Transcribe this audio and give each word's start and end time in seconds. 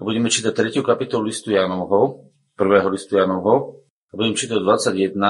budeme 0.00 0.32
čítať 0.32 0.52
3. 0.56 0.80
kapitolu 0.80 1.28
listu 1.28 1.52
Janovho, 1.52 2.32
prvého 2.56 2.88
listu 2.88 3.20
Janovho, 3.20 3.84
a 4.10 4.12
budem 4.16 4.34
čítať 4.34 4.58
21 4.58 5.20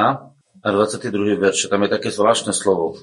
a 0.63 0.69
22. 0.73 1.37
verš. 1.37 1.69
Tam 1.69 1.83
je 1.85 1.91
také 1.91 2.09
zvláštne 2.09 2.55
slovo. 2.57 2.97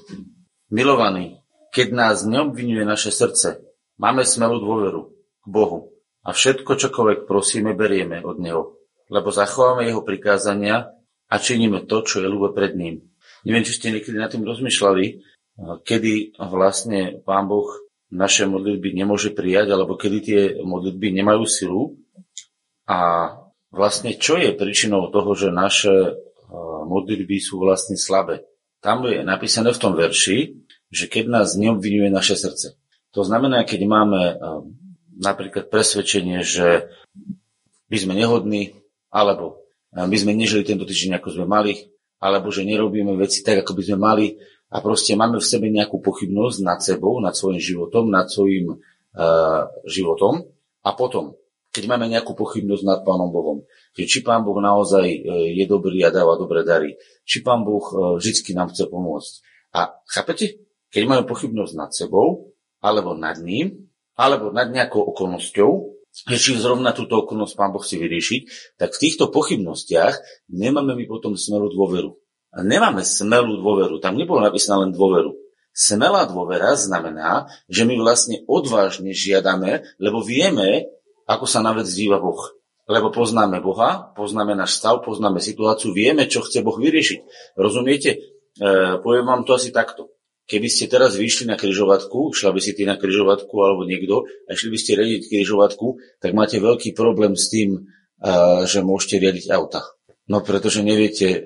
Milovaný, 0.72 1.38
keď 1.70 1.88
nás 1.94 2.16
neobvinuje 2.26 2.82
naše 2.82 3.12
srdce, 3.14 3.62
máme 4.00 4.26
smelú 4.26 4.58
dôveru 4.58 5.12
k 5.44 5.46
Bohu 5.46 5.94
a 6.24 6.34
všetko, 6.34 6.76
čokoľvek 6.76 7.18
prosíme, 7.30 7.76
berieme 7.76 8.24
od 8.24 8.40
Neho, 8.42 8.80
lebo 9.08 9.28
zachováme 9.30 9.86
Jeho 9.86 10.02
prikázania 10.02 10.92
a 11.28 11.34
činíme 11.36 11.84
to, 11.84 12.02
čo 12.02 12.24
je 12.24 12.28
ľúbe 12.28 12.56
pred 12.56 12.74
ním. 12.74 13.06
Neviem, 13.46 13.64
či 13.64 13.76
ste 13.76 13.94
niekedy 13.94 14.18
nad 14.18 14.32
tým 14.32 14.42
rozmýšľali, 14.42 15.04
kedy 15.84 16.38
vlastne 16.38 17.22
Pán 17.22 17.46
Boh 17.46 17.70
naše 18.08 18.48
modlitby 18.48 18.96
nemôže 18.96 19.30
prijať, 19.36 19.72
alebo 19.72 19.96
kedy 19.96 20.18
tie 20.24 20.40
modlitby 20.64 21.12
nemajú 21.12 21.44
silu 21.44 22.00
a 22.88 23.32
vlastne 23.68 24.16
čo 24.16 24.40
je 24.40 24.56
príčinou 24.56 25.12
toho, 25.12 25.36
že 25.36 25.52
naše 25.52 26.16
modlitby 26.88 27.36
sú 27.36 27.60
vlastne 27.60 28.00
slabé. 28.00 28.48
Tam 28.80 29.04
je 29.04 29.20
napísané 29.20 29.76
v 29.76 29.82
tom 29.82 29.92
verši, 29.92 30.56
že 30.88 31.04
keď 31.04 31.24
nás 31.28 31.58
neobvinuje 31.58 32.08
naše 32.08 32.38
srdce. 32.38 32.80
To 33.12 33.20
znamená, 33.20 33.68
keď 33.68 33.80
máme 33.84 34.40
napríklad 35.18 35.68
presvedčenie, 35.68 36.40
že 36.40 36.88
my 37.92 37.96
sme 37.96 38.14
nehodní, 38.16 38.72
alebo 39.12 39.68
my 39.92 40.16
sme 40.16 40.32
nežili 40.32 40.64
tento 40.64 40.88
týždeň, 40.88 41.20
ako 41.20 41.28
sme 41.36 41.46
mali, 41.48 41.92
alebo 42.20 42.48
že 42.48 42.64
nerobíme 42.64 43.12
veci 43.20 43.44
tak, 43.44 43.64
ako 43.64 43.72
by 43.76 43.82
sme 43.84 43.98
mali 44.00 44.26
a 44.68 44.84
proste 44.84 45.16
máme 45.16 45.40
v 45.40 45.48
sebe 45.48 45.72
nejakú 45.72 46.00
pochybnosť 46.04 46.58
nad 46.60 46.78
sebou, 46.84 47.16
nad 47.20 47.32
svojim 47.32 47.60
životom, 47.60 48.12
nad 48.12 48.28
svojim 48.28 48.76
uh, 48.76 49.62
životom 49.88 50.44
a 50.84 50.90
potom 50.92 51.38
keď 51.68 51.84
máme 51.84 52.08
nejakú 52.08 52.32
pochybnosť 52.32 52.84
nad 52.84 53.00
Pánom 53.04 53.28
Bohom, 53.28 53.62
že 53.92 54.08
či 54.08 54.18
Pán 54.24 54.42
Boh 54.42 54.56
naozaj 54.56 55.04
e, 55.04 55.18
je 55.52 55.64
dobrý 55.68 56.00
a 56.00 56.10
dáva 56.10 56.40
dobré 56.40 56.64
dary, 56.64 56.96
či 57.28 57.44
Pán 57.44 57.62
Boh 57.62 57.84
e, 57.92 58.18
vždy 58.18 58.56
nám 58.56 58.72
chce 58.72 58.88
pomôcť. 58.88 59.32
A 59.76 59.92
chápete? 60.08 60.64
Keď 60.88 61.02
máme 61.04 61.28
pochybnosť 61.28 61.74
nad 61.76 61.92
sebou, 61.92 62.56
alebo 62.80 63.12
nad 63.12 63.36
ním, 63.38 63.92
alebo 64.16 64.48
nad 64.48 64.72
nejakou 64.72 65.04
okolnosťou, 65.12 65.70
že 66.24 66.36
či 66.40 66.56
zrovna 66.56 66.96
túto 66.96 67.20
okolnosť 67.20 67.54
Pán 67.54 67.70
Boh 67.70 67.84
si 67.84 68.00
vyriešiť, 68.00 68.74
tak 68.80 68.96
v 68.96 69.00
týchto 69.04 69.28
pochybnostiach 69.28 70.48
nemáme 70.50 70.96
my 70.96 71.04
potom 71.04 71.36
smelú 71.36 71.68
dôveru. 71.68 72.16
Nemáme 72.56 73.04
smelú 73.04 73.60
dôveru. 73.60 74.00
Tam 74.00 74.16
nebolo 74.16 74.40
napísané 74.40 74.88
len 74.88 74.92
dôveru. 74.96 75.36
Smelá 75.76 76.26
dôvera 76.26 76.74
znamená, 76.74 77.46
že 77.70 77.86
my 77.86 78.00
vlastne 78.00 78.42
odvážne 78.48 79.14
žiadame, 79.14 79.84
lebo 80.00 80.24
vieme, 80.24 80.88
ako 81.28 81.44
sa 81.46 81.60
na 81.62 81.76
vec 81.76 81.86
díva 81.86 82.18
Boh. 82.18 82.40
Lebo 82.88 83.12
poznáme 83.12 83.60
Boha, 83.60 84.10
poznáme 84.16 84.56
náš 84.56 84.80
stav, 84.80 85.04
poznáme 85.04 85.44
situáciu, 85.44 85.92
vieme, 85.92 86.24
čo 86.24 86.40
chce 86.40 86.64
Boh 86.64 86.74
vyriešiť. 86.74 87.52
Rozumiete? 87.60 88.10
E, 88.16 88.18
poviem 89.04 89.28
vám 89.28 89.44
to 89.44 89.54
asi 89.54 89.68
takto. 89.68 90.08
Keby 90.48 90.72
ste 90.72 90.88
teraz 90.88 91.12
vyšli 91.20 91.44
na 91.44 91.60
kryžovatku, 91.60 92.32
šla 92.32 92.56
by 92.56 92.60
si 92.64 92.72
ty 92.72 92.88
na 92.88 92.96
kryžovatku 92.96 93.52
alebo 93.60 93.84
niekto 93.84 94.24
a 94.48 94.56
išli 94.56 94.72
by 94.72 94.78
ste 94.80 94.96
riadiť 94.96 95.22
kryžovatku, 95.28 95.86
tak 96.24 96.32
máte 96.32 96.56
veľký 96.56 96.96
problém 96.96 97.36
s 97.36 97.52
tým, 97.52 97.76
e, 97.76 97.80
že 98.64 98.80
môžete 98.80 99.20
riadiť 99.20 99.52
auta. 99.52 99.84
No 100.28 100.44
pretože 100.44 100.84
neviete 100.84 101.26
e, 101.28 101.40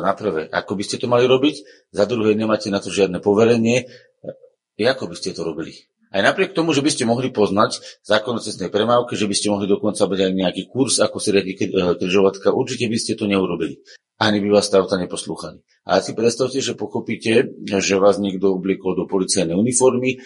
na 0.00 0.16
prvé, 0.16 0.48
ako 0.48 0.72
by 0.72 0.82
ste 0.88 0.96
to 0.96 1.04
mali 1.04 1.28
robiť, 1.28 1.68
za 1.92 2.08
druhé 2.08 2.32
nemáte 2.32 2.72
na 2.72 2.80
to 2.80 2.88
žiadne 2.88 3.20
poverenie, 3.20 3.84
e, 4.80 4.84
ako 4.88 5.12
by 5.12 5.16
ste 5.20 5.36
to 5.36 5.44
robili. 5.44 5.84
Aj 6.12 6.20
napriek 6.20 6.56
tomu, 6.56 6.72
že 6.72 6.84
by 6.84 6.92
ste 6.92 7.08
mohli 7.08 7.28
poznať 7.32 7.80
zákon 8.04 8.36
o 8.36 8.40
cestnej 8.40 8.68
premávke, 8.68 9.16
že 9.16 9.28
by 9.28 9.36
ste 9.36 9.48
mohli 9.52 9.68
dokonca 9.68 10.04
mať 10.04 10.28
aj 10.28 10.32
nejaký 10.32 10.62
kurz, 10.68 11.00
ako 11.00 11.16
si 11.20 11.28
riadi 11.32 11.52
e, 11.56 11.68
križovatka, 12.00 12.56
určite 12.56 12.88
by 12.88 12.96
ste 12.96 13.20
to 13.20 13.28
neurobili. 13.28 13.84
Ani 14.22 14.38
by 14.38 14.54
vás 14.54 14.70
auta 14.70 14.94
neposlúchali. 15.02 15.58
A 15.82 15.98
si 15.98 16.14
predstavte, 16.14 16.62
že 16.62 16.78
pochopíte, 16.78 17.58
že 17.66 17.98
vás 17.98 18.22
niekto 18.22 18.54
oblikol 18.54 18.94
do 18.94 19.10
policajnej 19.10 19.58
uniformy, 19.58 20.22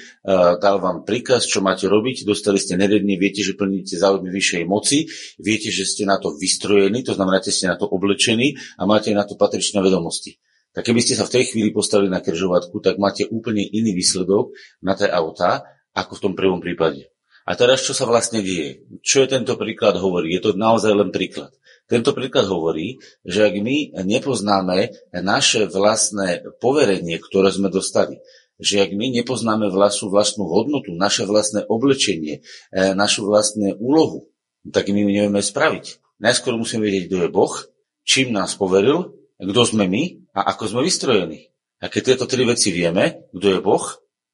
dal 0.61 0.85
vám 0.85 1.09
príkaz, 1.09 1.49
čo 1.49 1.65
máte 1.65 1.89
robiť, 1.89 2.29
dostali 2.29 2.61
ste 2.61 2.77
neredne, 2.77 3.17
viete, 3.17 3.41
že 3.41 3.57
plníte 3.57 3.97
záujmy 3.97 4.29
vyššej 4.29 4.65
moci, 4.69 5.09
viete, 5.41 5.73
že 5.73 5.89
ste 5.89 6.05
na 6.05 6.21
to 6.21 6.37
vystrojení, 6.37 7.01
to 7.09 7.17
znamená, 7.17 7.41
že 7.41 7.57
ste 7.57 7.73
na 7.73 7.81
to 7.81 7.89
oblečení 7.89 8.61
a 8.77 8.85
máte 8.85 9.17
na 9.17 9.25
to 9.25 9.41
patričné 9.41 9.81
vedomosti 9.81 10.37
tak 10.77 10.93
keby 10.93 11.01
ste 11.01 11.17
sa 11.17 11.25
v 11.25 11.41
tej 11.41 11.45
chvíli 11.49 11.73
postavili 11.73 12.13
na 12.13 12.21
križovatku, 12.21 12.85
tak 12.85 13.01
máte 13.01 13.25
úplne 13.33 13.65
iný 13.65 13.97
výsledok 13.97 14.53
na 14.85 14.93
tie 14.93 15.09
autá, 15.09 15.65
ako 15.97 16.21
v 16.21 16.23
tom 16.29 16.33
prvom 16.37 16.61
prípade. 16.61 17.09
A 17.49 17.57
teraz 17.57 17.81
čo 17.81 17.97
sa 17.97 18.05
vlastne 18.05 18.45
deje? 18.45 18.85
Čo 19.01 19.25
je 19.25 19.33
tento 19.33 19.57
príklad 19.57 19.97
hovorí? 19.97 20.37
Je 20.37 20.45
to 20.45 20.53
naozaj 20.53 20.93
len 20.93 21.09
príklad. 21.09 21.49
Tento 21.87 22.11
príklad 22.11 22.51
hovorí, 22.51 22.99
že 23.23 23.47
ak 23.47 23.55
my 23.63 23.95
nepoznáme 24.03 24.91
naše 25.15 25.71
vlastné 25.71 26.43
poverenie, 26.59 27.23
ktoré 27.23 27.55
sme 27.55 27.71
dostali, 27.71 28.19
že 28.59 28.83
ak 28.83 28.91
my 28.91 29.13
nepoznáme 29.23 29.71
vlastnú 29.71 30.11
vlastnú 30.11 30.49
hodnotu, 30.49 30.97
naše 30.97 31.29
vlastné 31.29 31.69
oblečenie, 31.69 32.41
e, 32.73 32.93
našu 32.97 33.29
vlastnú 33.29 33.77
úlohu, 33.79 34.33
tak 34.67 34.89
my 34.91 34.99
ju 35.05 35.09
nevieme 35.13 35.39
spraviť. 35.45 36.03
Najskôr 36.19 36.57
musíme 36.57 36.89
vedieť, 36.89 37.13
kto 37.13 37.17
je 37.29 37.31
Boh, 37.31 37.55
čím 38.03 38.33
nás 38.33 38.57
poveril, 38.57 39.13
kto 39.37 39.61
sme 39.69 39.85
my 39.85 40.33
a 40.33 40.49
ako 40.57 40.73
sme 40.73 40.81
vystrojení. 40.89 41.53
A 41.85 41.93
keď 41.93 42.17
tieto 42.17 42.25
tri 42.25 42.49
veci 42.49 42.73
vieme, 42.73 43.29
kto 43.37 43.47
je 43.47 43.61
Boh, 43.61 43.85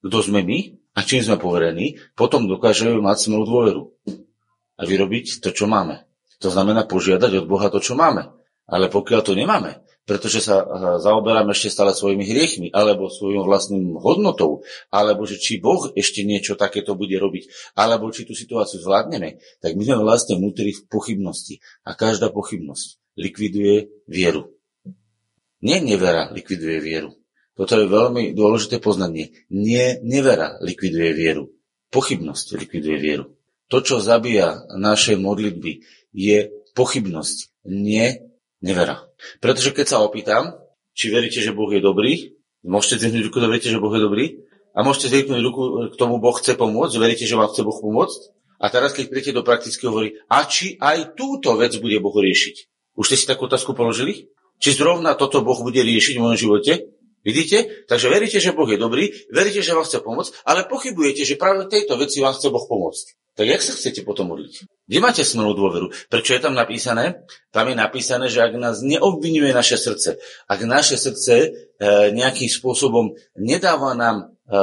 kto 0.07 0.19
sme 0.23 0.47
my 0.47 0.59
a 0.95 1.03
čím 1.03 1.27
sme 1.27 1.43
poverení, 1.43 1.99
potom 2.15 2.47
dokážeme 2.47 2.95
mať 3.03 3.27
smelú 3.27 3.45
dôveru 3.45 3.83
a 4.79 4.83
vyrobiť 4.87 5.43
to, 5.43 5.51
čo 5.51 5.67
máme. 5.67 6.07
To 6.43 6.49
znamená 6.51 6.85
požiadať 6.91 7.43
od 7.43 7.47
Boha 7.47 7.71
to, 7.71 7.79
čo 7.79 7.95
máme. 7.95 8.27
Ale 8.67 8.91
pokiaľ 8.91 9.21
to 9.23 9.35
nemáme, 9.35 9.83
pretože 10.03 10.43
sa 10.43 10.67
zaoberáme 10.99 11.55
ešte 11.55 11.71
stále 11.71 11.95
svojimi 11.95 12.27
hriechmi, 12.27 12.69
alebo 12.75 13.11
svojou 13.11 13.47
vlastným 13.47 13.95
hodnotou, 13.99 14.67
alebo 14.91 15.23
že 15.27 15.39
či 15.39 15.63
Boh 15.63 15.91
ešte 15.95 16.27
niečo 16.27 16.59
takéto 16.59 16.99
bude 16.99 17.15
robiť, 17.19 17.75
alebo 17.79 18.11
či 18.11 18.27
tú 18.27 18.35
situáciu 18.35 18.83
zvládneme, 18.83 19.39
tak 19.63 19.79
my 19.79 19.83
sme 19.83 20.03
vlastne 20.03 20.39
vnútri 20.39 20.75
v 20.75 20.83
pochybnosti. 20.91 21.63
A 21.87 21.95
každá 21.95 22.35
pochybnosť 22.35 22.99
likviduje 23.19 23.91
vieru. 24.11 24.51
Nie 25.63 25.79
nevera 25.79 26.31
likviduje 26.35 26.83
vieru. 26.83 27.15
Toto 27.55 27.77
je 27.79 27.87
veľmi 27.87 28.33
dôležité 28.35 28.83
poznanie. 28.83 29.47
Nie 29.53 30.01
nevera 30.03 30.59
likviduje 30.65 31.13
vieru. 31.15 31.53
Pochybnosť 31.93 32.59
likviduje 32.59 32.97
vieru. 32.99 33.25
To, 33.73 33.81
čo 33.81 34.05
zabíja 34.05 34.69
naše 34.77 35.17
modlitby, 35.17 35.81
je 36.13 36.53
pochybnosť, 36.77 37.65
nie 37.65 38.21
nevera. 38.61 39.09
Pretože 39.41 39.73
keď 39.73 39.87
sa 39.89 40.05
opýtam, 40.05 40.61
či 40.93 41.09
veríte, 41.09 41.41
že 41.41 41.57
Boh 41.57 41.73
je 41.73 41.81
dobrý, 41.81 42.37
môžete 42.69 43.01
zvihnúť 43.01 43.33
ruku, 43.33 43.41
veríte, 43.41 43.73
že 43.73 43.81
Boh 43.81 43.97
je 43.97 44.05
dobrý, 44.05 44.25
a 44.77 44.85
môžete 44.85 45.09
zvihnúť 45.09 45.41
ruku 45.41 45.63
k 45.89 45.95
tomu, 45.97 46.21
Boh 46.21 46.37
chce 46.37 46.53
pomôcť, 46.53 47.01
veríte, 47.01 47.25
že 47.25 47.33
vám 47.33 47.49
chce 47.49 47.65
Boh 47.65 47.81
pomôcť, 47.81 48.21
a 48.63 48.69
teraz, 48.69 48.93
keď 48.93 49.09
príjete 49.09 49.33
do 49.33 49.43
praktického, 49.43 49.89
hovorí, 49.89 50.21
a 50.29 50.45
či 50.45 50.77
aj 50.77 51.17
túto 51.17 51.57
vec 51.57 51.73
bude 51.81 51.97
Boh 51.97 52.15
riešiť? 52.15 52.57
Už 52.95 53.09
ste 53.09 53.17
si 53.17 53.25
takú 53.25 53.49
otázku 53.49 53.73
položili? 53.73 54.29
Či 54.61 54.79
zrovna 54.79 55.17
toto 55.17 55.41
Boh 55.41 55.59
bude 55.65 55.81
riešiť 55.81 56.21
v 56.21 56.23
mojom 56.23 56.39
živote? 56.39 56.93
Vidíte? 57.25 57.89
Takže 57.89 58.07
veríte, 58.13 58.37
že 58.37 58.53
Boh 58.53 58.69
je 58.69 58.77
dobrý, 58.77 59.17
veríte, 59.33 59.65
že 59.65 59.73
vám 59.73 59.89
chce 59.89 60.05
pomôcť, 60.05 60.45
ale 60.45 60.69
pochybujete, 60.69 61.25
že 61.25 61.41
práve 61.41 61.67
tejto 61.73 61.97
veci 61.97 62.21
vám 62.21 62.37
chce 62.37 62.53
Boh 62.53 62.63
pomôcť. 62.69 63.22
Tak 63.33 63.49
jak 63.49 63.65
sa 63.65 63.73
chcete 63.73 64.05
potom 64.05 64.29
modliť? 64.29 64.69
Kde 64.85 64.99
máte 65.01 65.25
smelú 65.25 65.57
dôveru? 65.57 65.89
Prečo 66.13 66.37
je 66.37 66.43
tam 66.45 66.53
napísané? 66.53 67.25
Tam 67.49 67.65
je 67.65 67.73
napísané, 67.73 68.29
že 68.29 68.45
ak 68.45 68.53
nás 68.61 68.85
neobvinuje 68.85 69.57
naše 69.57 69.81
srdce, 69.81 70.21
ak 70.53 70.61
naše 70.69 71.01
srdce 71.01 71.35
e, 71.41 71.49
nejakým 72.13 72.51
spôsobom 72.53 73.17
nedáva 73.41 73.97
nám, 73.97 74.37
e, 74.45 74.59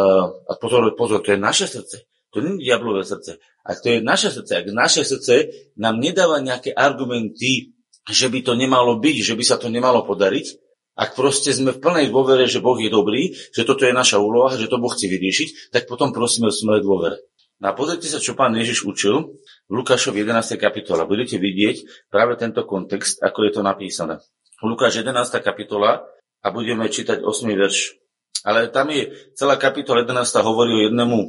a 0.46 0.54
pozor, 0.62 0.86
pozor, 0.94 1.26
to 1.26 1.34
je 1.34 1.42
naše 1.42 1.66
srdce, 1.66 2.06
to 2.30 2.46
nie 2.46 2.62
je 2.62 2.70
diablové 2.70 3.02
srdce, 3.02 3.42
ak 3.66 3.78
to 3.82 3.90
je 3.90 4.06
naše 4.06 4.30
srdce, 4.30 4.54
ak 4.62 4.68
naše 4.70 5.02
srdce 5.02 5.50
nám 5.74 5.98
nedáva 5.98 6.38
nejaké 6.38 6.70
argumenty, 6.70 7.74
že 8.06 8.30
by 8.30 8.46
to 8.46 8.54
nemalo 8.54 9.02
byť, 9.02 9.18
že 9.18 9.34
by 9.34 9.44
sa 9.50 9.58
to 9.58 9.74
nemalo 9.74 10.06
podariť, 10.06 10.46
ak 11.00 11.18
proste 11.18 11.56
sme 11.56 11.74
v 11.74 11.82
plnej 11.82 12.14
dôvere, 12.14 12.46
že 12.46 12.62
Boh 12.62 12.76
je 12.76 12.92
dobrý, 12.92 13.34
že 13.34 13.66
toto 13.66 13.88
je 13.88 13.96
naša 13.96 14.20
úloha, 14.20 14.54
že 14.54 14.68
to 14.68 14.78
Boh 14.78 14.92
chce 14.92 15.08
vyriešiť, 15.08 15.74
tak 15.74 15.88
potom 15.88 16.12
prosíme 16.12 16.52
o 16.52 16.54
smelej 16.54 16.84
dôvere. 16.84 17.18
No 17.60 17.66
a 17.70 17.74
pozrite 17.76 18.08
sa, 18.08 18.24
čo 18.24 18.40
pán 18.40 18.56
Ježiš 18.56 18.88
učil 18.88 19.36
v 19.68 19.74
Lukášov 19.76 20.16
11. 20.16 20.56
kapitola. 20.56 21.04
Budete 21.04 21.36
vidieť 21.36 22.08
práve 22.08 22.40
tento 22.40 22.64
kontext, 22.64 23.20
ako 23.20 23.44
je 23.44 23.52
to 23.52 23.62
napísané. 23.62 24.24
Lukáš 24.64 25.04
11. 25.04 25.12
kapitola 25.44 26.08
a 26.40 26.48
budeme 26.56 26.88
čítať 26.88 27.20
8. 27.20 27.28
verš. 27.60 28.00
Ale 28.48 28.72
tam 28.72 28.88
je 28.96 29.12
celá 29.36 29.60
kapitola 29.60 30.08
11. 30.08 30.40
hovorí 30.40 30.72
o 30.72 30.82
jednému, 30.88 31.20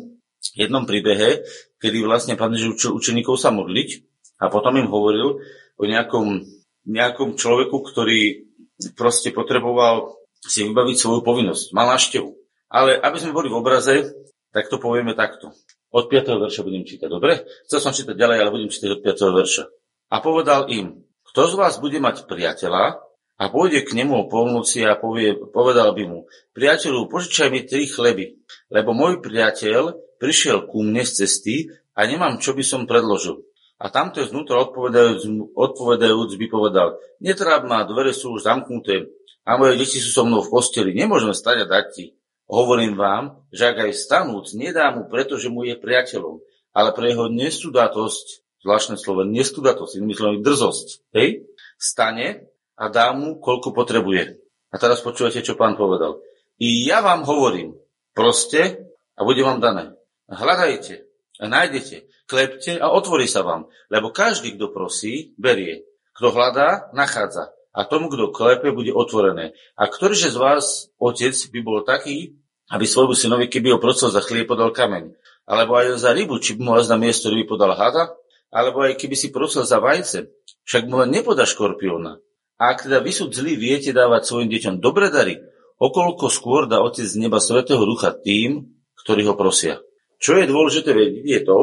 jednom 0.55 0.87
príbehe, 0.87 1.43
kedy 1.83 2.07
vlastne 2.07 2.39
pán 2.39 2.55
Ježiš 2.55 2.79
učil 2.79 2.91
učeníkov 2.95 3.35
sa 3.35 3.51
modliť 3.51 4.07
a 4.39 4.47
potom 4.47 4.79
im 4.79 4.87
hovoril 4.87 5.43
o 5.75 5.83
nejakom, 5.83 6.47
nejakom 6.87 7.35
človeku, 7.35 7.75
ktorý 7.91 8.47
proste 8.95 9.35
potreboval 9.35 10.15
si 10.47 10.63
vybaviť 10.63 10.97
svoju 10.97 11.21
povinnosť. 11.27 11.75
Mal 11.75 11.91
návštevu. 11.91 12.31
Ale 12.71 13.03
aby 13.03 13.19
sme 13.19 13.35
boli 13.35 13.51
v 13.51 13.59
obraze, 13.59 14.15
tak 14.55 14.71
to 14.71 14.79
povieme 14.79 15.19
takto. 15.19 15.51
Od 15.91 16.07
5. 16.07 16.39
verša 16.39 16.63
budem 16.63 16.87
čítať, 16.87 17.09
dobre? 17.11 17.43
Chcel 17.67 17.79
som 17.83 17.91
čítať 17.91 18.15
ďalej, 18.15 18.39
ale 18.39 18.55
budem 18.55 18.71
čítať 18.71 18.91
od 18.95 19.01
5. 19.03 19.39
verša. 19.43 19.65
A 20.11 20.17
povedal 20.23 20.71
im, 20.71 21.03
kto 21.31 21.51
z 21.51 21.55
vás 21.59 21.79
bude 21.83 21.99
mať 21.99 22.31
priateľa 22.31 23.03
a 23.41 23.45
pôjde 23.51 23.83
k 23.87 23.99
nemu 23.99 24.15
o 24.15 24.29
polnoci 24.31 24.87
a 24.87 24.95
povie, 24.95 25.35
povedal 25.35 25.91
by 25.95 26.05
mu, 26.07 26.19
priateľu, 26.55 27.11
požičaj 27.11 27.49
mi 27.51 27.67
tri 27.67 27.91
chleby, 27.91 28.39
lebo 28.71 28.95
môj 28.95 29.19
priateľ 29.19 29.99
prišiel 30.21 30.71
ku 30.71 30.83
mne 30.87 31.03
z 31.03 31.25
cesty 31.25 31.55
a 31.97 32.07
nemám, 32.07 32.39
čo 32.39 32.55
by 32.55 32.63
som 32.63 32.87
predložil. 32.87 33.43
A 33.81 33.89
tamto 33.89 34.21
znútra 34.21 34.61
odpovedajúc, 34.61 35.25
odpovedajúc 35.57 36.37
by 36.37 36.47
povedal, 36.53 37.01
netráb 37.19 37.65
ma, 37.65 37.89
dvere 37.89 38.13
sú 38.13 38.37
už 38.37 38.45
zamknuté 38.45 39.09
a 39.49 39.57
moje 39.57 39.81
deti 39.81 39.97
sú 39.99 40.13
so 40.13 40.23
mnou 40.29 40.45
v 40.45 40.53
posteli, 40.53 40.93
nemôžem 40.93 41.33
stať 41.33 41.65
a 41.65 41.67
dať 41.67 41.87
ti. 41.97 42.05
Hovorím 42.51 42.99
vám, 42.99 43.47
že 43.55 43.71
ak 43.71 43.87
aj 43.87 43.93
stanúc, 43.95 44.51
nedá 44.59 44.91
mu, 44.91 45.07
pretože 45.07 45.47
mu 45.47 45.63
je 45.63 45.79
priateľom, 45.79 46.43
ale 46.75 46.91
pre 46.91 47.15
jeho 47.15 47.31
nestudatosť, 47.31 48.27
zvláštne 48.67 48.99
slovo, 48.99 49.23
nestudatosť, 49.23 50.03
myslím 50.03 50.43
drzosť, 50.43 51.15
hej, 51.15 51.47
stane 51.79 52.51
a 52.75 52.91
dá 52.91 53.15
mu, 53.15 53.39
koľko 53.39 53.71
potrebuje. 53.71 54.43
A 54.71 54.77
teraz 54.83 54.99
počúvate, 54.99 55.47
čo 55.47 55.55
pán 55.55 55.79
povedal. 55.79 56.19
I 56.59 56.91
ja 56.91 57.07
vám 57.07 57.23
hovorím, 57.23 57.79
proste 58.19 58.91
a 59.15 59.23
bude 59.23 59.47
vám 59.47 59.63
dané. 59.63 59.95
Hľadajte 60.27 61.07
a 61.39 61.45
nájdete, 61.47 62.27
klepte 62.27 62.83
a 62.83 62.91
otvorí 62.91 63.31
sa 63.31 63.47
vám, 63.47 63.71
lebo 63.95 64.11
každý, 64.11 64.59
kto 64.59 64.75
prosí, 64.75 65.39
berie. 65.39 65.87
Kto 66.19 66.35
hľadá, 66.35 66.91
nachádza. 66.99 67.55
A 67.71 67.87
tomu, 67.87 68.11
kto 68.11 68.35
klepe, 68.35 68.75
bude 68.75 68.91
otvorené. 68.91 69.55
A 69.79 69.87
ktorýže 69.87 70.35
z 70.35 70.39
vás, 70.39 70.65
otec, 70.99 71.35
by 71.35 71.61
bol 71.63 71.87
taký, 71.87 72.35
aby 72.71 72.87
svojmu 72.87 73.15
synovi, 73.15 73.47
keby 73.47 73.75
ho 73.75 73.79
prosil 73.83 74.11
za 74.11 74.23
chlieb, 74.23 74.51
podal 74.51 74.75
kameň. 74.75 75.15
Alebo 75.47 75.79
aj 75.79 75.99
za 75.99 76.11
rybu, 76.15 76.39
či 76.39 76.59
by 76.59 76.61
mu 76.63 76.73
na 76.79 76.99
miesto 76.99 77.31
ryby 77.31 77.47
podal 77.47 77.75
hada, 77.75 78.15
alebo 78.51 78.83
aj 78.83 78.99
keby 78.99 79.15
si 79.15 79.31
prosil 79.31 79.63
za 79.63 79.79
vajce, 79.79 80.31
však 80.67 80.91
mu 80.91 81.03
len 81.03 81.15
nepodá 81.15 81.47
škorpióna. 81.47 82.19
A 82.61 82.63
ak 82.75 82.87
teda 82.87 83.01
vy 83.01 83.11
sú 83.15 83.31
zlí, 83.31 83.57
viete 83.57 83.95
dávať 83.95 84.27
svojim 84.27 84.51
deťom 84.51 84.75
dobre 84.83 85.09
dary, 85.09 85.41
okolko 85.81 86.29
skôr 86.29 86.69
dá 86.69 86.85
Otec 86.85 87.09
z 87.09 87.17
neba 87.17 87.41
Svetého 87.41 87.81
Ducha 87.83 88.13
tým, 88.13 88.69
ktorí 89.01 89.25
ho 89.25 89.35
prosia. 89.39 89.81
Čo 90.21 90.37
je 90.37 90.45
dôležité 90.45 90.93
vedieť 90.93 91.25
je 91.25 91.41
to, 91.41 91.59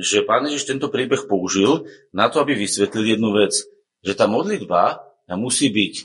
že 0.00 0.24
Pán 0.24 0.48
Ježiš 0.48 0.64
tento 0.64 0.88
príbeh 0.88 1.28
použil 1.28 1.84
na 2.16 2.32
to, 2.32 2.40
aby 2.40 2.56
vysvetlil 2.56 3.20
jednu 3.20 3.36
vec, 3.36 3.52
že 4.00 4.16
tá 4.16 4.24
modlitba 4.24 5.09
musí 5.34 5.70
byť 5.70 5.94
e, 5.98 6.04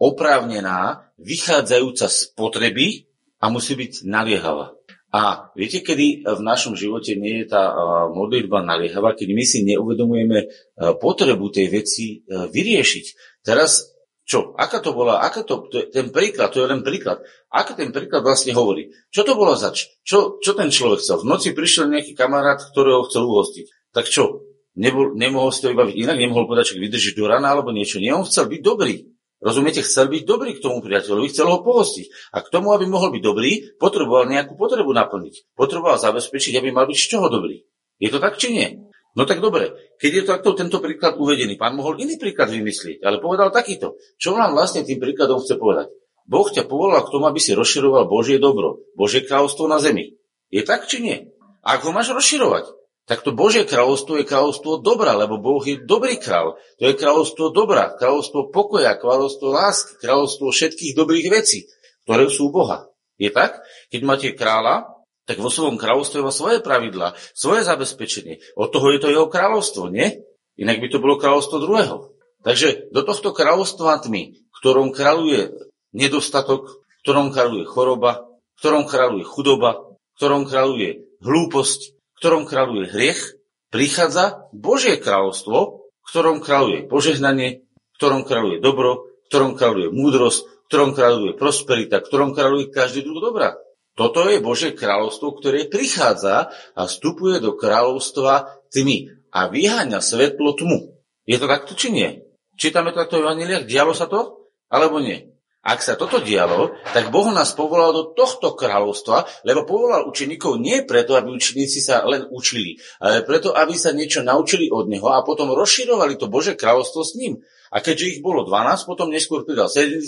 oprávnená, 0.00 1.10
vychádzajúca 1.18 2.06
z 2.08 2.18
potreby 2.36 3.08
a 3.40 3.48
musí 3.48 3.76
byť 3.76 4.08
naliehavá. 4.08 4.76
A 5.14 5.54
viete, 5.54 5.78
kedy 5.78 6.26
v 6.26 6.42
našom 6.42 6.74
živote 6.74 7.14
nie 7.14 7.46
je 7.46 7.54
tá 7.54 7.70
modlitba 8.10 8.66
naliehavá, 8.66 9.14
keď 9.14 9.30
my 9.30 9.44
si 9.46 9.62
neuvedomujeme 9.62 10.50
potrebu 10.98 11.54
tej 11.54 11.70
veci 11.70 12.26
vyriešiť. 12.26 13.04
Teraz 13.46 13.94
čo? 14.24 14.56
Aká 14.56 14.80
to 14.80 14.96
bola? 14.96 15.20
Aká 15.20 15.44
to, 15.44 15.68
to 15.68 15.84
je, 15.84 15.92
ten 15.92 16.08
príklad, 16.08 16.48
to 16.48 16.64
je 16.64 16.68
len 16.68 16.80
príklad. 16.80 17.20
Ako 17.52 17.76
ten 17.76 17.92
príklad 17.92 18.24
vlastne 18.24 18.56
hovorí? 18.56 18.88
Čo 19.12 19.20
to 19.20 19.36
bolo 19.36 19.52
zač? 19.52 19.92
Čo, 20.00 20.40
čo 20.40 20.56
ten 20.56 20.72
človek 20.72 21.04
chcel? 21.04 21.20
V 21.20 21.28
noci 21.28 21.52
prišiel 21.52 21.92
nejaký 21.92 22.16
kamarát, 22.16 22.56
ktorého 22.56 23.04
chcel 23.04 23.28
uhostiť. 23.28 23.66
Tak 23.92 24.08
čo? 24.08 24.43
Nebol, 24.74 25.14
nemohol 25.14 25.54
si 25.54 25.62
to 25.62 25.70
vybaviť 25.70 25.94
inak? 25.94 26.18
Nemohol 26.18 26.50
povedať, 26.50 26.74
že 26.74 26.82
vydržíš 26.82 27.14
do 27.14 27.30
rana 27.30 27.54
alebo 27.54 27.70
niečo? 27.70 28.02
Nie, 28.02 28.14
on 28.14 28.26
chcel 28.26 28.50
byť 28.50 28.60
dobrý. 28.60 29.06
Rozumiete, 29.44 29.84
chcel 29.84 30.08
byť 30.08 30.22
dobrý 30.24 30.56
k 30.56 30.64
tomu 30.64 30.80
priateľovi, 30.80 31.30
chcel 31.30 31.46
ho 31.52 31.60
pohostiť. 31.60 32.32
A 32.32 32.40
k 32.40 32.48
tomu, 32.48 32.72
aby 32.72 32.88
mohol 32.88 33.12
byť 33.12 33.22
dobrý, 33.22 33.76
potreboval 33.76 34.24
nejakú 34.26 34.56
potrebu 34.56 34.90
naplniť. 34.90 35.52
Potreboval 35.52 36.00
zabezpečiť, 36.00 36.58
aby 36.58 36.72
mal 36.72 36.88
byť 36.88 36.98
z 36.98 37.06
čoho 37.06 37.28
dobrý. 37.28 37.60
Je 38.00 38.08
to 38.10 38.18
tak, 38.18 38.40
či 38.40 38.50
nie? 38.50 38.68
No 39.14 39.28
tak 39.30 39.38
dobre, 39.38 39.94
keď 40.02 40.10
je 40.10 40.22
takto 40.26 40.58
tento 40.58 40.82
príklad 40.82 41.14
uvedený, 41.14 41.54
pán 41.54 41.78
mohol 41.78 42.02
iný 42.02 42.18
príklad 42.18 42.50
vymyslieť, 42.50 43.06
ale 43.06 43.22
povedal 43.22 43.54
takýto. 43.54 43.94
Čo 44.18 44.34
nám 44.34 44.58
vlastne 44.58 44.82
tým 44.82 44.98
príkladom 44.98 45.38
chce 45.38 45.54
povedať? 45.54 45.94
Boh 46.26 46.48
ťa 46.50 46.66
povolal 46.66 47.04
k 47.06 47.12
tomu, 47.14 47.30
aby 47.30 47.38
si 47.38 47.54
rozširoval 47.54 48.10
Božie 48.10 48.42
dobro, 48.42 48.82
Božie 48.98 49.22
kráľovstvo 49.22 49.70
na 49.70 49.78
zemi. 49.78 50.18
Je 50.50 50.66
tak, 50.66 50.90
či 50.90 50.98
nie? 51.04 51.30
Ako 51.62 51.94
máš 51.94 52.10
rozširovať? 52.10 52.83
Tak 53.04 53.20
to 53.20 53.36
Božie 53.36 53.68
kráľovstvo 53.68 54.16
je 54.16 54.24
kráľovstvo 54.24 54.80
dobra, 54.80 55.12
lebo 55.12 55.36
Boh 55.36 55.60
je 55.60 55.76
dobrý 55.76 56.16
král. 56.16 56.56
To 56.80 56.88
je 56.88 56.96
kráľovstvo 56.96 57.52
dobra, 57.52 57.92
kráľovstvo 58.00 58.48
pokoja, 58.48 58.96
kráľovstvo 58.96 59.52
lásky, 59.52 60.00
kráľovstvo 60.00 60.48
všetkých 60.48 60.96
dobrých 60.96 61.28
vecí, 61.28 61.68
ktoré 62.08 62.32
sú 62.32 62.48
Boha. 62.48 62.88
Je 63.20 63.28
tak? 63.28 63.60
Keď 63.92 64.00
máte 64.08 64.32
kráľa, 64.32 64.88
tak 65.28 65.36
vo 65.36 65.52
svojom 65.52 65.76
kráľovstve 65.76 66.24
má 66.24 66.32
svoje 66.32 66.64
pravidlá, 66.64 67.12
svoje 67.36 67.64
zabezpečenie. 67.64 68.40
Od 68.56 68.72
toho 68.72 68.92
je 68.92 69.00
to 69.00 69.12
jeho 69.12 69.28
kráľovstvo, 69.28 69.92
nie? 69.92 70.24
Inak 70.56 70.80
by 70.80 70.88
to 70.88 71.02
bolo 71.02 71.20
kráľovstvo 71.20 71.60
druhého. 71.60 72.12
Takže 72.44 72.92
do 72.92 73.00
tohto 73.04 73.32
kráľovstva 73.32 74.04
tmy, 74.04 74.36
ktorom 74.60 74.92
kráľuje 74.92 75.52
nedostatok, 75.96 76.84
ktorom 77.04 77.32
kráľuje 77.32 77.64
choroba, 77.68 78.28
ktorom 78.60 78.88
kráľuje 78.88 79.24
chudoba, 79.28 79.96
ktorom 80.20 80.44
kráľuje 80.48 81.20
hlúposť, 81.24 81.93
ktorom 82.24 82.48
kráľuje 82.48 82.88
hriech, 82.88 83.36
prichádza 83.68 84.48
Božie 84.56 84.96
kráľovstvo, 84.96 85.84
v 85.84 86.06
ktorom 86.08 86.40
kráľuje 86.40 86.88
požehnanie, 86.88 87.68
v 87.68 87.96
ktorom 88.00 88.24
kráľuje 88.24 88.64
dobro, 88.64 89.12
v 89.12 89.26
ktorom 89.28 89.52
kráľuje 89.52 89.92
múdrosť, 89.92 90.40
v 90.40 90.66
ktorom 90.72 90.90
kráľuje 90.96 91.32
prosperita, 91.36 92.00
v 92.00 92.08
ktorom 92.08 92.32
kráľuje 92.32 92.72
každý 92.72 93.04
druh 93.04 93.20
dobra. 93.20 93.60
Toto 93.92 94.24
je 94.24 94.40
Božie 94.40 94.72
kráľovstvo, 94.72 95.36
ktoré 95.36 95.68
prichádza 95.68 96.48
a 96.72 96.88
vstupuje 96.88 97.44
do 97.44 97.60
kráľovstva 97.60 98.56
tmy 98.72 99.28
a 99.28 99.52
vyháňa 99.52 100.00
svetlo 100.00 100.56
tmu. 100.56 100.96
Je 101.28 101.36
to 101.36 101.44
takto, 101.44 101.76
či 101.76 101.92
nie? 101.92 102.24
Čítame 102.56 102.96
to 102.96 103.04
v 103.04 103.20
Evangeliách, 103.20 103.68
dialo 103.68 103.92
sa 103.92 104.08
to? 104.08 104.48
Alebo 104.72 104.96
nie? 104.96 105.28
Ak 105.64 105.80
sa 105.80 105.96
toto 105.96 106.20
dialo, 106.20 106.76
tak 106.92 107.08
Boh 107.08 107.32
nás 107.32 107.56
povolal 107.56 107.96
do 107.96 108.12
tohto 108.12 108.52
kráľovstva, 108.52 109.48
lebo 109.48 109.64
povolal 109.64 110.04
učeníkov 110.04 110.60
nie 110.60 110.84
preto, 110.84 111.16
aby 111.16 111.32
učeníci 111.32 111.80
sa 111.80 112.04
len 112.04 112.28
učili, 112.28 112.76
ale 113.00 113.24
preto, 113.24 113.56
aby 113.56 113.72
sa 113.72 113.96
niečo 113.96 114.20
naučili 114.20 114.68
od 114.68 114.92
Neho 114.92 115.08
a 115.08 115.24
potom 115.24 115.56
rozširovali 115.56 116.20
to 116.20 116.28
Bože 116.28 116.52
kráľovstvo 116.52 117.00
s 117.00 117.16
ním. 117.16 117.40
A 117.72 117.80
keďže 117.80 118.06
ich 118.12 118.20
bolo 118.20 118.44
12, 118.44 118.84
potom 118.84 119.08
neskôr 119.08 119.42
pridal 119.42 119.72
70 119.72 120.04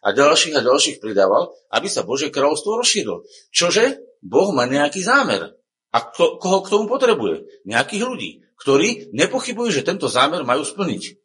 a 0.00 0.08
ďalších 0.16 0.56
a 0.56 0.64
ďalších 0.64 0.96
pridával, 0.98 1.52
aby 1.70 1.92
sa 1.92 2.00
Bože 2.00 2.32
kráľovstvo 2.32 2.80
rozšírilo. 2.80 3.28
Čože? 3.52 4.00
Boh 4.24 4.48
má 4.56 4.64
nejaký 4.64 5.04
zámer. 5.04 5.54
A 5.92 5.98
ko, 6.02 6.40
koho 6.40 6.64
k 6.64 6.72
tomu 6.72 6.88
potrebuje? 6.88 7.46
Nejakých 7.68 8.02
ľudí, 8.02 8.30
ktorí 8.58 9.12
nepochybujú, 9.12 9.68
že 9.70 9.86
tento 9.86 10.08
zámer 10.08 10.42
majú 10.42 10.64
splniť. 10.64 11.20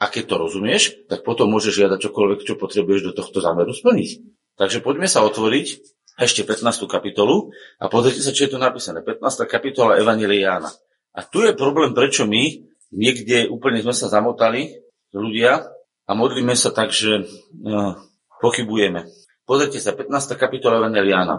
A 0.00 0.08
keď 0.08 0.32
to 0.32 0.36
rozumieš, 0.40 0.96
tak 1.12 1.22
potom 1.28 1.52
môžeš 1.52 1.84
žiadať 1.84 1.98
čokoľvek, 2.08 2.40
čo 2.48 2.56
potrebuješ 2.56 3.12
do 3.12 3.12
tohto 3.12 3.44
zámeru 3.44 3.76
splniť. 3.76 4.24
Takže 4.56 4.80
poďme 4.80 5.04
sa 5.04 5.20
otvoriť 5.28 5.66
ešte 6.16 6.44
15. 6.44 6.88
kapitolu 6.88 7.52
a 7.76 7.92
pozrite 7.92 8.24
sa, 8.24 8.32
čo 8.32 8.48
je 8.48 8.56
tu 8.56 8.58
napísané. 8.60 9.04
15. 9.04 9.44
kapitola 9.44 10.00
Evangelia 10.00 10.56
Jána. 10.56 10.72
A 11.12 11.20
tu 11.20 11.44
je 11.44 11.52
problém, 11.52 11.92
prečo 11.92 12.24
my 12.24 12.64
niekde 12.96 13.52
úplne 13.52 13.84
sme 13.84 13.92
sa 13.92 14.08
zamotali, 14.08 14.80
ľudia, 15.12 15.68
a 16.10 16.10
modlíme 16.18 16.58
sa 16.58 16.74
tak, 16.74 16.90
že 16.90 17.22
uh, 17.22 17.94
pochybujeme. 18.42 19.06
Pozrite 19.46 19.78
sa, 19.78 19.94
15. 19.94 20.34
kapitola 20.34 20.82
Evangelia 20.82 21.22
Jána. 21.22 21.36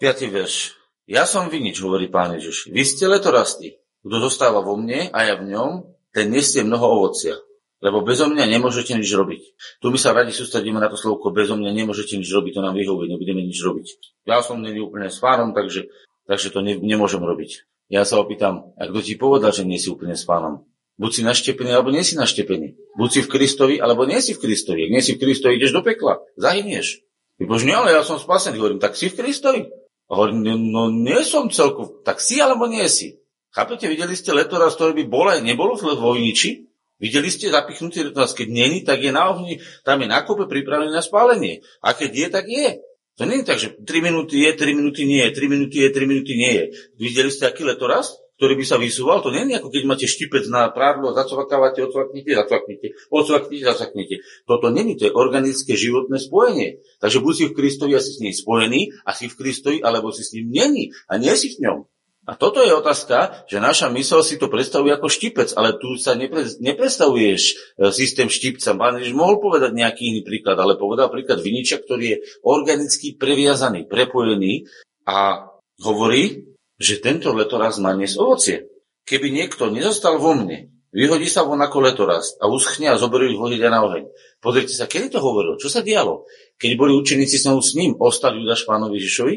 5. 0.00 0.32
verš. 0.32 0.76
Ja 1.04 1.28
som 1.28 1.52
vinič, 1.52 1.80
hovorí 1.84 2.08
pán 2.08 2.34
Ježiš. 2.40 2.72
Vy 2.72 2.82
ste 2.88 3.04
letorastí. 3.04 3.78
Kto 4.00 4.16
zostáva 4.18 4.64
vo 4.64 4.80
mne 4.80 5.12
a 5.12 5.18
ja 5.28 5.36
v 5.36 5.52
ňom, 5.52 5.70
ten 6.10 6.32
nesie 6.32 6.64
mnoho 6.64 7.00
ovocia. 7.00 7.36
Lebo 7.84 8.00
bezo 8.00 8.24
mňa 8.32 8.48
nemôžete 8.48 8.96
nič 8.96 9.12
robiť. 9.12 9.42
Tu 9.84 9.86
my 9.92 9.98
sa 10.00 10.16
radi 10.16 10.32
sústredíme 10.32 10.80
na 10.80 10.88
to 10.88 10.96
slovko 10.96 11.28
bezo 11.28 11.60
mňa 11.60 11.76
nemôžete 11.76 12.16
nič 12.16 12.28
robiť, 12.32 12.56
to 12.56 12.64
nám 12.64 12.72
vyhovuje, 12.72 13.12
nebudeme 13.12 13.44
nič 13.44 13.60
robiť. 13.60 13.86
Ja 14.24 14.40
som 14.40 14.64
není 14.64 14.80
úplne 14.80 15.12
s 15.12 15.20
pánom, 15.20 15.52
takže, 15.52 15.92
takže 16.24 16.48
to 16.48 16.64
ne, 16.64 16.80
nemôžem 16.80 17.20
robiť. 17.20 17.68
Ja 17.92 18.08
sa 18.08 18.18
opýtam, 18.18 18.72
a 18.80 18.88
kto 18.88 18.98
ti 19.04 19.14
povedal, 19.14 19.52
že 19.52 19.68
nie 19.68 19.76
si 19.76 19.92
úplne 19.92 20.16
s 20.16 20.24
pánom? 20.24 20.64
Buď 20.96 21.10
si 21.12 21.22
naštepený, 21.22 21.76
alebo 21.76 21.92
nie 21.92 22.00
si 22.00 22.16
naštepený. 22.16 22.96
Buď 22.96 23.08
si 23.12 23.20
v 23.20 23.28
Kristovi, 23.28 23.76
alebo 23.76 24.08
nie 24.08 24.16
si 24.24 24.32
v 24.32 24.40
Kristovi. 24.40 24.88
Ak 24.88 24.92
nie 24.96 25.04
si 25.04 25.12
v 25.14 25.20
Kristovi, 25.20 25.60
ideš 25.60 25.76
do 25.76 25.84
pekla. 25.84 26.24
Zahynieš. 26.40 27.04
Vybožne, 27.36 27.76
ale 27.76 27.92
ja 27.92 28.00
som 28.00 28.16
spasený. 28.16 28.56
Hovorím, 28.56 28.80
tak 28.80 28.96
si 28.96 29.12
v 29.12 29.20
Kristovi. 29.20 29.68
Hovorím, 30.08 30.40
no, 30.40 30.56
no 30.56 30.82
nie 30.88 31.20
som 31.20 31.52
celku. 31.52 32.00
Tak 32.00 32.24
si, 32.24 32.40
alebo 32.40 32.64
nie 32.64 32.88
si. 32.88 33.20
Chápete, 33.52 33.92
videli 33.92 34.16
ste 34.16 34.32
letora, 34.32 34.72
ktorý 34.72 34.96
by 34.96 35.04
bol 35.04 35.28
aj 35.28 35.44
nebol 35.44 35.76
v 35.76 36.00
vojniči? 36.00 36.64
Videli 36.96 37.28
ste 37.28 37.52
zapichnutý 37.52 38.08
retras, 38.08 38.32
keď 38.32 38.48
není, 38.48 38.78
tak 38.80 39.04
je 39.04 39.12
na 39.12 39.28
ohni, 39.28 39.60
tam 39.84 40.00
je 40.00 40.08
na 40.08 40.24
kope 40.24 40.48
pripravený 40.48 40.92
na 40.92 41.04
spálenie. 41.04 41.60
A 41.84 41.92
keď 41.92 42.10
je, 42.12 42.26
tak 42.32 42.44
je. 42.48 42.68
To 43.16 43.24
je 43.24 43.48
tak, 43.48 43.56
že 43.56 43.72
3 43.80 43.84
minúty 44.04 44.44
je, 44.44 44.52
3 44.52 44.76
minúty 44.76 45.08
nie 45.08 45.24
je, 45.24 45.30
3 45.32 45.52
minúty 45.52 45.76
je, 45.80 45.88
3 45.88 46.04
minúty 46.04 46.32
nie 46.36 46.52
je. 46.52 46.64
Videli 47.00 47.32
ste 47.32 47.48
aký 47.48 47.64
letoraz? 47.64 48.16
ktorý 48.36 48.52
by 48.60 48.64
sa 48.68 48.76
vysúval. 48.76 49.24
To 49.24 49.32
je 49.32 49.42
ako 49.48 49.72
keď 49.72 49.82
máte 49.88 50.04
štipec 50.04 50.44
na 50.52 50.68
prádlo 50.68 51.16
zacvakávate, 51.16 51.88
odsvaknite, 51.88 52.36
zacvaknite, 52.36 52.86
odsvaknite, 53.08 53.64
zacvaknite. 53.64 54.16
Toto 54.44 54.68
není, 54.68 54.94
to 55.00 55.08
je 55.08 55.12
organické 55.16 55.72
životné 55.72 56.20
spojenie. 56.20 56.84
Takže 57.00 57.18
buď 57.24 57.32
si 57.32 57.44
v 57.48 57.56
Kristovi 57.56 57.92
a 57.96 58.00
si 58.00 58.12
s 58.12 58.20
ním 58.20 58.36
spojený, 58.36 58.80
a 59.08 59.16
si 59.16 59.32
v 59.32 59.36
Kristovi, 59.40 59.78
alebo 59.80 60.12
si 60.12 60.22
s 60.22 60.36
ním 60.36 60.52
není 60.52 60.92
a 61.08 61.16
nie 61.16 61.32
si 61.32 61.56
v 61.56 61.64
ňom. 61.64 61.78
A 62.26 62.34
toto 62.34 62.58
je 62.58 62.74
otázka, 62.74 63.46
že 63.46 63.62
naša 63.62 63.86
mysl 63.94 64.18
si 64.26 64.34
to 64.34 64.50
predstavuje 64.50 64.90
ako 64.90 65.06
štipec, 65.06 65.54
ale 65.54 65.78
tu 65.78 65.94
sa 65.94 66.18
nepre, 66.18 66.42
nepredstavuješ 66.58 67.42
e, 67.46 67.54
systém 67.94 68.26
štipca. 68.26 68.74
Ježiš 68.74 69.14
mohol 69.14 69.38
povedať 69.38 69.70
nejaký 69.70 70.10
iný 70.10 70.20
príklad, 70.26 70.58
ale 70.58 70.74
povedal 70.74 71.06
príklad 71.06 71.38
viniča, 71.38 71.86
ktorý 71.86 72.04
je 72.18 72.18
organicky 72.42 73.14
previazaný, 73.14 73.86
prepojený 73.86 74.66
a 75.06 75.46
hovorí, 75.86 76.50
že 76.82 76.98
tento 76.98 77.30
letoraz 77.30 77.78
má 77.78 77.94
dnes 77.94 78.18
ovocie. 78.18 78.74
Keby 79.06 79.30
niekto 79.30 79.70
nezostal 79.70 80.18
vo 80.18 80.34
mne, 80.34 80.74
vyhodí 80.90 81.30
sa 81.30 81.46
von 81.46 81.62
ako 81.62 81.78
letoraz 81.78 82.34
a 82.42 82.50
uschne 82.50 82.90
a 82.90 82.98
zoberú 82.98 83.30
ich 83.30 83.38
na 83.62 83.86
oheň. 83.86 84.10
Pozrite 84.42 84.74
sa, 84.74 84.90
kedy 84.90 85.14
to 85.14 85.22
hovoril, 85.22 85.62
čo 85.62 85.70
sa 85.70 85.78
dialo? 85.78 86.26
Keď 86.58 86.74
boli 86.74 86.90
učeníci 86.90 87.38
s 87.38 87.70
ním, 87.78 87.94
ostal 88.02 88.34
Judáš 88.34 88.66
pánovi 88.66 88.98
Ježišovi, 88.98 89.34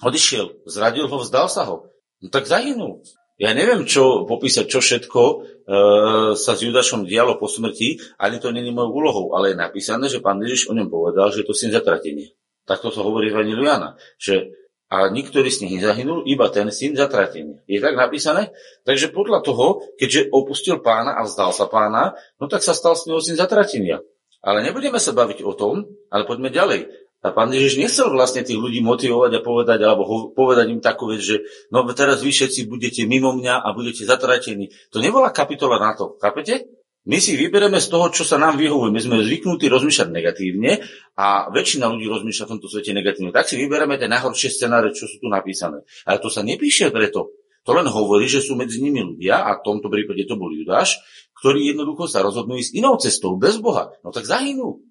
odišiel, 0.00 0.64
zradil 0.64 1.04
ho, 1.04 1.16
vzdal 1.20 1.52
sa 1.52 1.68
ho. 1.68 1.90
No 2.20 2.28
tak 2.28 2.44
zahynul. 2.46 3.00
Ja 3.40 3.56
neviem, 3.56 3.88
čo 3.88 4.28
popísať, 4.28 4.68
čo 4.68 4.84
všetko 4.84 5.20
e, 5.24 5.34
sa 6.36 6.52
s 6.52 6.60
Judašom 6.60 7.08
dialo 7.08 7.40
po 7.40 7.48
smrti, 7.48 7.96
ani 8.20 8.36
to 8.36 8.52
není 8.52 8.68
mojou 8.68 8.92
úlohou, 9.00 9.26
ale 9.32 9.56
je 9.56 9.56
napísané, 9.56 10.12
že 10.12 10.20
pán 10.20 10.36
Ježiš 10.44 10.68
o 10.68 10.76
ňom 10.76 10.92
povedal, 10.92 11.32
že 11.32 11.48
to 11.48 11.56
syn 11.56 11.72
zatratenie. 11.72 12.36
Tak 12.68 12.84
to 12.84 12.92
hovorí 13.00 13.32
v 13.32 13.40
Jana, 13.64 13.96
že 14.20 14.52
a 14.90 15.06
niktorý 15.06 15.54
z 15.54 15.62
nich 15.64 15.78
nezahynul, 15.78 16.26
iba 16.26 16.50
ten 16.50 16.66
syn 16.74 16.98
zatratenia. 16.98 17.62
Je 17.70 17.78
tak 17.78 17.94
napísané? 17.94 18.50
Takže 18.82 19.14
podľa 19.14 19.38
toho, 19.46 19.86
keďže 19.94 20.34
opustil 20.34 20.82
pána 20.82 21.14
a 21.14 21.22
vzdal 21.22 21.54
sa 21.54 21.70
pána, 21.70 22.18
no 22.42 22.50
tak 22.50 22.66
sa 22.66 22.74
stal 22.74 22.98
s 22.98 23.06
neho 23.06 23.22
syn 23.22 23.38
zatratenia. 23.38 24.02
Ale 24.42 24.66
nebudeme 24.66 24.98
sa 24.98 25.14
baviť 25.14 25.46
o 25.46 25.54
tom, 25.54 25.86
ale 26.10 26.26
poďme 26.26 26.50
ďalej. 26.50 26.90
A 27.20 27.36
pán 27.36 27.52
Ježiš 27.52 27.76
nechcel 27.76 28.08
vlastne 28.08 28.40
tých 28.40 28.56
ľudí 28.56 28.80
motivovať 28.80 29.32
a 29.36 29.44
povedať, 29.44 29.78
alebo 29.84 30.08
ho, 30.08 30.16
povedať 30.32 30.72
im 30.72 30.80
takú 30.80 31.12
vec, 31.12 31.20
že 31.20 31.44
no 31.68 31.84
teraz 31.92 32.24
vy 32.24 32.32
všetci 32.32 32.64
budete 32.64 33.04
mimo 33.04 33.36
mňa 33.36 33.60
a 33.60 33.68
budete 33.76 34.08
zatratení. 34.08 34.72
To 34.88 35.04
nebola 35.04 35.28
kapitola 35.28 35.76
na 35.76 35.92
to, 35.92 36.16
chápete? 36.16 36.80
My 37.08 37.16
si 37.16 37.32
vybereme 37.32 37.80
z 37.80 37.88
toho, 37.88 38.12
čo 38.12 38.28
sa 38.28 38.36
nám 38.36 38.60
vyhovuje. 38.60 38.92
My 38.92 39.00
sme 39.00 39.24
zvyknutí 39.24 39.72
rozmýšľať 39.72 40.08
negatívne 40.12 40.84
a 41.16 41.48
väčšina 41.48 41.88
ľudí 41.88 42.04
rozmýšľa 42.12 42.44
v 42.44 42.52
tomto 42.56 42.68
svete 42.68 42.92
negatívne. 42.92 43.32
Tak 43.32 43.48
si 43.48 43.56
vybereme 43.56 43.96
tie 43.96 44.04
najhoršie 44.04 44.52
scenáre, 44.52 44.92
čo 44.92 45.08
sú 45.08 45.16
tu 45.16 45.28
napísané. 45.32 45.80
Ale 46.04 46.20
to 46.20 46.28
sa 46.28 46.44
nepíše 46.44 46.92
preto. 46.92 47.32
To 47.64 47.72
len 47.72 47.88
hovorí, 47.88 48.28
že 48.28 48.44
sú 48.44 48.56
medzi 48.56 48.80
nimi 48.84 49.00
ľudia, 49.00 49.44
a 49.44 49.60
v 49.60 49.64
tomto 49.64 49.88
prípade 49.92 50.24
to 50.28 50.36
bol 50.36 50.52
Judáš, 50.52 51.00
ktorí 51.40 51.72
jednoducho 51.72 52.04
sa 52.08 52.20
rozhodnú 52.20 52.56
ísť 52.60 52.72
inou 52.76 52.96
cestou, 53.00 53.36
bez 53.36 53.56
Boha. 53.60 53.92
No 54.04 54.12
tak 54.12 54.28
zahynú. 54.28 54.84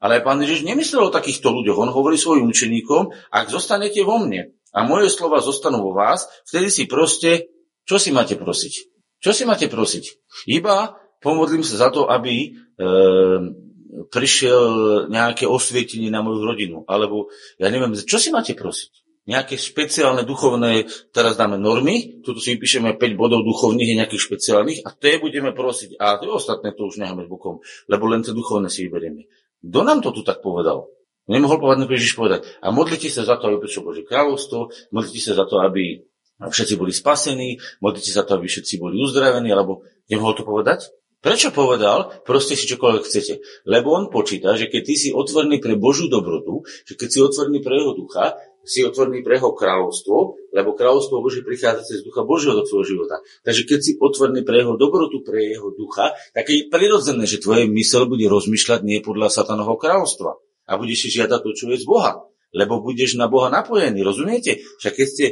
Ale 0.00 0.24
pán 0.24 0.40
Ježiš 0.40 0.64
nemyslel 0.64 1.06
o 1.06 1.14
takýchto 1.14 1.52
ľuďoch. 1.52 1.76
On 1.76 1.92
hovorí 1.92 2.16
svojim 2.16 2.48
učeníkom, 2.48 3.12
ak 3.30 3.52
zostanete 3.52 4.00
vo 4.00 4.16
mne 4.16 4.56
a 4.72 4.80
moje 4.82 5.12
slova 5.12 5.44
zostanú 5.44 5.84
vo 5.84 5.92
vás, 5.92 6.24
vtedy 6.48 6.72
si 6.72 6.88
proste, 6.88 7.52
čo 7.84 8.00
si 8.00 8.08
máte 8.10 8.40
prosiť? 8.40 8.74
Čo 9.20 9.30
si 9.36 9.44
máte 9.44 9.68
prosiť? 9.68 10.04
Iba 10.48 10.96
pomodlím 11.20 11.60
sa 11.60 11.76
za 11.76 11.88
to, 11.92 12.08
aby 12.08 12.48
e, 12.48 12.48
prišiel 14.08 14.64
nejaké 15.12 15.44
osvietenie 15.44 16.08
na 16.08 16.24
moju 16.24 16.40
rodinu. 16.40 16.76
Alebo 16.88 17.28
ja 17.60 17.68
neviem, 17.68 17.92
čo 17.92 18.16
si 18.16 18.32
máte 18.32 18.56
prosiť? 18.56 19.04
Nejaké 19.28 19.60
špeciálne 19.60 20.24
duchovné, 20.24 20.88
teraz 21.12 21.36
dáme 21.36 21.60
normy, 21.60 22.24
tu 22.24 22.34
si 22.40 22.56
vypíšeme 22.56 22.96
5 22.96 23.20
bodov 23.20 23.44
duchovných, 23.44 24.00
nejakých 24.00 24.26
špeciálnych 24.26 24.80
a 24.82 24.96
tie 24.96 25.20
budeme 25.20 25.52
prosiť. 25.52 26.00
A 26.00 26.16
tie 26.18 26.32
ostatné 26.32 26.72
to 26.72 26.88
už 26.88 26.98
necháme 26.98 27.28
bokom, 27.28 27.60
lebo 27.86 28.04
len 28.08 28.24
tie 28.24 28.32
duchovné 28.32 28.72
si 28.72 28.88
vyberieme. 28.88 29.28
Kto 29.60 29.80
nám 29.84 30.00
to 30.00 30.10
tu 30.12 30.24
tak 30.24 30.40
povedal? 30.40 30.88
Nemohol 31.30 31.62
povedať 31.62 31.86
Ježiš 31.86 32.18
povedať. 32.18 32.42
A 32.58 32.74
modlite 32.74 33.06
sa 33.06 33.22
za 33.22 33.38
to, 33.38 33.52
aby 33.52 33.62
prišlo 33.62 33.86
Božie 33.86 34.02
kráľovstvo, 34.02 34.74
modlite 34.90 35.20
sa 35.22 35.38
za 35.38 35.46
to, 35.46 35.62
aby 35.62 36.02
všetci 36.40 36.74
boli 36.80 36.90
spasení, 36.90 37.60
modlite 37.84 38.10
sa 38.10 38.24
za 38.24 38.32
to, 38.32 38.40
aby 38.40 38.48
všetci 38.48 38.80
boli 38.80 38.98
uzdravení, 38.98 39.52
alebo 39.52 39.86
nemohol 40.08 40.34
to 40.34 40.42
povedať? 40.42 40.90
Prečo 41.20 41.52
povedal, 41.52 42.24
proste 42.24 42.56
si 42.56 42.64
čokoľvek 42.64 43.04
chcete? 43.04 43.44
Lebo 43.68 43.92
on 43.92 44.08
počíta, 44.08 44.56
že 44.56 44.72
keď 44.72 44.82
ty 44.88 44.94
si 44.96 45.08
otvorený 45.12 45.60
pre 45.60 45.76
Božiu 45.76 46.08
dobrotu, 46.08 46.64
že 46.88 46.96
keď 46.96 47.08
si 47.12 47.18
otvorený 47.20 47.60
pre 47.60 47.76
jeho 47.76 47.92
ducha, 47.92 48.40
si 48.64 48.84
otvorený 48.84 49.24
pre 49.24 49.40
jeho 49.40 49.56
kráľovstvo, 49.56 50.16
lebo 50.52 50.76
kráľovstvo 50.76 51.24
Božie 51.24 51.40
prichádza 51.40 51.86
cez 51.86 51.98
ducha 52.04 52.22
Božieho 52.26 52.56
do 52.56 52.64
tvojho 52.64 52.96
života. 52.96 53.24
Takže 53.46 53.62
keď 53.64 53.78
si 53.80 53.92
otvorený 53.96 54.44
pre 54.44 54.62
jeho 54.62 54.76
dobrotu, 54.76 55.24
pre 55.24 55.56
jeho 55.56 55.72
ducha, 55.72 56.12
tak 56.36 56.48
je 56.50 56.68
prirodzené, 56.68 57.24
že 57.24 57.40
tvoje 57.40 57.66
mysel 57.70 58.06
bude 58.06 58.26
rozmýšľať 58.28 58.80
nie 58.84 59.00
podľa 59.00 59.32
satanovho 59.32 59.80
kráľovstva. 59.80 60.36
A 60.70 60.78
budeš 60.78 61.08
si 61.08 61.18
žiadať 61.18 61.40
to, 61.42 61.50
čo 61.56 61.64
je 61.72 61.82
z 61.82 61.86
Boha. 61.88 62.22
Lebo 62.50 62.82
budeš 62.82 63.14
na 63.14 63.30
Boha 63.30 63.46
napojený, 63.50 64.02
rozumiete? 64.02 64.62
Však 64.82 64.94
keď 64.98 65.06
ste 65.06 65.26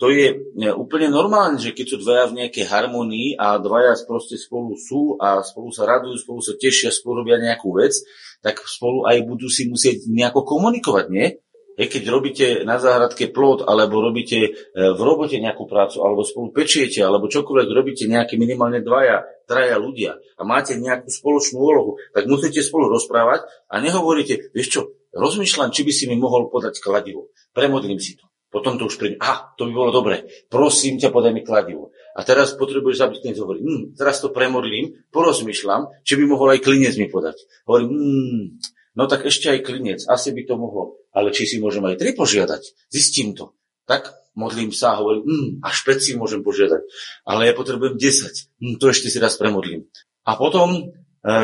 to 0.00 0.10
je 0.10 0.34
úplne 0.74 1.14
normálne, 1.14 1.62
že 1.62 1.70
keď 1.70 1.86
sú 1.86 1.96
dvaja 2.02 2.26
v 2.26 2.42
nejakej 2.42 2.66
harmonii 2.66 3.38
a 3.38 3.62
dvaja 3.62 3.94
proste 4.02 4.34
spolu 4.34 4.74
sú 4.74 5.14
a 5.22 5.38
spolu 5.46 5.70
sa 5.70 5.86
radujú, 5.86 6.18
spolu 6.18 6.42
sa 6.42 6.58
tešia, 6.58 6.90
spolu 6.90 7.22
robia 7.22 7.38
nejakú 7.38 7.70
vec, 7.78 7.94
tak 8.42 8.58
spolu 8.66 9.06
aj 9.06 9.22
budú 9.22 9.46
si 9.46 9.70
musieť 9.70 10.10
nejako 10.10 10.42
komunikovať, 10.42 11.06
nie? 11.06 11.38
Je, 11.80 11.88
keď 11.88 12.02
robíte 12.12 12.46
na 12.68 12.76
záhradke 12.76 13.32
plod, 13.32 13.64
alebo 13.64 14.04
robíte 14.04 14.38
e, 14.38 14.50
v 14.76 15.00
robote 15.00 15.40
nejakú 15.40 15.64
prácu, 15.64 16.04
alebo 16.04 16.20
spolu 16.20 16.52
pečiete, 16.52 17.00
alebo 17.00 17.32
čokoľvek 17.32 17.68
robíte 17.72 18.04
nejaké 18.04 18.36
minimálne 18.36 18.84
dvaja, 18.84 19.24
traja 19.48 19.80
ľudia 19.80 20.20
a 20.36 20.42
máte 20.44 20.76
nejakú 20.76 21.08
spoločnú 21.08 21.56
úlohu, 21.56 21.96
tak 22.12 22.28
musíte 22.28 22.60
spolu 22.60 22.92
rozprávať 22.92 23.48
a 23.72 23.80
nehovoríte, 23.80 24.52
vieš 24.52 24.68
čo, 24.68 24.80
rozmýšľam, 25.16 25.72
či 25.72 25.84
by 25.84 25.92
si 25.92 26.04
mi 26.08 26.16
mohol 26.20 26.52
podať 26.52 26.80
kladivo. 26.80 27.32
Premodlím 27.56 28.00
si 28.00 28.16
to. 28.16 28.28
Potom 28.52 28.76
to 28.76 28.84
už 28.84 29.00
príde, 29.00 29.16
a 29.16 29.56
to 29.56 29.64
by 29.64 29.72
bolo 29.72 29.88
dobre, 29.88 30.28
prosím 30.52 31.00
ťa, 31.00 31.08
podaj 31.08 31.32
mi 31.32 31.40
kladivo. 31.40 31.88
A 32.12 32.20
teraz 32.20 32.52
potrebuješ 32.52 33.00
zabiť 33.00 33.18
klinec, 33.24 33.40
hovorí, 33.40 33.64
hm, 33.64 33.96
teraz 33.96 34.20
to 34.20 34.28
premodlím, 34.28 34.92
porozmýšľam, 35.08 35.88
či 36.04 36.20
by 36.20 36.24
mohol 36.28 36.52
aj 36.52 36.60
klinec 36.60 36.92
mi 37.00 37.08
podať. 37.08 37.40
Hovorím, 37.64 37.88
hm, 37.88 38.44
no 38.94 39.08
tak 39.08 39.24
ešte 39.28 39.52
aj 39.52 39.64
klinec, 39.64 40.00
asi 40.06 40.32
by 40.32 40.42
to 40.44 40.54
mohlo. 40.56 41.00
Ale 41.12 41.32
či 41.32 41.44
si 41.44 41.56
môžem 41.60 41.84
aj 41.84 42.00
tri 42.00 42.16
požiadať, 42.16 42.88
zistím 42.88 43.36
to. 43.36 43.52
Tak 43.84 44.12
modlím 44.32 44.72
sa 44.72 44.96
a 44.96 44.98
hovorím, 45.00 45.24
mm, 45.28 45.48
až 45.64 45.76
5 45.84 46.00
si 46.00 46.12
môžem 46.16 46.40
požiadať, 46.40 46.82
ale 47.28 47.48
ja 47.48 47.52
potrebujem 47.52 48.00
10, 48.00 48.48
mm, 48.60 48.74
to 48.80 48.88
ešte 48.88 49.12
si 49.12 49.18
raz 49.20 49.36
premodlím. 49.36 49.88
A 50.24 50.38
potom, 50.38 50.72
e, 50.72 50.82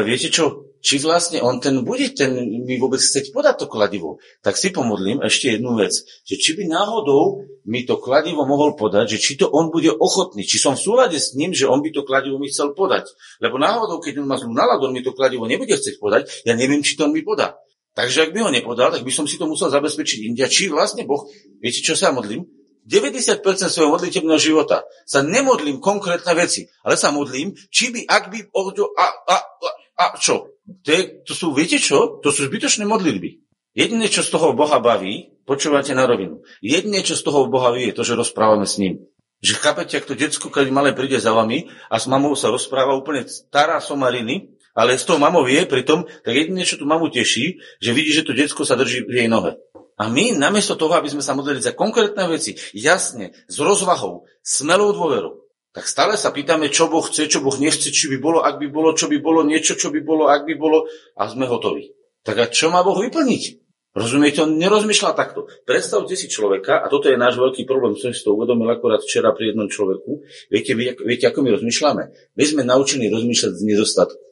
viete 0.06 0.32
čo, 0.32 0.67
či 0.78 1.02
vlastne 1.02 1.42
on 1.42 1.58
ten 1.58 1.82
bude 1.82 2.14
ten 2.14 2.34
mi 2.64 2.78
vôbec 2.78 3.02
chceť 3.02 3.34
podať 3.34 3.64
to 3.64 3.66
kladivo, 3.66 4.22
tak 4.40 4.54
si 4.54 4.70
pomodlím 4.70 5.22
ešte 5.22 5.58
jednu 5.58 5.74
vec, 5.74 5.94
že 6.22 6.34
či 6.38 6.54
by 6.54 6.70
náhodou 6.70 7.46
mi 7.66 7.82
to 7.84 7.98
kladivo 7.98 8.46
mohol 8.46 8.78
podať, 8.78 9.16
že 9.16 9.18
či 9.18 9.32
to 9.36 9.50
on 9.50 9.68
bude 9.74 9.90
ochotný, 9.90 10.46
či 10.46 10.56
som 10.56 10.78
v 10.78 10.84
súlade 10.84 11.18
s 11.18 11.34
ním, 11.34 11.50
že 11.52 11.68
on 11.68 11.82
by 11.82 11.90
to 11.90 12.06
kladivo 12.06 12.38
mi 12.38 12.48
chcel 12.48 12.72
podať. 12.72 13.10
Lebo 13.42 13.58
náhodou, 13.58 13.98
keď 13.98 14.22
on 14.22 14.30
má 14.30 14.36
zlú 14.38 14.54
náladu, 14.54 14.88
on 14.88 14.94
mi 14.94 15.02
to 15.02 15.12
kladivo 15.12 15.44
nebude 15.44 15.74
chcieť 15.74 15.98
podať, 15.98 16.46
ja 16.46 16.54
neviem, 16.54 16.80
či 16.80 16.94
to 16.94 17.10
on 17.10 17.12
mi 17.12 17.20
podá. 17.26 17.58
Takže 17.98 18.30
ak 18.30 18.32
by 18.32 18.46
ho 18.46 18.50
nepodal, 18.54 18.94
tak 18.94 19.02
by 19.02 19.10
som 19.10 19.26
si 19.26 19.34
to 19.34 19.50
musel 19.50 19.74
zabezpečiť 19.74 20.22
India. 20.22 20.46
Či 20.46 20.70
vlastne 20.70 21.02
Boh, 21.02 21.26
viete, 21.58 21.82
čo 21.82 21.98
sa 21.98 22.14
modlím? 22.14 22.46
90% 22.88 23.42
svojho 23.68 23.92
modlitebného 23.92 24.40
života 24.40 24.86
sa 25.04 25.20
nemodlím 25.20 25.76
konkrétne 25.76 26.32
veci, 26.32 26.64
ale 26.80 26.96
sa 26.96 27.12
modlím, 27.12 27.52
či 27.68 27.92
by, 27.92 28.00
ak 28.08 28.32
by, 28.32 28.38
a, 28.48 29.06
a, 29.28 29.36
a, 29.36 29.70
a 29.98 30.04
čo? 30.16 30.57
To, 30.68 30.88
je, 30.92 31.24
to 31.24 31.32
sú, 31.32 31.56
viete 31.56 31.80
čo? 31.80 32.20
To 32.20 32.28
sú 32.28 32.44
zbytočné 32.44 32.84
modlitby. 32.84 33.40
Jediné, 33.72 34.12
čo 34.12 34.20
z 34.20 34.28
toho 34.28 34.52
Boha 34.52 34.82
baví, 34.84 35.32
počúvate 35.48 35.96
na 35.96 36.04
rovinu. 36.04 36.44
Jediné, 36.60 37.00
čo 37.00 37.16
z 37.16 37.24
toho 37.24 37.48
Boha 37.48 37.72
vie, 37.72 37.88
je 37.88 37.96
to, 37.96 38.04
že 38.04 38.20
rozprávame 38.20 38.68
s 38.68 38.76
ním. 38.76 39.00
Že 39.40 39.54
chápete, 39.64 39.94
ak 39.96 40.04
to 40.04 40.18
detsko, 40.18 40.50
keď 40.50 40.68
malé 40.68 40.92
príde 40.92 41.16
za 41.16 41.30
vami 41.30 41.70
a 41.88 41.96
s 41.96 42.10
mamou 42.10 42.34
sa 42.34 42.50
rozpráva 42.52 42.98
úplne 42.98 43.24
stará 43.24 43.78
somariny, 43.78 44.50
ale 44.74 44.98
s 44.98 45.06
tou 45.06 45.16
mamou 45.16 45.46
je 45.46 45.62
pritom, 45.64 46.04
tak 46.04 46.34
jedine, 46.34 46.66
čo 46.66 46.76
tu 46.76 46.84
mamu 46.84 47.08
teší, 47.08 47.62
že 47.80 47.90
vidí, 47.94 48.10
že 48.12 48.26
to 48.26 48.36
detsko 48.36 48.66
sa 48.66 48.76
drží 48.76 49.06
v 49.06 49.24
jej 49.24 49.28
nohe. 49.30 49.56
A 49.98 50.06
my, 50.06 50.38
namiesto 50.38 50.78
toho, 50.78 50.94
aby 50.94 51.10
sme 51.10 51.22
sa 51.22 51.34
modlili 51.34 51.58
za 51.58 51.74
konkrétne 51.74 52.30
veci, 52.30 52.54
jasne, 52.70 53.34
s 53.50 53.56
rozvahou, 53.58 54.30
smelou 54.42 54.94
dôverou, 54.94 55.47
tak 55.72 55.84
stále 55.84 56.16
sa 56.16 56.32
pýtame, 56.32 56.72
čo 56.72 56.88
Boh 56.88 57.04
chce, 57.04 57.28
čo 57.28 57.44
Boh 57.44 57.54
nechce, 57.60 57.92
či 57.92 58.08
by 58.08 58.18
bolo, 58.18 58.38
ak 58.40 58.56
by 58.56 58.66
bolo, 58.72 58.96
čo 58.96 59.06
by 59.06 59.20
bolo, 59.20 59.44
niečo, 59.44 59.76
čo 59.76 59.92
by 59.92 60.00
bolo, 60.00 60.26
ak 60.26 60.48
by 60.48 60.54
bolo, 60.56 60.88
a 61.14 61.22
sme 61.28 61.44
hotoví. 61.44 61.92
Tak 62.24 62.36
a 62.40 62.44
čo 62.48 62.72
má 62.72 62.80
Boh 62.80 62.96
vyplniť? 62.96 63.68
Rozumiete, 63.98 64.44
on 64.44 64.60
nerozmýšľa 64.60 65.16
takto. 65.16 65.48
Predstavte 65.64 66.14
si 66.14 66.28
človeka, 66.30 66.84
a 66.84 66.86
toto 66.86 67.08
je 67.08 67.18
náš 67.18 67.40
veľký 67.40 67.66
problém, 67.66 67.98
som 67.98 68.14
si 68.14 68.20
to 68.22 68.36
uvedomil 68.36 68.68
akorát 68.70 69.02
včera 69.02 69.34
pri 69.34 69.52
jednom 69.52 69.66
človeku. 69.66 70.22
Viete, 70.52 70.76
viete, 70.76 71.24
ako 71.26 71.42
my 71.42 71.50
rozmýšľame? 71.58 72.04
My 72.36 72.44
sme 72.44 72.62
naučení 72.62 73.10
rozmýšľať 73.10 73.52
z 73.58 73.62
nedostatku. 73.64 74.22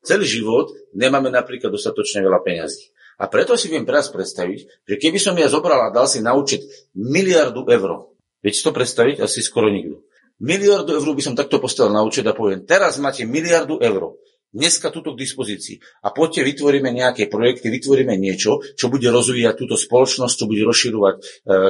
Celý 0.00 0.24
život 0.24 0.72
nemáme 0.96 1.28
napríklad 1.28 1.68
dostatočne 1.68 2.24
veľa 2.24 2.40
peňazí. 2.40 2.96
A 3.20 3.28
preto 3.28 3.52
si 3.60 3.68
viem 3.68 3.84
teraz 3.84 4.08
predstaviť, 4.08 4.88
že 4.88 4.94
keby 4.96 5.20
som 5.20 5.36
ja 5.36 5.52
zobral 5.52 5.84
a 5.84 5.92
dal 5.92 6.08
si 6.08 6.24
na 6.24 6.32
účet 6.32 6.64
miliardu 6.96 7.68
eur, 7.68 8.08
viete 8.40 8.64
to 8.64 8.72
predstaviť? 8.72 9.20
Asi 9.20 9.44
skoro 9.44 9.68
nikto. 9.68 10.00
Miliardu 10.40 10.96
eur 10.96 11.08
by 11.12 11.22
som 11.22 11.36
takto 11.36 11.60
postavil 11.60 11.92
na 11.92 12.00
účet 12.00 12.24
a 12.24 12.32
poviem, 12.32 12.64
teraz 12.64 12.96
máte 12.96 13.28
miliardu 13.28 13.76
eur 13.76 14.16
dneska 14.50 14.90
túto 14.90 15.14
k 15.14 15.20
dispozícii. 15.22 15.78
A 16.02 16.10
poďte 16.10 16.42
vytvoríme 16.42 16.90
nejaké 16.90 17.30
projekty, 17.30 17.70
vytvoríme 17.70 18.18
niečo, 18.18 18.64
čo 18.74 18.90
bude 18.90 19.06
rozvíjať 19.06 19.54
túto 19.54 19.78
spoločnosť, 19.78 20.34
čo 20.34 20.48
bude 20.50 20.64
rozširovať 20.66 21.14
e, 21.16 21.22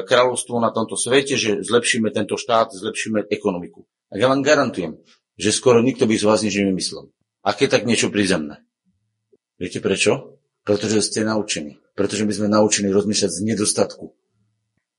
kráľovstvo 0.09 0.57
na 0.63 0.73
tomto 0.73 0.97
svete, 0.97 1.37
že 1.37 1.61
zlepšíme 1.61 2.09
tento 2.15 2.41
štát, 2.41 2.73
zlepšíme 2.73 3.29
ekonomiku. 3.29 3.85
A 4.11 4.17
ja 4.17 4.27
vám 4.33 4.41
garantujem, 4.41 4.97
že 5.37 5.53
skoro 5.53 5.85
nikto 5.85 6.09
by 6.09 6.17
z 6.17 6.25
vás 6.25 6.41
nič 6.41 6.57
nevymyslel. 6.57 7.13
Aké 7.45 7.69
tak 7.69 7.85
niečo 7.85 8.09
prízemné? 8.09 8.65
Viete 9.61 9.85
prečo? 9.85 10.41
Pretože 10.65 11.05
ste 11.05 11.25
naučení. 11.25 11.81
Pretože 11.97 12.25
my 12.25 12.33
sme 12.33 12.49
naučení 12.49 12.93
rozmýšľať 12.93 13.31
z 13.33 13.41
nedostatku. 13.45 14.13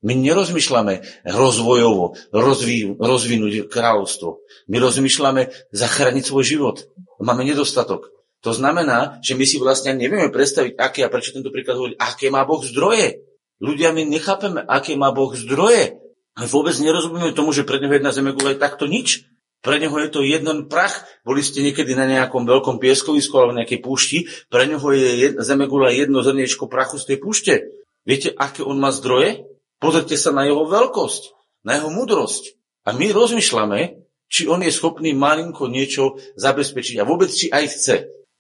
My 0.02 0.18
nerozmýšľame 0.18 1.26
rozvojovo, 1.30 2.18
rozví, 2.34 2.98
rozvinúť 2.98 3.70
kráľovstvo. 3.70 4.42
My 4.66 4.82
rozmýšľame 4.82 5.54
zachrániť 5.70 6.24
svoj 6.26 6.44
život. 6.46 6.78
Máme 7.22 7.46
nedostatok. 7.46 8.10
To 8.42 8.50
znamená, 8.50 9.22
že 9.22 9.38
my 9.38 9.46
si 9.46 9.62
vlastne 9.62 9.94
nevieme 9.94 10.34
predstaviť, 10.34 10.74
aké, 10.74 11.06
a 11.06 11.14
prečo 11.14 11.38
tento 11.38 11.54
príklad 11.54 11.78
hovorí, 11.78 11.94
aké 12.02 12.34
má 12.34 12.42
Boh 12.42 12.66
zdroje. 12.66 13.22
Ľudia 13.62 13.94
my 13.94 14.02
nechápeme, 14.10 14.66
aké 14.66 14.98
má 14.98 15.14
Boh 15.14 15.30
zdroje. 15.38 16.02
A 16.34 16.50
vôbec 16.50 16.74
nerozumieme 16.82 17.38
tomu, 17.38 17.54
že 17.54 17.62
pre 17.62 17.78
neho 17.78 17.94
jedna 17.94 18.10
zemegula 18.10 18.58
je 18.58 18.64
takto 18.64 18.90
nič. 18.90 19.30
Pre 19.62 19.78
neho 19.78 19.94
je 20.02 20.10
to 20.10 20.26
jeden 20.26 20.66
prach. 20.66 21.06
Boli 21.22 21.46
ste 21.46 21.62
niekedy 21.62 21.94
na 21.94 22.10
nejakom 22.10 22.50
veľkom 22.50 22.82
pieskovisku 22.82 23.38
alebo 23.38 23.54
nejakej 23.54 23.86
púšti. 23.86 24.26
Pre 24.50 24.66
neho 24.66 24.88
je 24.90 25.38
zemegula 25.46 25.94
jedno 25.94 26.26
zrniečko 26.26 26.66
prachu 26.66 26.98
z 26.98 27.14
tej 27.14 27.18
púšte. 27.22 27.54
Viete, 28.02 28.34
aké 28.34 28.66
on 28.66 28.82
má 28.82 28.90
zdroje? 28.90 29.46
Pozrite 29.82 30.14
sa 30.14 30.30
na 30.30 30.46
jeho 30.46 30.70
veľkosť, 30.70 31.34
na 31.66 31.82
jeho 31.82 31.90
múdrosť. 31.90 32.54
A 32.86 32.94
my 32.94 33.10
rozmýšľame, 33.10 34.06
či 34.30 34.46
on 34.46 34.62
je 34.62 34.70
schopný 34.70 35.18
malinko 35.18 35.66
niečo 35.68 36.22
zabezpečiť 36.38 37.02
a 37.02 37.08
vôbec 37.10 37.34
či 37.34 37.50
aj 37.50 37.66
chce. 37.68 37.96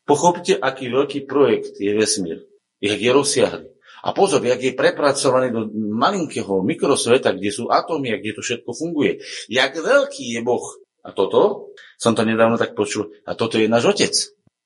Pochopte, 0.05 0.53
aký 0.53 0.93
veľký 0.93 1.25
projekt 1.25 1.81
je 1.81 1.91
vesmír, 1.98 2.45
jak 2.77 3.01
je 3.01 3.12
rozsiahly. 3.12 3.67
A 4.01 4.17
pozor, 4.17 4.41
jak 4.41 4.57
je 4.57 4.74
prepracovaný 4.74 5.53
do 5.53 5.69
malinkého 5.77 6.65
mikrosveta, 6.65 7.38
kde 7.38 7.53
sú 7.53 7.69
atómy 7.69 8.13
a 8.13 8.17
kde 8.17 8.33
to 8.33 8.41
všetko 8.41 8.74
funguje. 8.74 9.21
Jak 9.45 9.77
veľký 9.77 10.38
je 10.38 10.41
Boh. 10.41 10.65
A 11.05 11.13
toto, 11.13 11.74
som 11.98 12.13
to 12.17 12.25
nedávno 12.25 12.57
tak 12.57 12.77
počul, 12.77 13.13
a 13.25 13.33
toto 13.33 13.57
je 13.57 13.69
náš 13.69 13.93
otec. 13.93 14.13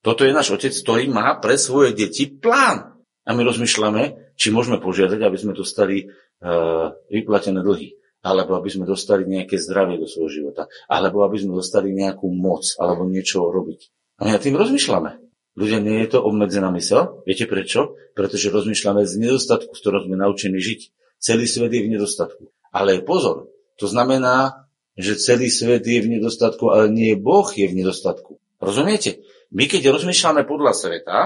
Toto 0.03 0.23
je 0.23 0.31
náš 0.35 0.55
otec, 0.55 0.71
ktorý 0.71 1.11
má 1.11 1.35
pre 1.39 1.59
svoje 1.59 1.95
deti 1.95 2.31
plán. 2.31 2.94
A 3.25 3.33
my 3.33 3.41
rozmýšľame, 3.41 4.33
či 4.37 4.53
môžeme 4.53 4.77
požiadať, 4.77 5.19
aby 5.25 5.37
sme 5.37 5.57
dostali 5.57 6.05
uh, 6.05 6.93
vyplatené 7.09 7.65
dlhy, 7.65 7.97
alebo 8.21 8.57
aby 8.57 8.69
sme 8.69 8.85
dostali 8.85 9.25
nejaké 9.25 9.57
zdravie 9.57 9.97
do 9.97 10.05
svojho 10.05 10.29
života, 10.29 10.69
alebo 10.85 11.25
aby 11.25 11.41
sme 11.41 11.57
dostali 11.57 11.89
nejakú 11.93 12.29
moc, 12.29 12.65
alebo 12.77 13.05
niečo 13.09 13.49
robiť. 13.49 13.79
A 14.21 14.29
my 14.29 14.29
nad 14.37 14.41
tým 14.41 14.57
rozmýšľame. 14.57 15.25
Ľudia, 15.55 15.79
nie 15.79 16.03
je 16.03 16.09
to 16.11 16.19
obmedzená 16.19 16.67
mysel? 16.75 17.23
Viete 17.23 17.47
prečo? 17.47 17.95
Pretože 18.11 18.51
rozmýšľame 18.51 19.07
z 19.07 19.13
nedostatku, 19.23 19.71
z 19.71 19.79
ktorého 19.79 20.03
sme 20.03 20.19
naučení 20.19 20.59
žiť. 20.59 20.91
Celý 21.15 21.47
svet 21.47 21.71
je 21.71 21.81
v 21.81 21.91
nedostatku. 21.95 22.51
Ale 22.75 22.99
pozor, 23.07 23.47
to 23.79 23.87
znamená, 23.87 24.67
že 24.99 25.15
celý 25.15 25.47
svet 25.47 25.87
je 25.87 25.99
v 26.03 26.19
nedostatku, 26.19 26.71
ale 26.71 26.91
nie 26.91 27.15
Boh 27.15 27.47
je 27.47 27.67
v 27.71 27.77
nedostatku. 27.77 28.35
Rozumiete? 28.59 29.23
My 29.55 29.67
keď 29.71 29.95
rozmýšľame 29.95 30.43
podľa 30.43 30.73
sveta, 30.75 31.17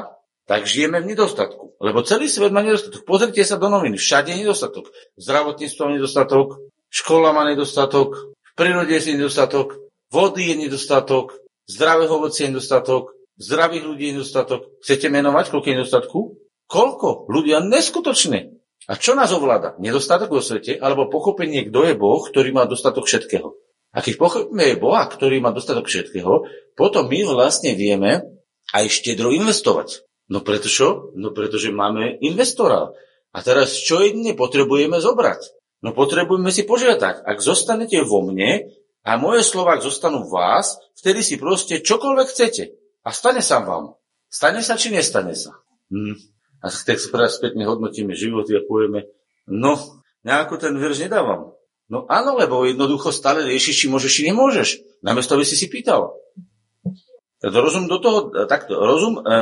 tak 0.50 0.66
žijeme 0.66 0.98
v 1.06 1.14
nedostatku. 1.14 1.78
Lebo 1.78 2.02
celý 2.02 2.26
svet 2.26 2.50
má 2.50 2.66
nedostatok. 2.66 3.06
Pozrite 3.06 3.46
sa 3.46 3.62
do 3.62 3.70
novín, 3.70 3.94
všade 3.94 4.34
je 4.34 4.42
nedostatok. 4.42 4.90
Zdravotníctvo 5.22 5.82
má 5.86 5.92
nedostatok, 5.94 6.48
škola 6.90 7.30
má 7.38 7.46
nedostatok, 7.46 8.34
v 8.34 8.52
prírode 8.58 8.98
je 8.98 9.14
nedostatok, 9.14 9.78
vody 10.10 10.50
je 10.50 10.56
nedostatok, 10.66 11.38
zdravého 11.70 12.18
ovocia 12.18 12.50
je 12.50 12.58
nedostatok, 12.58 13.14
zdravých 13.38 13.86
ľudí 13.86 14.04
je 14.10 14.14
nedostatok. 14.18 14.62
Chcete 14.82 15.14
menovať, 15.14 15.46
koľko 15.54 15.68
je 15.70 15.76
nedostatku? 15.78 16.20
Koľko? 16.66 17.30
Ľudia 17.30 17.62
neskutočne. 17.62 18.58
A 18.90 18.98
čo 18.98 19.14
nás 19.14 19.30
ovláda? 19.30 19.78
Nedostatok 19.78 20.34
vo 20.34 20.42
svete, 20.42 20.82
alebo 20.82 21.14
pochopenie, 21.14 21.70
kto 21.70 21.86
je 21.86 21.94
Boh, 21.94 22.26
ktorý 22.26 22.50
má 22.50 22.66
dostatok 22.66 23.06
všetkého. 23.06 23.54
A 23.94 24.02
keď 24.02 24.18
pochopíme 24.18 24.82
Boha, 24.82 25.06
ktorý 25.06 25.46
má 25.46 25.54
dostatok 25.54 25.86
všetkého, 25.86 26.50
potom 26.74 27.06
my 27.06 27.22
vlastne 27.30 27.78
vieme 27.78 28.26
aj 28.74 28.86
štedro 28.90 29.30
investovať. 29.30 30.09
No 30.30 30.46
preto? 30.46 30.70
No 31.18 31.34
pretože 31.34 31.74
máme 31.74 32.22
investora. 32.22 32.94
A 33.34 33.38
teraz 33.42 33.78
čo 33.78 34.02
jedine 34.02 34.38
potrebujeme 34.38 35.02
zobrať? 35.02 35.58
No 35.82 35.94
potrebujeme 35.94 36.54
si 36.54 36.66
požiadať 36.66 37.26
ak 37.26 37.38
zostanete 37.42 38.02
vo 38.06 38.22
mne 38.22 38.70
a 39.06 39.16
moje 39.18 39.42
slova 39.42 39.80
zostanú 39.82 40.28
v 40.28 40.34
vás, 40.34 40.78
vtedy 40.98 41.26
si 41.26 41.42
proste 41.42 41.82
čokoľvek 41.82 42.28
chcete. 42.30 42.64
A 43.06 43.10
stane 43.10 43.42
sa 43.42 43.64
vám. 43.64 43.98
Stane 44.30 44.62
sa 44.62 44.78
či 44.78 44.94
nestane 44.94 45.34
sa? 45.34 45.58
Hm. 45.90 46.14
A 46.60 46.68
tak 46.70 47.00
spätne 47.00 47.64
hodnotíme 47.64 48.12
životy 48.14 48.60
a 48.60 48.62
povieme, 48.68 49.08
no, 49.48 49.80
nejako 50.28 50.60
ten 50.60 50.76
verš 50.76 51.08
nedávam. 51.08 51.56
No 51.90 52.06
áno, 52.06 52.38
lebo 52.38 52.68
jednoducho 52.68 53.10
stále 53.10 53.48
riešiš, 53.48 53.76
či 53.82 53.88
môžeš, 53.90 54.12
či 54.12 54.28
nemôžeš. 54.30 54.70
Namiesto, 55.02 55.34
aby 55.34 55.48
si 55.48 55.58
si 55.58 55.72
pýtal. 55.72 56.14
Rozum 57.40 57.88
do 57.88 58.04
toho, 58.04 58.36
takto, 58.52 58.76
rozum, 58.76 59.24
e, 59.24 59.36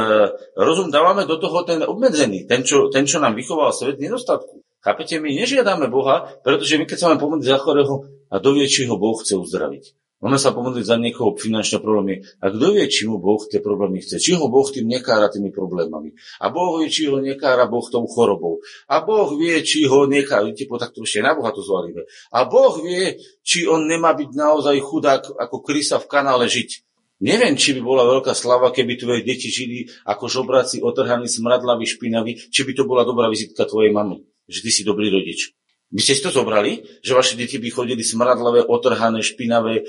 rozum 0.54 0.94
dávame 0.94 1.26
do 1.26 1.42
toho 1.42 1.66
ten 1.66 1.82
obmedzený, 1.82 2.46
ten 2.46 2.62
čo, 2.62 2.94
ten, 2.94 3.10
čo 3.10 3.18
nám 3.18 3.34
vychoval 3.34 3.74
svet 3.74 3.98
nedostatku. 3.98 4.62
Chápete, 4.86 5.18
my 5.18 5.34
nežiadame 5.34 5.90
Boha, 5.90 6.30
pretože 6.46 6.78
my 6.78 6.86
keď 6.86 6.98
sa 6.98 7.06
máme 7.10 7.20
pomôcť 7.20 7.50
za 7.50 7.58
chorého 7.58 8.06
a 8.30 8.38
dovie, 8.38 8.70
či 8.70 8.86
ho 8.86 9.02
Boh 9.02 9.18
chce 9.18 9.34
uzdraviť. 9.34 9.98
Máme 10.18 10.42
sa 10.42 10.50
pomôcť 10.50 10.82
za 10.82 10.98
niekoho 10.98 11.38
finančné 11.38 11.78
problémy. 11.78 12.26
A 12.42 12.50
kto 12.50 12.74
vie, 12.74 12.90
či 12.90 13.06
mu 13.06 13.22
Boh 13.22 13.38
tie 13.38 13.62
problémy 13.62 14.02
chce? 14.02 14.18
Či 14.18 14.34
ho 14.34 14.50
Boh 14.50 14.66
tým 14.66 14.90
nekára 14.90 15.30
tými 15.30 15.54
problémami? 15.54 16.10
A 16.42 16.50
Boh 16.50 16.82
vie, 16.82 16.90
či 16.90 17.06
ho 17.06 17.22
nekára 17.22 17.70
Boh 17.70 17.86
tou 17.86 18.02
chorobou. 18.10 18.58
A 18.90 19.06
Boh 19.06 19.30
vie, 19.38 19.62
či 19.62 19.86
ho 19.86 20.10
nekára, 20.10 20.42
vidíte, 20.42 20.66
po 20.66 20.82
takto 20.82 21.06
ešte 21.06 21.22
na 21.22 21.38
Boha 21.38 21.54
to 21.54 21.62
zvalíme. 21.62 22.02
A 22.34 22.50
Boh 22.50 22.82
vie, 22.82 23.22
či 23.46 23.70
on 23.70 23.86
nemá 23.86 24.18
byť 24.18 24.30
naozaj 24.34 24.82
chudák 24.82 25.38
ako 25.38 25.62
krysa 25.62 26.02
v 26.02 26.10
kanále 26.10 26.50
žiť. 26.50 26.87
Neviem, 27.18 27.58
či 27.58 27.74
by 27.74 27.82
bola 27.82 28.06
veľká 28.06 28.38
slava, 28.38 28.70
keby 28.70 28.94
tvoje 28.94 29.22
deti 29.26 29.50
žili 29.50 29.90
ako 30.06 30.30
žobraci, 30.30 30.86
otrhaní, 30.86 31.26
smradlaví, 31.26 31.82
špinaví, 31.90 32.38
či 32.54 32.62
by 32.62 32.72
to 32.78 32.84
bola 32.86 33.02
dobrá 33.02 33.26
vizitka 33.26 33.66
tvojej 33.66 33.90
mamy, 33.90 34.22
že 34.46 34.62
ty 34.62 34.70
si 34.70 34.86
dobrý 34.86 35.10
rodič. 35.10 35.58
By 35.88 36.04
ste 36.04 36.14
si 36.20 36.22
to 36.22 36.36
zobrali, 36.36 36.84
že 37.00 37.16
vaše 37.18 37.34
deti 37.34 37.58
by 37.58 37.74
chodili 37.74 38.04
smradlavé, 38.06 38.70
otrhané, 38.70 39.24
špinavé, 39.26 39.88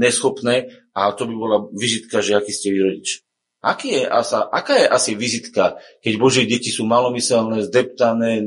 neschopné 0.00 0.72
a 0.96 1.12
to 1.12 1.28
by 1.28 1.34
bola 1.36 1.56
vizitka, 1.70 2.18
že 2.18 2.34
aký 2.34 2.50
ste 2.50 2.72
vy 2.74 2.80
rodič. 2.82 3.22
Aký 3.62 3.98
je 3.98 4.04
asa, 4.06 4.46
aká 4.46 4.78
je 4.78 4.86
asi 4.86 5.12
vizitka, 5.18 5.78
keď 6.02 6.12
Božie 6.18 6.44
deti 6.46 6.70
sú 6.70 6.86
malomyselné, 6.86 7.66
zdeptané, 7.66 8.42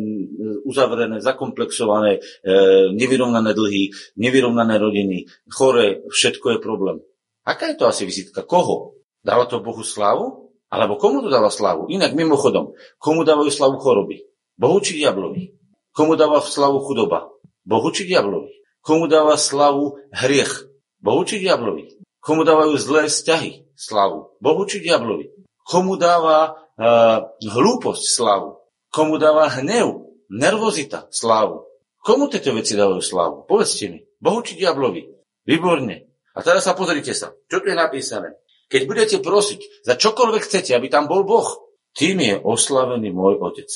uzavrené, 0.63 1.19
zakomplexované, 1.19 2.19
e, 2.19 2.51
nevyrovnané 2.95 3.51
dlhy, 3.51 3.91
nevyrovnané 4.15 4.79
rodiny, 4.79 5.27
chore, 5.51 6.08
všetko 6.08 6.55
je 6.55 6.60
problém. 6.63 6.97
Aká 7.49 7.73
je 7.73 7.81
to 7.81 7.89
asi 7.89 8.05
vizitka? 8.05 8.45
Koho? 8.45 8.93
Dáva 9.25 9.49
to 9.49 9.57
Bohu 9.65 9.81
slavu? 9.81 10.53
Alebo 10.69 11.01
komu 11.01 11.25
to 11.25 11.33
dáva 11.33 11.49
slavu? 11.49 11.89
Inak 11.89 12.13
mimochodom, 12.13 12.77
komu 13.01 13.25
dávajú 13.25 13.49
slavu 13.49 13.81
choroby? 13.81 14.21
Bohu 14.53 14.77
či 14.85 15.01
diablovi? 15.01 15.57
Komu 15.89 16.13
dáva 16.13 16.45
slavu 16.45 16.77
chudoba? 16.85 17.25
Bohu 17.65 17.89
či 17.89 18.05
diablovi? 18.05 18.53
Komu 18.85 19.09
dáva 19.09 19.33
slavu 19.33 19.97
hriech? 20.13 20.69
Bohu 21.01 21.25
či 21.25 21.41
diablovi? 21.41 21.97
Komu 22.21 22.45
dávajú 22.45 22.77
zlé 22.77 23.09
vzťahy 23.09 23.73
slavu? 23.73 24.38
Bohu 24.38 24.62
či 24.69 24.85
diablovi? 24.85 25.33
Komu 25.65 25.97
dáva 25.97 26.53
uh, 26.53 27.33
hlúposť 27.41 28.03
slavu? 28.05 28.62
Komu 28.93 29.17
dáva 29.17 29.49
hnev, 29.57 30.05
nervozita 30.29 31.09
slavu? 31.09 31.65
Komu 31.97 32.29
tieto 32.29 32.53
veci 32.53 32.77
dávajú 32.77 33.01
slavu? 33.01 33.35
Povedzte 33.49 33.89
mi. 33.89 33.99
Bohu 34.21 34.45
či 34.45 34.53
diablovi? 34.53 35.01
Výborne. 35.49 36.08
A 36.33 36.39
teraz 36.45 36.65
sa 36.65 36.77
pozrite 36.77 37.11
sa, 37.17 37.33
čo 37.49 37.57
tu 37.61 37.67
je 37.69 37.77
napísané. 37.77 38.37
Keď 38.69 38.81
budete 38.85 39.17
prosiť 39.17 39.81
za 39.81 39.97
čokoľvek 39.97 40.45
chcete, 40.45 40.71
aby 40.77 40.87
tam 40.93 41.09
bol 41.09 41.25
Boh, 41.25 41.47
tým 41.97 42.21
je 42.21 42.35
oslavený 42.37 43.09
môj 43.09 43.41
otec. 43.41 43.69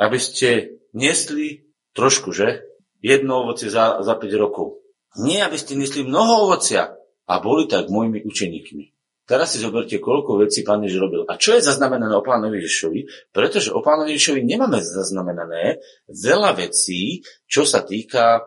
Aby 0.00 0.16
ste 0.16 0.80
nesli 0.96 1.68
trošku, 1.92 2.32
že? 2.32 2.64
Jedno 3.04 3.44
ovocie 3.44 3.68
za, 3.68 4.00
za 4.00 4.14
5 4.16 4.24
rokov. 4.40 4.80
Nie, 5.20 5.44
aby 5.44 5.60
ste 5.60 5.76
nesli 5.76 6.00
mnoho 6.06 6.48
ovocia 6.48 6.96
a 7.28 7.34
boli 7.44 7.68
tak 7.68 7.92
môjimi 7.92 8.24
učeníkmi. 8.24 8.92
Teraz 9.22 9.54
si 9.54 9.62
zoberte, 9.62 10.02
koľko 10.02 10.42
vecí 10.42 10.66
pán 10.66 10.82
Ježiš 10.82 10.98
robil. 10.98 11.22
A 11.30 11.38
čo 11.38 11.54
je 11.54 11.62
zaznamenané 11.62 12.10
o 12.18 12.26
pánovi 12.26 12.58
Ježišovi? 12.58 13.30
Pretože 13.30 13.70
o 13.70 13.78
pánovi 13.78 14.18
Ježišovi 14.18 14.42
nemáme 14.42 14.82
zaznamenané 14.82 15.78
veľa 16.10 16.58
vecí, 16.58 17.22
čo 17.46 17.62
sa 17.62 17.86
týka 17.86 18.42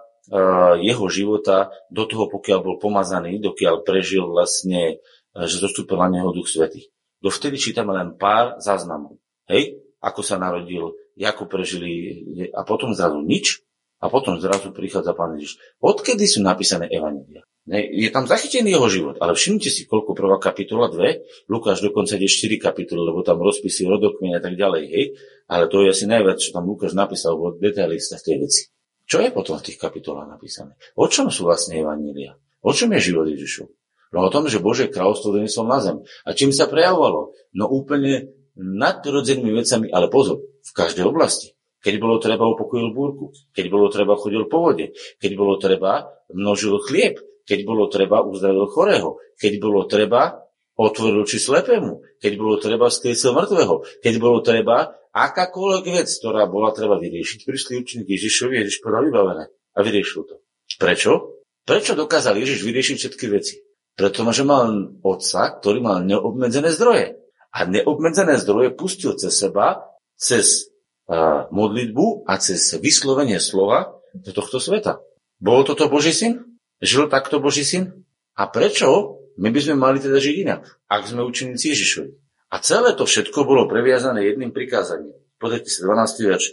jeho 0.81 1.05
života 1.11 1.69
do 1.93 2.03
toho, 2.09 2.29
pokiaľ 2.31 2.59
bol 2.61 2.75
pomazaný, 2.81 3.37
dokiaľ 3.41 3.85
prežil 3.85 4.25
vlastne, 4.25 5.01
že 5.35 5.55
zostúpil 5.61 5.99
na 6.01 6.09
neho 6.09 6.33
Duch 6.33 6.49
Svetý. 6.49 6.89
Dovtedy 7.21 7.57
čítame 7.57 7.93
len 7.93 8.17
pár 8.17 8.57
záznamov. 8.61 9.21
Hej, 9.45 9.81
ako 10.01 10.21
sa 10.25 10.41
narodil, 10.41 10.93
ako 11.17 11.45
prežili 11.45 12.21
a 12.53 12.65
potom 12.65 12.93
zrazu 12.93 13.21
nič. 13.21 13.61
A 14.03 14.11
potom 14.11 14.37
zrazu 14.37 14.75
prichádza 14.75 15.15
pán 15.15 15.39
Ježiš. 15.39 15.57
Odkedy 15.79 16.27
sú 16.27 16.43
napísané 16.43 16.91
evanília? 16.91 17.47
Je 17.65 18.05
tam 18.13 18.29
zachytený 18.29 18.77
jeho 18.77 18.85
život, 18.91 19.15
ale 19.17 19.33
všimnite 19.33 19.71
si, 19.71 19.89
koľko 19.89 20.13
prvá 20.13 20.37
kapitola, 20.37 20.91
dve, 20.91 21.25
Lukáš 21.49 21.81
dokonca 21.81 22.13
ide 22.19 22.29
4 22.29 22.61
kapitoly, 22.61 23.01
lebo 23.01 23.25
tam 23.25 23.41
rozpisy 23.41 23.89
rodokmien 23.89 24.37
a 24.37 24.43
tak 24.43 24.59
ďalej, 24.59 24.83
hej. 24.85 25.05
Ale 25.49 25.65
to 25.71 25.81
je 25.81 25.95
asi 25.95 26.05
najviac, 26.05 26.37
čo 26.37 26.53
tam 26.53 26.69
Lukáš 26.69 26.93
napísal, 26.93 27.33
lebo 27.39 27.57
detailista 27.57 28.19
v 28.21 28.25
tej 28.29 28.35
veci. 28.45 28.61
Čo 29.05 29.21
je 29.21 29.29
potom 29.29 29.61
v 29.61 29.65
tých 29.71 29.77
kapitolách 29.77 30.29
napísané? 30.29 30.73
O 30.97 31.05
čom 31.05 31.29
sú 31.29 31.45
vlastne 31.45 31.77
evanília? 31.77 32.37
O 32.65 32.73
čom 32.73 32.89
je 32.97 33.13
život 33.13 33.29
Ježišov? 33.29 33.69
No 34.13 34.25
o 34.25 34.29
tom, 34.33 34.49
že 34.49 34.63
Bože 34.63 34.89
kráľovstvo 34.89 35.35
doniesol 35.35 35.65
na 35.69 35.79
zem. 35.83 35.97
A 36.25 36.33
čím 36.33 36.49
sa 36.49 36.65
prejavovalo? 36.65 37.35
No 37.53 37.69
úplne 37.69 38.33
nadrodzenými 38.55 39.51
vecami, 39.51 39.91
ale 39.91 40.07
pozor, 40.07 40.41
v 40.41 40.71
každej 40.71 41.05
oblasti. 41.05 41.53
Keď 41.85 42.01
bolo 42.01 42.17
treba, 42.17 42.49
upokojil 42.49 42.95
búrku. 42.97 43.29
Keď 43.53 43.65
bolo 43.69 43.93
treba, 43.93 44.17
chodil 44.17 44.49
po 44.49 44.65
vode. 44.65 44.97
Keď 45.21 45.31
bolo 45.37 45.61
treba, 45.61 46.09
množil 46.33 46.81
chlieb. 46.81 47.21
Keď 47.45 47.61
bolo 47.61 47.85
treba, 47.85 48.25
uzdravil 48.25 48.65
chorého. 48.73 49.21
Keď 49.37 49.53
bolo 49.61 49.85
treba, 49.85 50.41
otvoril 50.73 51.21
či 51.29 51.37
slepému. 51.37 52.01
Keď 52.17 52.33
bolo 52.41 52.57
treba, 52.57 52.89
skriesil 52.89 53.37
mŕtvého. 53.37 54.01
Keď 54.01 54.13
bolo 54.17 54.41
treba, 54.41 54.97
akákoľvek 55.15 55.85
vec, 55.95 56.11
ktorá 56.11 56.43
bola 56.51 56.75
treba 56.75 56.99
vyriešiť, 56.99 57.47
prišli 57.47 57.79
učeník 57.79 58.07
Ježišovi, 58.11 58.59
Ježiš 58.59 58.83
povedal 58.83 59.07
vybavené. 59.07 59.43
A 59.75 59.79
vyriešil 59.79 60.27
to. 60.27 60.43
Prečo? 60.75 61.39
Prečo 61.63 61.95
dokázal 61.95 62.35
Ježiš 62.35 62.67
vyriešiť 62.67 62.95
všetky 62.99 63.25
veci? 63.31 63.63
Pretože 63.95 64.43
mal 64.43 64.99
otca, 64.99 65.55
ktorý 65.55 65.79
mal 65.79 66.03
neobmedzené 66.03 66.67
zdroje. 66.75 67.15
A 67.55 67.63
neobmedzené 67.63 68.35
zdroje 68.35 68.75
pustil 68.75 69.15
cez 69.15 69.31
seba, 69.31 69.87
cez 70.19 70.67
uh, 71.07 71.47
modlitbu 71.47 72.27
a 72.27 72.35
cez 72.35 72.75
vyslovenie 72.75 73.39
slova 73.39 73.95
do 74.11 74.35
tohto 74.35 74.59
sveta. 74.59 74.99
Bol 75.39 75.63
toto 75.63 75.87
Boží 75.87 76.11
syn? 76.11 76.59
Žil 76.83 77.07
takto 77.07 77.39
Boží 77.39 77.63
syn? 77.63 78.03
A 78.35 78.51
prečo 78.51 79.19
my 79.39 79.47
by 79.47 79.59
sme 79.63 79.75
mali 79.79 80.03
teda 80.03 80.19
žiť 80.19 80.35
inak, 80.43 80.61
ak 80.91 81.07
sme 81.07 81.23
učeníci 81.23 81.71
Ježišovi? 81.71 82.24
A 82.53 82.61
celé 82.61 82.93
to 82.93 83.09
všetko 83.09 83.45
bolo 83.45 83.65
previazané 83.65 84.25
jedným 84.25 84.53
prikázaním. 84.53 85.15
Pozrite 85.41 85.69
sa, 85.69 85.85
12. 85.85 86.29
verš. 86.29 86.45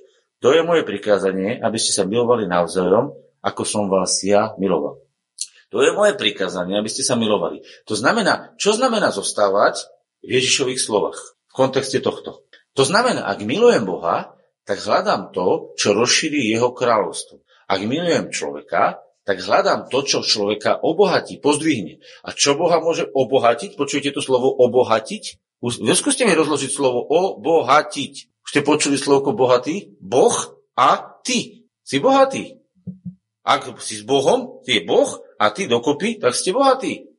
To 0.42 0.50
je 0.50 0.66
moje 0.66 0.82
prikázanie, 0.82 1.62
aby 1.62 1.78
ste 1.78 1.94
sa 1.94 2.02
milovali 2.02 2.50
navzájom, 2.50 3.14
ako 3.42 3.62
som 3.62 3.86
vás 3.86 4.18
ja 4.26 4.56
miloval. 4.58 4.98
To 5.72 5.80
je 5.80 5.94
moje 5.94 6.18
prikázanie, 6.18 6.76
aby 6.76 6.90
ste 6.90 7.00
sa 7.00 7.16
milovali. 7.16 7.64
To 7.88 7.96
znamená, 7.96 8.52
čo 8.60 8.76
znamená 8.76 9.08
zostávať 9.08 9.88
v 10.20 10.36
Ježišových 10.36 10.80
slovách 10.82 11.16
v 11.48 11.52
kontexte 11.54 12.02
tohto? 12.02 12.44
To 12.76 12.82
znamená, 12.84 13.24
ak 13.28 13.40
milujem 13.44 13.88
Boha, 13.88 14.36
tak 14.68 14.84
hľadám 14.84 15.32
to, 15.32 15.76
čo 15.80 15.96
rozšíri 15.96 16.52
jeho 16.52 16.76
kráľovstvo. 16.76 17.40
Ak 17.68 17.80
milujem 17.82 18.28
človeka, 18.28 19.00
tak 19.22 19.38
hľadám 19.38 19.86
to, 19.86 20.02
čo 20.02 20.26
človeka 20.26 20.82
obohatí, 20.82 21.38
pozdvihne. 21.38 22.02
A 22.26 22.34
čo 22.34 22.58
Boha 22.58 22.82
môže 22.82 23.06
obohatiť? 23.08 23.78
Počujete 23.78 24.10
to 24.12 24.20
slovo 24.20 24.50
obohatiť? 24.50 25.38
Skúste 25.70 26.26
mi 26.26 26.34
rozložiť 26.34 26.70
slovo 26.74 27.06
obohatiť. 27.06 28.12
Už 28.42 28.48
ste 28.50 28.66
počuli 28.66 28.98
slovo 28.98 29.30
bohatý? 29.30 29.94
Boh 30.02 30.34
a 30.74 30.98
ty. 31.22 31.70
Si 31.86 32.02
bohatý. 32.02 32.58
Ak 33.46 33.66
si 33.82 33.98
s 33.98 34.06
Bohom, 34.06 34.62
ty 34.62 34.78
je 34.78 34.86
Boh 34.86 35.18
a 35.38 35.50
ty 35.50 35.66
dokopy, 35.66 36.18
tak 36.18 36.34
ste 36.34 36.54
bohatí. 36.54 37.10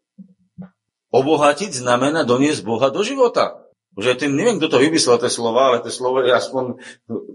Obohatiť 1.11 1.71
znamená 1.83 2.23
doniesť 2.23 2.63
Boha 2.63 2.87
do 2.91 3.03
života. 3.03 3.62
Aj 3.93 4.17
ten, 4.17 4.33
neviem, 4.33 4.57
kto 4.57 4.73
to 4.73 4.81
vymyslel, 4.81 5.21
tie 5.21 5.29
slova, 5.29 5.69
ale 5.69 5.85
tie 5.85 5.93
slova 5.93 6.25
aspoň, 6.25 6.81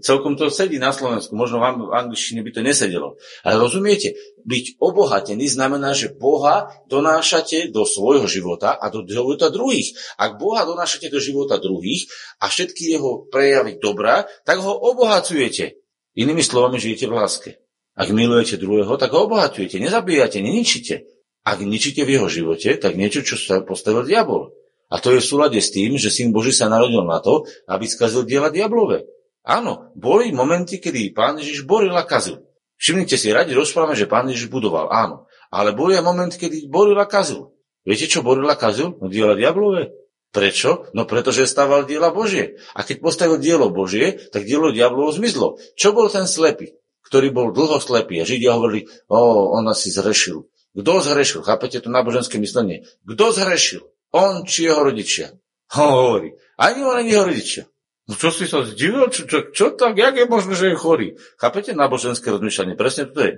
celkom 0.03 0.35
to 0.35 0.51
sedí 0.51 0.75
na 0.75 0.91
Slovensku. 0.91 1.31
Možno 1.31 1.63
vám 1.63 1.87
v 1.87 1.95
angličtine 1.95 2.43
by 2.43 2.51
to 2.51 2.59
nesedelo. 2.59 3.15
Ale 3.47 3.63
rozumiete, 3.63 4.19
byť 4.43 4.75
obohatený 4.75 5.47
znamená, 5.47 5.95
že 5.95 6.11
Boha 6.11 6.67
donášate 6.91 7.71
do 7.71 7.87
svojho 7.87 8.27
života 8.27 8.75
a 8.75 8.91
do 8.91 9.07
života 9.07 9.47
druhých. 9.47 9.95
Ak 10.19 10.35
Boha 10.35 10.67
donášate 10.67 11.07
do 11.07 11.23
života 11.23 11.63
druhých 11.63 12.11
a 12.43 12.51
všetky 12.51 12.91
jeho 12.91 13.23
prejavy 13.31 13.79
dobrá, 13.79 14.27
tak 14.43 14.59
ho 14.59 14.75
obohacujete. 14.75 15.79
Inými 16.19 16.43
slovami, 16.43 16.75
žijete 16.75 17.07
v 17.07 17.15
láske. 17.15 17.49
Ak 17.95 18.11
milujete 18.11 18.59
druhého, 18.59 18.99
tak 18.99 19.15
ho 19.15 19.31
obohacujete. 19.31 19.79
Nezabíjate, 19.79 20.43
neničíte. 20.43 21.07
Ak 21.47 21.63
ničíte 21.63 22.03
v 22.03 22.19
jeho 22.19 22.27
živote, 22.27 22.75
tak 22.75 22.99
niečo, 22.99 23.23
čo 23.23 23.39
sa 23.39 23.63
postavil 23.63 24.03
diabol. 24.03 24.58
A 24.89 24.97
to 24.97 25.13
je 25.13 25.21
v 25.21 25.29
súlade 25.29 25.59
s 25.61 25.69
tým, 25.69 26.01
že 26.01 26.09
Syn 26.09 26.33
Boží 26.33 26.49
sa 26.49 26.65
narodil 26.65 27.05
na 27.05 27.21
to, 27.21 27.45
aby 27.69 27.85
skazil 27.85 28.25
diela 28.25 28.49
diablové. 28.49 29.05
Áno, 29.45 29.93
boli 29.93 30.33
momenty, 30.33 30.81
kedy 30.81 31.13
pán 31.13 31.37
Ježiš 31.37 31.63
boril 31.63 31.93
a 31.93 32.03
kazil. 32.05 32.41
Všimnite 32.81 33.15
si, 33.15 33.29
radi 33.29 33.53
rozprávame, 33.53 33.93
že 33.93 34.09
pán 34.09 34.25
Ježiš 34.27 34.49
budoval, 34.49 34.89
áno. 34.89 35.29
Ale 35.53 35.77
boli 35.77 35.93
aj 35.93 36.05
momenty, 36.05 36.35
kedy 36.41 36.69
boril 36.69 36.97
a 36.97 37.05
kazil. 37.05 37.53
Viete, 37.85 38.09
čo 38.09 38.25
boril 38.25 38.45
a 38.49 38.57
kazil? 38.57 38.97
No 38.97 39.09
diela 39.09 39.37
diablové. 39.37 39.93
Prečo? 40.29 40.89
No 40.93 41.09
pretože 41.09 41.49
stával 41.49 41.89
diela 41.89 42.13
Božie. 42.13 42.61
A 42.77 42.85
keď 42.85 43.01
postavil 43.01 43.41
dielo 43.41 43.73
Božie, 43.73 44.29
tak 44.29 44.45
dielo 44.45 44.69
diablovo 44.69 45.09
zmizlo. 45.09 45.57
Čo 45.73 45.93
bol 45.97 46.05
ten 46.13 46.29
slepý, 46.29 46.77
ktorý 47.09 47.33
bol 47.33 47.49
dlho 47.49 47.81
slepý? 47.81 48.21
A 48.21 48.29
Židia 48.29 48.53
hovorili, 48.53 48.85
o, 49.09 49.49
on 49.57 49.65
asi 49.65 49.89
zhrešil. 49.89 50.45
Kto 50.77 50.91
zhrešil? 51.01 51.41
Chápete 51.41 51.81
to 51.81 51.89
náboženské 51.89 52.37
myslenie? 52.37 52.85
Kto 53.09 53.33
zhrešil? 53.33 53.81
On 54.15 54.41
či 54.45 54.65
jeho 54.69 54.81
rodičia. 54.81 55.33
On 55.77 55.89
hovorí. 55.93 56.33
Ani 56.57 56.81
on, 56.81 56.97
ani 56.97 57.13
jeho 57.13 57.25
rodičia. 57.29 57.63
No 58.09 58.17
čo 58.17 58.33
si 58.33 58.49
sa 58.49 58.65
zdivil? 58.65 59.05
Čo, 59.13 59.29
čo, 59.29 59.37
čo 59.53 59.65
tak? 59.77 59.93
Jak 59.93 60.17
je 60.17 60.25
možné, 60.25 60.57
že 60.57 60.73
je 60.73 60.81
chorý? 60.81 61.07
Chápete 61.37 61.77
náboženské 61.77 62.33
rozmýšľanie? 62.33 62.73
Presne 62.73 63.05
to 63.05 63.21
je. 63.21 63.33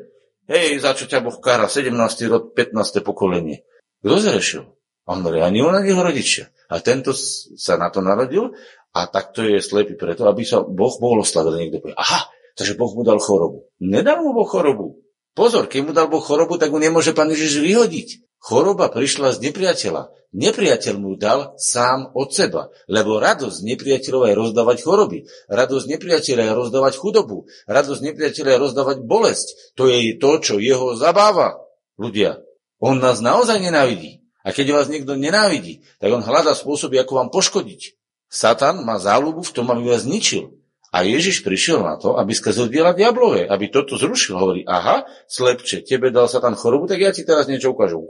Hej, 0.48 0.80
za 0.80 0.96
čo 0.96 1.12
ťa 1.12 1.20
Boh 1.20 1.36
kára? 1.44 1.68
17. 1.68 1.92
rok, 2.32 2.56
15. 2.56 3.04
pokolenie. 3.04 3.68
Kto 4.00 4.16
zrešil? 4.16 4.64
On 5.12 5.20
hovorí, 5.20 5.44
ani 5.44 5.60
on, 5.60 5.76
ani 5.76 5.92
jeho 5.92 6.08
rodičia. 6.08 6.48
A 6.72 6.80
tento 6.80 7.12
sa 7.12 7.76
na 7.76 7.92
to 7.92 8.00
narodil 8.00 8.56
a 8.96 9.12
takto 9.12 9.44
je 9.44 9.60
slepý 9.60 10.00
preto, 10.00 10.24
aby 10.24 10.48
sa 10.48 10.64
Boh 10.64 10.96
bol 11.04 11.20
oslavil. 11.20 11.60
Niekto 11.60 11.84
povie, 11.84 12.00
aha, 12.00 12.32
takže 12.56 12.80
Boh 12.80 12.96
mu 12.96 13.04
dal 13.04 13.20
chorobu. 13.20 13.68
Nedal 13.84 14.24
mu 14.24 14.32
Boh 14.32 14.48
chorobu. 14.48 15.04
Pozor, 15.36 15.68
keď 15.68 15.80
mu 15.84 15.92
dal 15.92 16.08
Boh 16.08 16.24
chorobu, 16.24 16.56
tak 16.56 16.72
mu 16.72 16.80
nemôže 16.80 17.12
pán 17.12 17.28
Ježiš 17.28 17.60
vyhodiť. 17.60 18.31
Choroba 18.42 18.90
prišla 18.90 19.38
z 19.38 19.48
nepriateľa. 19.48 20.10
Nepriateľ 20.32 20.96
mu 20.98 21.14
dal 21.20 21.54
sám 21.62 22.10
od 22.18 22.34
seba, 22.34 22.74
lebo 22.90 23.22
radosť 23.22 23.62
nepriateľov 23.62 24.32
je 24.32 24.34
rozdávať 24.34 24.78
choroby. 24.82 25.20
Radosť 25.52 25.86
nepriateľa 25.92 26.44
je 26.50 26.54
rozdávať 26.56 26.94
chudobu. 26.98 27.46
Radosť 27.70 28.02
nepriateľa 28.02 28.50
je 28.56 28.60
rozdávať 28.64 28.98
bolesť. 29.06 29.48
To 29.78 29.92
je 29.92 30.18
to, 30.18 30.32
čo 30.42 30.54
jeho 30.58 30.98
zabáva. 30.98 31.62
Ľudia, 32.02 32.42
on 32.82 32.98
nás 32.98 33.22
naozaj 33.22 33.62
nenávidí. 33.62 34.26
A 34.42 34.50
keď 34.50 34.74
vás 34.74 34.88
niekto 34.90 35.14
nenávidí, 35.14 35.86
tak 36.02 36.10
on 36.10 36.26
hľadá 36.26 36.58
spôsoby, 36.58 36.98
ako 36.98 37.22
vám 37.22 37.30
poškodiť. 37.30 37.94
Satan 38.26 38.82
má 38.82 38.98
záľubu 38.98 39.46
v 39.46 39.54
tom, 39.54 39.70
aby 39.70 39.94
vás 39.94 40.08
zničil. 40.08 40.58
A 40.92 41.08
Ježiš 41.08 41.44
prišiel 41.46 41.84
na 41.84 41.96
to, 41.96 42.20
aby 42.20 42.36
skazil 42.36 42.68
diela 42.68 42.92
diablové, 42.92 43.48
aby 43.48 43.72
toto 43.72 43.96
zrušil. 43.96 44.36
Hovorí, 44.36 44.62
aha, 44.68 45.08
slepče, 45.28 45.88
tebe 45.88 46.12
dal 46.12 46.28
sa 46.28 46.44
tam 46.44 46.56
chorobu, 46.56 46.88
tak 46.88 47.00
ja 47.00 47.12
ti 47.16 47.24
teraz 47.24 47.48
niečo 47.48 47.72
ukážem. 47.72 48.02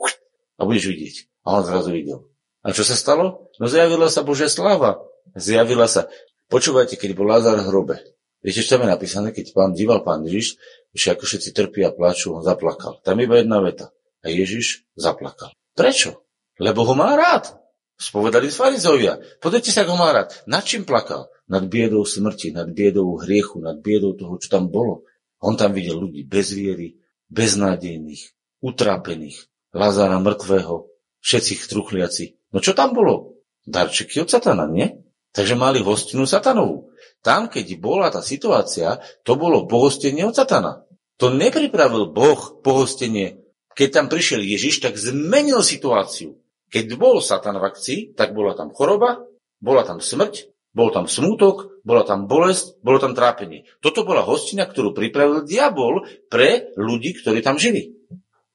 A 0.58 0.68
budeš 0.68 0.92
vidieť. 0.92 1.16
A 1.48 1.60
on 1.60 1.64
zrazu 1.64 1.94
videl. 1.94 2.28
A 2.62 2.76
čo 2.76 2.86
sa 2.86 2.94
stalo? 2.94 3.50
No 3.58 3.66
zjavila 3.66 4.12
sa 4.12 4.22
Božia 4.22 4.52
sláva. 4.52 5.02
Zjavila 5.34 5.90
sa. 5.90 6.12
Počúvajte, 6.52 7.00
keď 7.00 7.18
bol 7.18 7.32
Lázar 7.32 7.58
v 7.58 7.68
hrobe. 7.72 7.96
Viete, 8.42 8.66
čo 8.66 8.78
tam 8.78 8.86
je 8.86 8.94
napísané? 8.94 9.34
Keď 9.34 9.54
pán 9.54 9.72
díval 9.74 10.02
pán 10.02 10.26
Ježiš, 10.26 10.58
že 10.94 11.14
ako 11.14 11.24
všetci 11.26 11.50
trpia 11.54 11.90
a 11.90 11.96
plačú, 11.96 12.34
on 12.38 12.44
zaplakal. 12.44 12.98
Tam 13.06 13.18
iba 13.22 13.38
jedna 13.38 13.62
veta. 13.62 13.94
A 14.22 14.30
Ježiš 14.30 14.86
zaplakal. 14.98 15.54
Prečo? 15.78 16.26
Lebo 16.58 16.86
ho 16.86 16.94
má 16.94 17.14
rád. 17.14 17.58
Spovedali 18.02 18.50
farizovia. 18.50 19.22
Podajte 19.38 19.70
sa, 19.70 19.86
ako 19.86 19.94
má 19.94 20.10
rád. 20.10 20.34
Nad 20.50 20.66
čím 20.66 20.90
plakal? 20.90 21.30
Nad 21.46 21.70
biedou 21.70 22.02
smrti, 22.02 22.50
nad 22.50 22.66
biedou 22.74 23.14
hriechu, 23.22 23.62
nad 23.62 23.78
biedou 23.78 24.18
toho, 24.18 24.42
čo 24.42 24.50
tam 24.50 24.74
bolo. 24.74 25.06
On 25.42 25.54
tam 25.54 25.74
videl 25.74 26.02
ľudí 26.02 26.26
bez 26.26 26.54
viery, 26.54 26.98
beznádejných, 27.30 28.24
utrápených, 28.66 29.51
Lazára 29.72 30.20
mŕtvého, 30.20 30.92
všetci 31.24 31.72
truchliaci. 31.72 32.52
No 32.52 32.60
čo 32.60 32.76
tam 32.76 32.92
bolo? 32.92 33.40
Darčeky 33.64 34.20
od 34.20 34.28
satana, 34.28 34.68
nie? 34.68 35.00
Takže 35.32 35.56
mali 35.56 35.80
hostinu 35.80 36.28
satanovú. 36.28 36.92
Tam, 37.24 37.48
keď 37.48 37.80
bola 37.80 38.12
tá 38.12 38.20
situácia, 38.20 39.00
to 39.24 39.40
bolo 39.40 39.64
pohostenie 39.64 40.28
od 40.28 40.36
satana. 40.36 40.84
To 41.24 41.32
nepripravil 41.32 42.12
Boh 42.12 42.60
pohostenie. 42.60 43.40
Keď 43.72 43.90
tam 43.96 44.06
prišiel 44.12 44.44
Ježiš, 44.44 44.84
tak 44.84 45.00
zmenil 45.00 45.64
situáciu. 45.64 46.36
Keď 46.68 47.00
bol 47.00 47.24
Satan 47.24 47.56
v 47.60 47.68
akcii, 47.68 48.00
tak 48.16 48.36
bola 48.36 48.56
tam 48.56 48.76
choroba, 48.76 49.24
bola 49.64 49.88
tam 49.88 50.04
smrť, 50.04 50.52
bol 50.72 50.92
tam 50.92 51.08
smútok, 51.08 51.84
bola 51.84 52.04
tam 52.04 52.28
bolesť, 52.28 52.80
bolo 52.84 53.00
tam 53.00 53.12
trápenie. 53.16 53.68
Toto 53.80 54.04
bola 54.04 54.24
hostina, 54.24 54.68
ktorú 54.68 54.92
pripravil 54.96 55.44
diabol 55.48 56.08
pre 56.28 56.72
ľudí, 56.80 57.16
ktorí 57.20 57.40
tam 57.44 57.60
žili. 57.60 58.01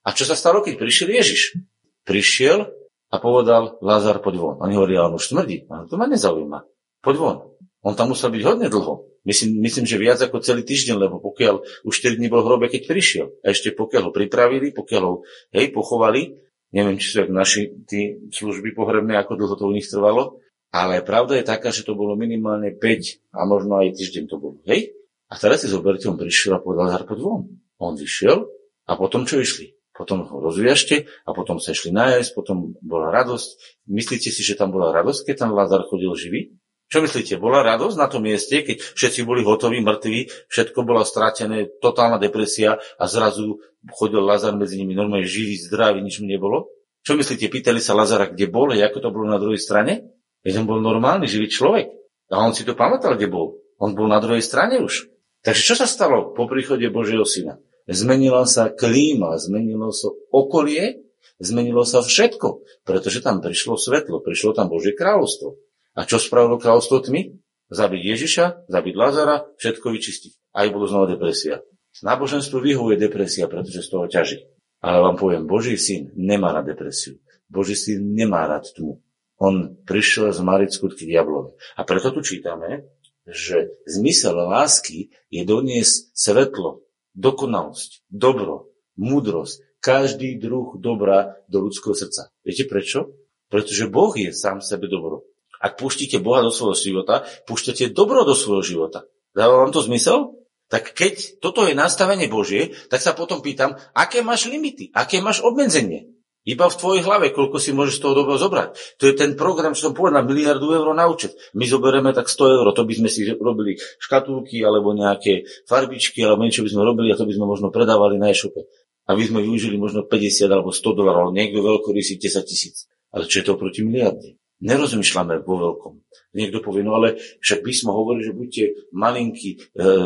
A 0.06 0.14
čo 0.14 0.22
sa 0.22 0.38
stalo, 0.38 0.62
keď 0.62 0.78
prišiel 0.78 1.10
Ježiš? 1.10 1.58
Prišiel 2.06 2.70
a 3.10 3.16
povedal, 3.18 3.74
Lázar, 3.82 4.22
poď 4.22 4.38
von. 4.38 4.56
Oni 4.62 4.78
hovorili, 4.78 5.02
on 5.02 5.18
už 5.18 5.34
smrdí. 5.34 5.66
A 5.66 5.82
to 5.90 5.98
ma 5.98 6.06
nezaujíma. 6.06 6.62
Poď 7.02 7.16
von. 7.18 7.36
On 7.82 7.94
tam 7.98 8.14
musel 8.14 8.30
byť 8.30 8.42
hodne 8.46 8.70
dlho. 8.70 9.06
Myslím, 9.26 9.58
myslím, 9.66 9.86
že 9.90 9.98
viac 9.98 10.22
ako 10.22 10.38
celý 10.38 10.62
týždeň, 10.62 10.94
lebo 11.02 11.18
pokiaľ 11.18 11.82
už 11.82 11.94
4 11.98 12.14
dní 12.18 12.30
bol 12.30 12.46
v 12.46 12.54
hrobe, 12.54 12.66
keď 12.70 12.86
prišiel. 12.86 13.26
A 13.42 13.50
ešte 13.50 13.74
pokiaľ 13.74 14.10
ho 14.10 14.12
pripravili, 14.14 14.70
pokiaľ 14.70 15.02
ho 15.02 15.26
hej, 15.50 15.74
pochovali, 15.74 16.38
neviem, 16.70 16.94
či 16.98 17.10
sú 17.10 17.26
naši 17.26 17.74
tí 17.86 18.22
služby 18.30 18.78
pohrebné, 18.78 19.18
ako 19.18 19.34
dlho 19.34 19.54
to 19.58 19.66
u 19.66 19.74
nich 19.74 19.90
trvalo, 19.90 20.38
ale 20.70 21.02
pravda 21.02 21.38
je 21.38 21.44
taká, 21.46 21.74
že 21.74 21.82
to 21.82 21.98
bolo 21.98 22.14
minimálne 22.14 22.74
5 22.74 23.34
a 23.34 23.46
možno 23.46 23.82
aj 23.82 23.98
týždeň 23.98 24.24
to 24.30 24.38
bolo. 24.38 24.62
Hej? 24.66 24.94
A 25.26 25.34
teraz 25.38 25.66
si 25.66 25.70
zoberte, 25.70 26.06
on 26.06 26.18
prišiel 26.18 26.58
a 26.58 26.62
povedal 26.62 26.90
Harpo 26.94 27.18
von. 27.18 27.50
On 27.82 27.98
vyšiel 27.98 28.46
a 28.86 28.94
potom 28.94 29.26
čo 29.26 29.42
išli? 29.42 29.74
Potom 29.96 30.28
ho 30.28 30.36
rozviažte 30.44 31.08
a 31.24 31.32
potom 31.32 31.56
sa 31.56 31.72
išli 31.72 31.90
nájsť, 31.90 32.30
potom 32.36 32.76
bola 32.84 33.08
radosť. 33.10 33.82
Myslíte 33.88 34.28
si, 34.28 34.44
že 34.44 34.54
tam 34.54 34.70
bola 34.70 34.92
radosť, 34.92 35.24
keď 35.24 35.34
tam 35.42 35.56
Lazar 35.56 35.88
chodil 35.88 36.12
živý? 36.12 36.40
Čo 36.86 37.02
myslíte, 37.02 37.42
bola 37.42 37.66
radosť 37.66 37.96
na 37.98 38.06
tom 38.06 38.22
mieste, 38.22 38.62
keď 38.62 38.78
všetci 38.78 39.26
boli 39.26 39.42
hotoví, 39.42 39.82
mŕtvi, 39.82 40.30
všetko 40.46 40.86
bolo 40.86 41.02
stratené, 41.02 41.66
totálna 41.82 42.14
depresia 42.22 42.78
a 42.78 43.04
zrazu 43.10 43.58
chodil 43.90 44.22
Lazar 44.22 44.54
medzi 44.54 44.78
nimi 44.78 44.94
normálne 44.94 45.26
živý, 45.26 45.58
zdravý, 45.58 45.98
nič 45.98 46.22
mu 46.22 46.30
nebolo? 46.30 46.70
Čo 47.02 47.18
myslíte, 47.18 47.50
pýtali 47.50 47.82
sa 47.82 47.98
Lazara, 47.98 48.30
kde 48.30 48.46
bol, 48.46 48.70
ako 48.70 48.98
to 49.02 49.08
bolo 49.10 49.26
na 49.26 49.38
druhej 49.38 49.58
strane? 49.58 50.14
Veď 50.46 50.62
on 50.62 50.66
bol 50.70 50.78
normálny, 50.78 51.26
živý 51.26 51.50
človek. 51.50 51.90
A 52.30 52.42
on 52.42 52.54
si 52.54 52.62
to 52.62 52.78
pamätal, 52.78 53.18
kde 53.18 53.30
bol. 53.30 53.58
On 53.82 53.94
bol 53.94 54.06
na 54.06 54.22
druhej 54.22 54.42
strane 54.42 54.78
už. 54.78 55.10
Takže 55.42 55.62
čo 55.62 55.74
sa 55.78 55.86
stalo 55.86 56.34
po 56.34 56.46
príchode 56.50 56.86
Božieho 56.90 57.22
syna? 57.22 57.58
Zmenila 57.86 58.42
sa 58.50 58.66
klíma, 58.74 59.38
zmenilo 59.38 59.94
sa 59.94 60.10
okolie, 60.34 61.06
zmenilo 61.38 61.86
sa 61.86 62.02
všetko, 62.02 62.66
pretože 62.82 63.22
tam 63.22 63.38
prišlo 63.38 63.78
svetlo, 63.78 64.18
prišlo 64.18 64.58
tam 64.58 64.66
Božie 64.66 64.90
kráľovstvo. 64.98 65.54
A 65.94 66.02
čo 66.02 66.18
spravilo 66.18 66.58
kráľovstvo 66.58 67.06
tmy? 67.06 67.38
Zabiť 67.66 68.02
Ježiša, 68.02 68.44
zabiť 68.70 68.94
Lazara, 68.94 69.46
všetko 69.58 69.86
vyčistiť. 69.90 70.32
Aj 70.54 70.66
bolo 70.70 70.86
znova 70.86 71.10
depresia. 71.10 71.62
Náboženstvo 72.02 72.60
vyhovuje 72.60 73.00
depresia, 73.00 73.48
pretože 73.48 73.86
z 73.86 73.88
toho 73.88 74.06
ťaží. 74.06 74.44
Ale 74.84 75.00
vám 75.00 75.16
poviem, 75.16 75.48
Boží 75.48 75.80
syn 75.80 76.12
nemá 76.14 76.52
rád 76.52 76.76
depresiu. 76.76 77.18
Boží 77.48 77.74
syn 77.74 78.12
nemá 78.12 78.44
rád 78.46 78.68
tmu. 78.76 79.00
On 79.40 79.76
prišiel 79.84 80.32
zmariť 80.32 80.70
skutky 80.72 81.08
diablové. 81.08 81.56
A 81.76 81.84
preto 81.84 82.12
tu 82.12 82.20
čítame, 82.20 82.88
že 83.26 83.74
zmysel 83.84 84.36
lásky 84.36 85.10
je 85.32 85.42
doniesť 85.42 86.14
svetlo, 86.14 86.85
dokonalosť, 87.16 88.06
dobro, 88.12 88.70
múdrosť, 89.00 89.64
každý 89.80 90.36
druh 90.36 90.76
dobra 90.78 91.40
do 91.48 91.64
ľudského 91.64 91.96
srdca. 91.96 92.30
Viete 92.44 92.68
prečo? 92.68 93.16
Pretože 93.48 93.88
Boh 93.88 94.12
je 94.14 94.34
sám 94.34 94.60
sebe 94.60 94.90
dobro. 94.90 95.24
Ak 95.56 95.80
púštíte 95.80 96.20
Boha 96.20 96.44
do 96.44 96.52
svojho 96.52 96.76
života, 96.76 97.24
púšťate 97.48 97.94
dobro 97.94 98.26
do 98.28 98.36
svojho 98.36 98.62
života. 98.62 99.08
Dáva 99.32 99.64
vám 99.64 99.72
to 99.72 99.80
zmysel? 99.80 100.36
Tak 100.66 100.98
keď 100.98 101.38
toto 101.38 101.62
je 101.64 101.78
nastavenie 101.78 102.26
Božie, 102.26 102.74
tak 102.90 102.98
sa 102.98 103.14
potom 103.14 103.38
pýtam, 103.38 103.78
aké 103.94 104.20
máš 104.20 104.50
limity, 104.50 104.90
aké 104.90 105.22
máš 105.22 105.38
obmedzenie. 105.46 106.15
Iba 106.46 106.70
v 106.70 106.78
tvojej 106.78 107.02
hlave, 107.02 107.34
koľko 107.34 107.58
si 107.58 107.74
môžeš 107.74 107.98
toho 107.98 108.14
dobro 108.14 108.38
zobrať. 108.38 109.02
To 109.02 109.10
je 109.10 109.18
ten 109.18 109.34
program, 109.34 109.74
čo 109.74 109.90
som 109.90 109.94
povedal, 109.98 110.22
miliardu 110.22 110.78
eur 110.78 110.94
na 110.94 111.10
účet. 111.10 111.34
My 111.58 111.66
zoberieme 111.66 112.14
tak 112.14 112.30
100 112.30 112.62
eur, 112.62 112.66
to 112.70 112.86
by 112.86 112.94
sme 112.94 113.10
si 113.10 113.26
robili 113.34 113.74
škatulky 113.98 114.62
alebo 114.62 114.94
nejaké 114.94 115.42
farbičky 115.66 116.22
alebo 116.22 116.46
niečo 116.46 116.62
by 116.62 116.70
sme 116.70 116.86
robili 116.86 117.10
a 117.10 117.18
to 117.18 117.26
by 117.26 117.34
sme 117.34 117.50
možno 117.50 117.74
predávali 117.74 118.14
na 118.14 118.30
e-shope. 118.30 118.62
A 119.10 119.18
my 119.18 119.22
sme 119.26 119.42
využili 119.42 119.74
možno 119.74 120.06
50 120.06 120.46
alebo 120.46 120.70
100 120.70 120.98
dolarov, 120.98 121.34
niekto 121.34 121.66
veľkorysí 121.66 122.14
10 122.22 122.46
tisíc. 122.46 122.86
Ale 123.10 123.26
čo 123.26 123.42
je 123.42 123.44
to 123.50 123.58
proti 123.58 123.82
miliarde? 123.82 124.38
Nerozmýšľame 124.60 125.44
vo 125.44 125.54
veľkom. 125.60 125.94
Niekto 126.36 126.60
povie, 126.60 126.84
no 126.84 126.96
ale 126.96 127.20
však 127.40 127.64
písmo 127.64 127.92
hovorí, 127.96 128.24
že 128.24 128.36
buďte 128.36 128.64
malinkí, 128.92 129.50
e, 129.56 129.58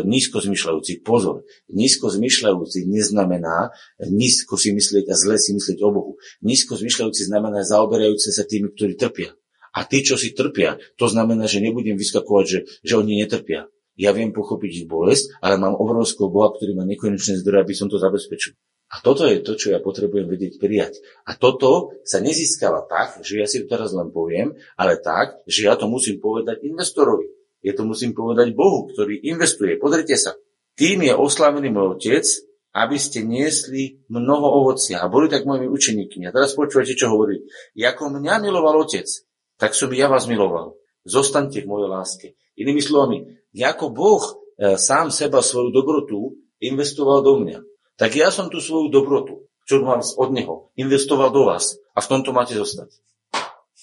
nízko 0.06 0.42
zmyšľajúci. 0.42 1.02
Pozor, 1.02 1.46
nízko 1.70 2.10
zmyšľajúci 2.10 2.86
neznamená 2.86 3.74
nízko 4.06 4.58
si 4.58 4.70
myslieť 4.74 5.10
a 5.10 5.14
zle 5.14 5.38
si 5.38 5.54
myslieť 5.54 5.78
o 5.82 5.90
Bohu. 5.90 6.12
Nízko 6.42 6.78
zmyšľajúci 6.78 7.26
znamená 7.26 7.62
zaoberajúce 7.62 8.30
sa 8.30 8.46
tými, 8.46 8.74
ktorí 8.74 8.94
trpia. 8.98 9.34
A 9.70 9.86
tí, 9.86 10.02
čo 10.02 10.18
si 10.18 10.34
trpia, 10.34 10.82
to 10.98 11.06
znamená, 11.06 11.46
že 11.46 11.62
nebudem 11.62 11.94
vyskakovať, 11.94 12.44
že, 12.46 12.58
že 12.82 12.94
oni 12.98 13.22
netrpia. 13.22 13.70
Ja 13.94 14.10
viem 14.16 14.34
pochopiť 14.34 14.70
ich 14.82 14.86
bolesť, 14.90 15.38
ale 15.44 15.60
mám 15.60 15.76
obrovského 15.76 16.32
Boha, 16.32 16.50
ktorý 16.50 16.74
má 16.74 16.88
nekonečné 16.88 17.38
zdroje, 17.38 17.62
aby 17.62 17.74
som 17.76 17.86
to 17.86 18.00
zabezpečil. 18.00 18.56
A 18.90 18.98
toto 18.98 19.22
je 19.22 19.38
to, 19.38 19.55
čo 19.55 19.70
ja 19.70 19.79
potrebujem 19.79 20.26
vedieť 20.26 20.59
prijať. 20.59 20.98
A 21.22 21.38
toto 21.38 21.94
sa 22.03 22.18
nezískava 22.18 22.90
tak, 22.90 23.22
že 23.22 23.38
ja 23.38 23.46
si 23.46 23.62
to 23.62 23.70
teraz 23.70 23.94
len 23.94 24.11
poviem, 24.11 24.59
ale 24.74 24.98
tak, 24.98 25.46
že 25.46 25.70
ja 25.70 25.79
to 25.79 25.87
musím 25.87 26.18
povedať 26.18 26.66
investorovi. 26.66 27.31
Ja 27.62 27.79
to 27.79 27.87
musím 27.87 28.18
povedať 28.18 28.50
Bohu, 28.50 28.90
ktorý 28.90 29.22
investuje. 29.22 29.79
Pozrite 29.79 30.18
sa. 30.18 30.35
Tým 30.74 31.07
je 31.07 31.14
oslavený 31.14 31.70
môj 31.70 32.03
otec, 32.03 32.26
aby 32.74 32.96
ste 32.98 33.22
niesli 33.22 34.03
mnoho 34.11 34.66
ovocia 34.66 34.98
a 34.98 35.07
boli 35.07 35.31
tak 35.31 35.46
mojimi 35.46 35.70
učeníkmi. 35.70 36.26
A 36.26 36.35
teraz 36.35 36.59
počúvajte, 36.59 36.98
čo 36.98 37.14
hovorí. 37.14 37.46
Ako 37.79 38.11
mňa 38.11 38.42
miloval 38.42 38.83
otec, 38.83 39.07
tak 39.55 39.70
som 39.79 39.90
ja 39.94 40.11
vás 40.11 40.26
miloval. 40.26 40.74
Zostaňte 41.07 41.62
v 41.62 41.70
mojej 41.70 41.88
láske. 41.90 42.26
Inými 42.59 42.83
slovami, 42.83 43.38
ako 43.55 43.94
Boh 43.94 44.24
e, 44.59 44.74
sám 44.74 45.14
seba 45.14 45.42
svoju 45.42 45.70
dobrotu 45.70 46.38
investoval 46.59 47.22
do 47.22 47.38
mňa 47.38 47.59
tak 48.00 48.16
ja 48.16 48.32
som 48.32 48.48
tú 48.48 48.64
svoju 48.64 48.88
dobrotu, 48.88 49.44
čo 49.68 49.84
mám 49.84 50.00
od 50.00 50.32
Neho, 50.32 50.72
investoval 50.80 51.28
do 51.28 51.44
vás 51.44 51.76
a 51.92 52.00
v 52.00 52.08
tomto 52.08 52.32
máte 52.32 52.56
zostať. 52.56 52.96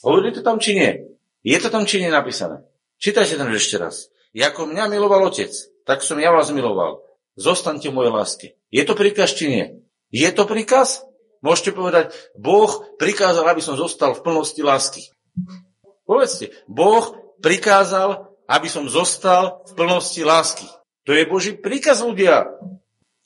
Hovorí 0.02 0.34
to 0.34 0.42
tam, 0.42 0.58
či 0.58 0.74
nie? 0.74 0.92
Je 1.46 1.58
to 1.62 1.70
tam, 1.70 1.86
či 1.86 2.02
nie 2.02 2.10
napísané? 2.10 2.66
Čítajte 2.98 3.38
tam 3.38 3.54
ešte 3.54 3.78
raz. 3.78 4.10
Jako 4.34 4.74
mňa 4.74 4.90
miloval 4.90 5.30
Otec, 5.30 5.54
tak 5.86 6.02
som 6.02 6.18
ja 6.18 6.34
vás 6.34 6.50
miloval. 6.50 7.06
Zostaňte 7.38 7.94
v 7.94 7.98
mojej 8.02 8.14
láske. 8.14 8.48
Je 8.74 8.82
to 8.82 8.98
príkaz, 8.98 9.38
či 9.38 9.46
nie? 9.54 9.66
Je 10.10 10.26
to 10.34 10.50
príkaz? 10.50 11.06
Môžete 11.46 11.78
povedať, 11.78 12.10
Boh 12.34 12.70
prikázal, 12.98 13.46
aby 13.46 13.62
som 13.62 13.78
zostal 13.78 14.18
v 14.18 14.26
plnosti 14.26 14.58
lásky. 14.66 15.14
Povedzte, 16.10 16.50
Boh 16.66 17.14
prikázal, 17.38 18.34
aby 18.50 18.66
som 18.66 18.90
zostal 18.90 19.62
v 19.70 19.72
plnosti 19.78 20.26
lásky. 20.26 20.66
To 21.06 21.14
je 21.14 21.30
Boží 21.30 21.54
príkaz 21.54 22.02
ľudia. 22.02 22.50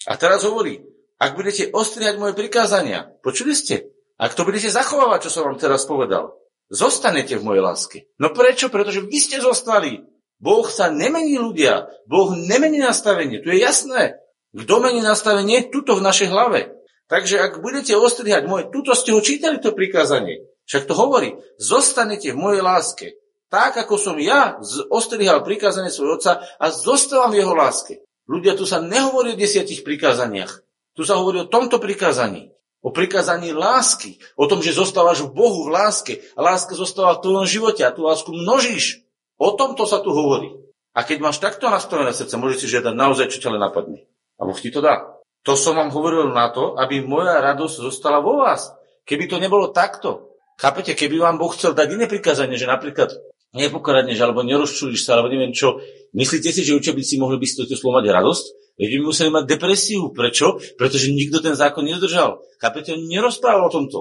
A 0.10 0.18
teraz 0.18 0.42
hovorí, 0.48 0.82
ak 1.22 1.38
budete 1.38 1.70
ostrihať 1.70 2.18
moje 2.18 2.34
prikázania, 2.34 3.14
počuli 3.22 3.54
ste? 3.54 3.94
Ak 4.18 4.34
to 4.34 4.46
budete 4.46 4.70
zachovávať, 4.74 5.30
čo 5.30 5.34
som 5.34 5.44
vám 5.50 5.58
teraz 5.62 5.86
povedal, 5.86 6.38
zostanete 6.70 7.38
v 7.38 7.46
mojej 7.46 7.64
láske. 7.66 7.98
No 8.18 8.34
prečo? 8.34 8.70
Pretože 8.70 9.06
vy 9.06 9.18
ste 9.18 9.38
zostali. 9.42 10.02
Boh 10.42 10.66
sa 10.66 10.90
nemení 10.90 11.38
ľudia. 11.38 11.86
Boh 12.10 12.34
nemení 12.34 12.82
nastavenie. 12.82 13.42
Tu 13.46 13.54
je 13.54 13.60
jasné. 13.62 14.18
Kto 14.54 14.82
mení 14.82 15.06
nastavenie? 15.06 15.70
Tuto 15.70 15.98
v 15.98 16.06
našej 16.06 16.34
hlave. 16.34 16.74
Takže 17.12 17.38
ak 17.38 17.62
budete 17.62 17.94
ostrihať 17.94 18.48
moje, 18.48 18.72
tuto 18.72 18.96
ste 18.96 19.12
ho 19.12 19.22
čítali 19.22 19.60
to 19.60 19.76
prikázanie. 19.76 20.48
Však 20.66 20.88
to 20.88 20.96
hovorí, 20.96 21.36
zostanete 21.60 22.32
v 22.32 22.40
mojej 22.40 22.64
láske. 22.64 23.08
Tak, 23.52 23.76
ako 23.84 24.00
som 24.00 24.16
ja 24.16 24.56
ostrihal 24.88 25.44
prikázanie 25.44 25.92
svojho 25.92 26.16
otca 26.16 26.40
a 26.56 26.66
zostávam 26.72 27.36
v 27.36 27.44
jeho 27.44 27.52
láske. 27.52 28.00
Ľudia, 28.32 28.56
tu 28.56 28.64
sa 28.64 28.80
nehovorí 28.80 29.36
o 29.36 29.40
desiatich 29.40 29.84
prikázaniach. 29.84 30.64
Tu 30.96 31.04
sa 31.04 31.20
hovorí 31.20 31.44
o 31.44 31.52
tomto 31.52 31.84
prikázaní. 31.84 32.56
O 32.80 32.96
prikázaní 32.96 33.52
lásky. 33.52 34.24
O 34.40 34.48
tom, 34.48 34.64
že 34.64 34.72
zostávaš 34.72 35.28
v 35.28 35.36
Bohu 35.36 35.68
v 35.68 35.76
láske. 35.76 36.24
A 36.40 36.40
láska 36.40 36.72
zostáva 36.80 37.20
v 37.20 37.28
tvojom 37.28 37.44
živote 37.44 37.84
a 37.84 37.92
tú 37.92 38.08
lásku 38.08 38.32
množíš. 38.32 39.04
O 39.36 39.52
tomto 39.60 39.84
sa 39.84 40.00
tu 40.00 40.16
hovorí. 40.16 40.56
A 40.96 41.04
keď 41.04 41.18
máš 41.20 41.44
takto 41.44 41.68
nastavené 41.68 42.16
srdce, 42.16 42.40
môžeš 42.40 42.64
si 42.64 42.68
žiadať 42.72 42.96
naozaj, 42.96 43.36
čo 43.36 43.44
ťa 43.44 43.52
len 43.52 43.64
napadne. 43.64 44.08
A 44.40 44.48
Boh 44.48 44.56
ti 44.56 44.72
to 44.72 44.80
dá. 44.80 45.12
To 45.44 45.60
som 45.60 45.76
vám 45.76 45.92
hovoril 45.92 46.32
na 46.32 46.48
to, 46.56 46.80
aby 46.80 47.04
moja 47.04 47.36
radosť 47.44 47.84
zostala 47.84 48.24
vo 48.24 48.40
vás. 48.40 48.72
Keby 49.04 49.28
to 49.28 49.42
nebolo 49.42 49.74
takto, 49.74 50.38
chápete, 50.62 50.94
keby 50.94 51.18
vám 51.18 51.42
Boh 51.42 51.50
chcel 51.52 51.74
dať 51.74 51.98
iné 51.98 52.06
prikázanie, 52.06 52.56
že 52.56 52.70
napríklad 52.70 53.12
nepokradneš, 53.52 54.20
alebo 54.24 54.44
nerozčulíš 54.44 55.04
sa, 55.04 55.20
alebo 55.20 55.32
neviem 55.32 55.52
čo. 55.52 55.80
Myslíte 56.12 56.52
si, 56.52 56.64
že 56.64 56.76
učebníci 56.76 57.20
mohli 57.20 57.40
by 57.40 57.46
si 57.48 57.56
to 57.56 57.68
mať 57.68 58.06
radosť? 58.08 58.46
Veď 58.80 58.90
by 58.98 59.02
museli 59.06 59.30
mať 59.30 59.44
depresiu. 59.46 60.10
Prečo? 60.10 60.58
Pretože 60.80 61.14
nikto 61.14 61.44
ten 61.44 61.54
zákon 61.54 61.86
nedržal. 61.86 62.42
Kapitán 62.58 63.04
nerozprával 63.06 63.68
o 63.68 63.74
tomto. 63.74 64.00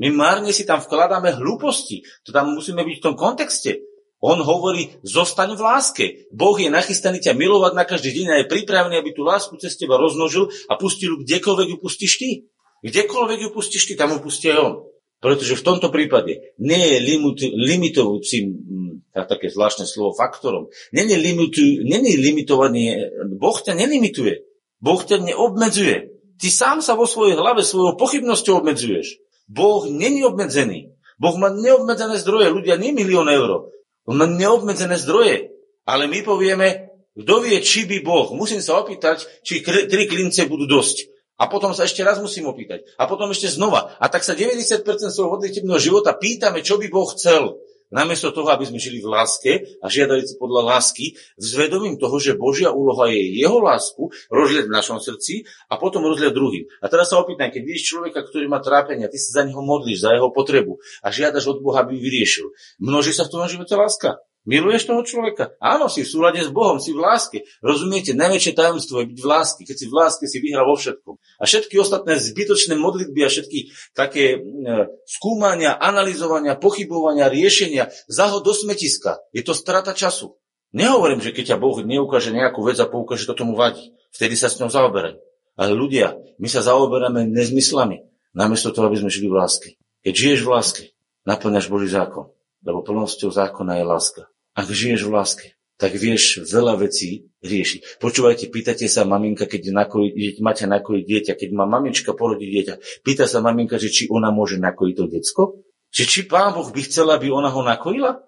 My 0.00 0.08
márne 0.14 0.54
si 0.54 0.64
tam 0.64 0.80
vkladáme 0.80 1.36
hlúposti. 1.36 2.06
To 2.24 2.30
tam 2.32 2.54
musíme 2.56 2.80
byť 2.86 2.96
v 3.00 3.04
tom 3.04 3.14
kontexte. 3.18 3.84
On 4.20 4.36
hovorí, 4.36 5.00
zostaň 5.00 5.56
v 5.56 5.64
láske. 5.64 6.04
Boh 6.28 6.52
je 6.60 6.68
nachystaný 6.68 7.24
ťa 7.24 7.32
milovať 7.32 7.72
na 7.72 7.88
každý 7.88 8.12
deň 8.12 8.26
a 8.28 8.36
je 8.44 8.52
pripravený, 8.52 9.00
aby 9.00 9.16
tú 9.16 9.24
lásku 9.24 9.56
cez 9.56 9.80
teba 9.80 9.96
roznožil 9.96 10.52
a 10.68 10.76
pustil, 10.76 11.24
kdekoľvek 11.24 11.68
ju 11.72 11.76
pustíš 11.80 12.20
ty. 12.20 12.30
Kdekoľvek 12.84 13.48
ju 13.48 13.50
pustíš 13.52 13.88
ty, 13.88 13.96
tam 13.96 14.12
ju 14.12 14.20
pustí 14.20 14.52
aj 14.52 14.60
on. 14.60 14.74
Pretože 15.20 15.56
v 15.56 15.64
tomto 15.64 15.88
prípade 15.92 16.56
nie 16.60 16.80
je 16.80 16.98
limitujúcim, 17.52 18.44
také 19.14 19.50
zvláštne 19.50 19.86
slovo, 19.86 20.14
faktorom. 20.14 20.70
Není, 20.94 21.18
limitu, 21.18 21.62
není 21.82 22.14
limitovaný, 22.16 23.10
Boh 23.36 23.58
ťa 23.58 23.74
nelimituje. 23.74 24.46
Boh 24.78 25.00
ťa 25.02 25.20
neobmedzuje. 25.20 26.14
Ty 26.40 26.48
sám 26.48 26.78
sa 26.80 26.96
vo 26.96 27.04
svojej 27.04 27.36
hlave 27.36 27.60
svojou 27.60 28.00
pochybnosťou 28.00 28.64
obmedzuješ. 28.64 29.20
Boh 29.50 29.84
není 29.90 30.24
obmedzený. 30.24 30.94
Boh 31.20 31.36
má 31.36 31.52
neobmedzené 31.52 32.16
zdroje. 32.16 32.48
Ľudia 32.48 32.80
nie 32.80 32.96
milión 32.96 33.28
eur. 33.28 33.68
On 34.08 34.16
má 34.16 34.24
neobmedzené 34.24 34.96
zdroje. 34.96 35.52
Ale 35.84 36.08
my 36.08 36.24
povieme, 36.24 36.90
Kto 37.20 37.42
vie, 37.42 37.58
či 37.58 37.84
by 37.90 38.06
Boh, 38.06 38.30
musím 38.38 38.62
sa 38.62 38.78
opýtať, 38.78 39.26
či 39.42 39.60
tri 39.66 40.06
klince 40.06 40.46
budú 40.46 40.70
dosť. 40.70 41.10
A 41.40 41.48
potom 41.48 41.72
sa 41.72 41.88
ešte 41.88 42.04
raz 42.04 42.20
musím 42.20 42.48
opýtať. 42.52 42.84
A 43.00 43.08
potom 43.08 43.32
ešte 43.32 43.48
znova. 43.48 43.96
A 43.96 44.06
tak 44.12 44.22
sa 44.22 44.36
90% 44.36 44.84
svojho 44.84 45.40
modlitebného 45.40 45.80
života 45.80 46.12
pýtame, 46.12 46.60
čo 46.60 46.76
by 46.76 46.86
Boh 46.92 47.08
chcel. 47.16 47.56
Namiesto 47.90 48.30
toho, 48.30 48.46
aby 48.54 48.70
sme 48.70 48.78
žili 48.78 49.02
v 49.02 49.10
láske 49.10 49.52
a 49.82 49.86
žiadali 49.90 50.22
si 50.22 50.38
podľa 50.38 50.78
lásky, 50.78 51.18
zvedomím 51.34 51.98
toho, 51.98 52.22
že 52.22 52.38
Božia 52.38 52.70
úloha 52.70 53.10
je 53.10 53.34
jeho 53.34 53.58
lásku 53.58 54.14
rozliať 54.30 54.70
v 54.70 54.74
našom 54.78 55.02
srdci 55.02 55.42
a 55.66 55.74
potom 55.74 56.06
rozliať 56.06 56.30
druhým. 56.30 56.64
A 56.78 56.86
teraz 56.86 57.10
sa 57.10 57.18
opýtam, 57.18 57.50
keď 57.50 57.62
vidíš 57.66 57.90
človeka, 57.90 58.22
ktorý 58.22 58.46
má 58.46 58.62
trápenia, 58.62 59.10
ty 59.10 59.18
sa 59.18 59.42
za 59.42 59.42
neho 59.42 59.58
modlíš, 59.58 60.06
za 60.06 60.14
jeho 60.14 60.30
potrebu 60.30 60.78
a 61.02 61.10
žiadaš 61.10 61.50
od 61.50 61.58
Boha, 61.66 61.82
aby 61.82 61.98
vyriešil. 61.98 62.54
Množí 62.78 63.10
sa 63.10 63.26
v 63.26 63.32
tom 63.34 63.42
živote 63.50 63.74
láska? 63.74 64.22
Miluješ 64.48 64.88
toho 64.88 65.04
človeka? 65.04 65.52
Áno, 65.60 65.92
si 65.92 66.00
v 66.00 66.08
súlade 66.08 66.40
s 66.40 66.48
Bohom, 66.48 66.80
si 66.80 66.96
v 66.96 67.04
láske. 67.04 67.44
Rozumiete, 67.60 68.16
najväčšie 68.16 68.56
tajomstvo 68.56 69.04
je 69.04 69.12
byť 69.12 69.18
v 69.20 69.28
láske. 69.28 69.62
Keď 69.68 69.76
si 69.76 69.86
v 69.86 69.94
láske, 70.00 70.24
si 70.24 70.40
vyhral 70.40 70.64
vo 70.64 70.80
všetkom. 70.80 71.14
A 71.20 71.42
všetky 71.44 71.76
ostatné 71.76 72.16
zbytočné 72.16 72.72
modlitby 72.80 73.20
a 73.20 73.28
všetky 73.28 73.68
také 73.92 74.40
e, 74.40 74.88
skúmania, 75.04 75.76
analyzovania, 75.76 76.56
pochybovania, 76.56 77.28
riešenia, 77.28 77.92
zahod 78.08 78.40
do 78.40 78.56
smetiska. 78.56 79.20
Je 79.36 79.44
to 79.44 79.52
strata 79.52 79.92
času. 79.92 80.40
Nehovorím, 80.72 81.20
že 81.20 81.36
keď 81.36 81.54
ťa 81.54 81.60
Boh 81.60 81.76
neukáže 81.84 82.32
nejakú 82.32 82.64
vec 82.64 82.80
a 82.80 82.88
poukáže, 82.88 83.28
to 83.28 83.36
tomu 83.36 83.60
vadí. 83.60 83.92
Vtedy 84.16 84.40
sa 84.40 84.48
s 84.48 84.56
ňou 84.56 84.72
zaoberaj. 84.72 85.20
Ale 85.60 85.76
ľudia, 85.76 86.16
my 86.40 86.48
sa 86.48 86.64
zaoberáme 86.64 87.28
nezmyslami, 87.28 88.08
namiesto 88.32 88.72
toho, 88.72 88.88
aby 88.88 89.04
sme 89.04 89.12
žili 89.12 89.28
v 89.28 89.36
láske. 89.36 89.68
Keď 90.00 90.14
žiješ 90.16 90.40
v 90.48 90.48
láske, 90.48 90.84
naplňaš 91.28 91.68
Boží 91.68 91.92
zákon 91.92 92.32
lebo 92.64 92.84
plnosťou 92.84 93.32
zákona 93.32 93.80
je 93.80 93.84
láska. 93.84 94.22
Ak 94.54 94.66
žiješ 94.66 95.06
v 95.06 95.14
láske, 95.14 95.46
tak 95.80 95.96
vieš 95.96 96.44
veľa 96.44 96.76
vecí 96.76 97.32
riešiť. 97.40 98.02
Počúvajte, 98.02 98.52
pýtate 98.52 98.84
sa 98.84 99.08
maminka, 99.08 99.48
keď 99.48 99.72
nakojí, 99.72 100.36
máte 100.44 100.68
nakojiť 100.68 101.04
dieťa, 101.08 101.32
keď 101.40 101.50
má 101.56 101.64
mamička 101.64 102.12
porodí 102.12 102.52
dieťa, 102.52 103.00
pýta 103.00 103.24
sa 103.24 103.40
maminka, 103.40 103.80
že 103.80 103.88
či 103.88 104.04
ona 104.12 104.28
môže 104.28 104.60
nakojiť 104.60 104.94
to 104.94 105.04
decko? 105.08 105.42
Že 105.90 106.04
či 106.04 106.20
pán 106.28 106.52
Boh 106.52 106.68
by 106.68 106.80
chcel, 106.84 107.08
aby 107.10 107.32
ona 107.32 107.48
ho 107.48 107.64
nakojila? 107.64 108.20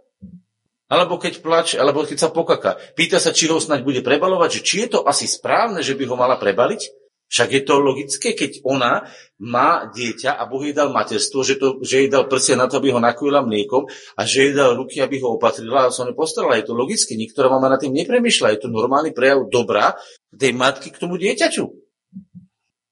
Alebo 0.92 1.16
keď 1.16 1.40
plače, 1.40 1.76
alebo 1.80 2.04
keď 2.04 2.18
sa 2.20 2.28
pokaka. 2.28 2.76
Pýta 2.92 3.16
sa, 3.16 3.32
či 3.32 3.48
ho 3.48 3.56
snaď 3.56 3.80
bude 3.80 4.00
prebalovať, 4.04 4.60
že 4.60 4.64
či 4.64 4.74
je 4.84 4.98
to 4.98 5.00
asi 5.08 5.24
správne, 5.24 5.80
že 5.80 5.96
by 5.96 6.04
ho 6.04 6.16
mala 6.20 6.36
prebaliť? 6.36 7.01
Však 7.32 7.48
je 7.48 7.62
to 7.64 7.80
logické, 7.80 8.36
keď 8.36 8.60
ona 8.60 9.08
má 9.40 9.88
dieťa 9.88 10.36
a 10.36 10.44
Boh 10.44 10.60
jej 10.60 10.76
dal 10.76 10.92
materstvo, 10.92 11.40
že, 11.40 11.56
to, 11.56 11.80
že 11.80 12.04
jej 12.04 12.08
dal 12.12 12.28
prsia 12.28 12.60
na 12.60 12.68
to, 12.68 12.76
aby 12.76 12.92
ho 12.92 13.00
nakojila 13.00 13.40
mliekom 13.40 13.88
a 13.88 14.22
že 14.28 14.52
jej 14.52 14.52
dal 14.52 14.76
ruky, 14.76 15.00
aby 15.00 15.16
ho 15.24 15.40
opatrila 15.40 15.88
a 15.88 15.94
sa 15.94 16.04
ho 16.04 16.12
postarala. 16.12 16.60
Je 16.60 16.68
to 16.68 16.76
logické, 16.76 17.16
niektorá 17.16 17.48
mama 17.48 17.72
na 17.72 17.80
tým 17.80 17.96
nepremýšľa. 17.96 18.52
Je 18.52 18.60
to 18.62 18.68
normálny 18.68 19.16
prejav 19.16 19.48
dobra 19.48 19.96
tej 20.28 20.52
matky 20.52 20.92
k 20.92 21.00
tomu 21.00 21.16
dieťaťu. 21.16 21.64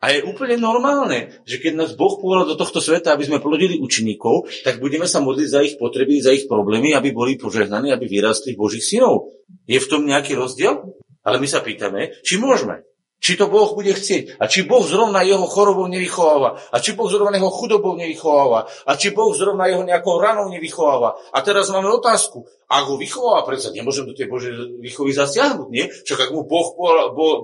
A 0.01 0.17
je 0.17 0.25
úplne 0.25 0.57
normálne, 0.57 1.45
že 1.45 1.61
keď 1.61 1.77
nás 1.77 1.93
Boh 1.93 2.17
povedal 2.17 2.49
do 2.49 2.57
tohto 2.57 2.81
sveta, 2.81 3.13
aby 3.13 3.29
sme 3.29 3.45
plodili 3.45 3.77
učeníkov, 3.77 4.65
tak 4.65 4.81
budeme 4.81 5.05
sa 5.05 5.21
modliť 5.21 5.49
za 5.53 5.61
ich 5.61 5.77
potreby, 5.77 6.25
za 6.25 6.33
ich 6.33 6.49
problémy, 6.49 6.97
aby 6.97 7.13
boli 7.13 7.37
požehnaní, 7.37 7.93
aby 7.93 8.09
vyrastli 8.09 8.57
Božích 8.57 8.81
synov. 8.81 9.37
Je 9.69 9.77
v 9.77 9.91
tom 9.93 10.09
nejaký 10.09 10.33
rozdiel? 10.33 10.97
Ale 11.21 11.37
my 11.37 11.45
sa 11.45 11.61
pýtame, 11.61 12.17
či 12.25 12.41
môžeme. 12.41 12.81
Či 13.21 13.37
to 13.37 13.53
Boh 13.53 13.77
bude 13.77 13.93
chcieť. 13.93 14.41
A 14.41 14.49
či 14.49 14.65
Boh 14.65 14.81
zrovna 14.81 15.21
jeho 15.21 15.45
chorobou 15.45 15.85
nevychováva. 15.93 16.57
A 16.73 16.81
či 16.81 16.97
Boh 16.97 17.05
zrovna 17.05 17.37
jeho 17.37 17.53
chudobou 17.53 17.93
nevychováva. 17.93 18.65
A 18.89 18.97
či 18.97 19.13
Boh 19.13 19.37
zrovna 19.37 19.69
jeho 19.69 19.85
nejakou 19.85 20.17
ranou 20.17 20.49
nevychováva. 20.49 21.21
A 21.37 21.45
teraz 21.45 21.69
máme 21.69 21.93
otázku. 21.93 22.49
Ak 22.65 22.89
ho 22.89 22.97
vychováva, 22.97 23.45
predsa 23.45 23.77
nemôžem 23.77 24.09
do 24.09 24.17
tej 24.17 24.25
Božej 24.25 24.81
výchovy 24.81 25.13
zasiahnuť, 25.13 25.69
nie? 25.69 25.85
Však 25.93 26.19
ak 26.27 26.31
mu 26.33 26.49
Boh 26.49 26.73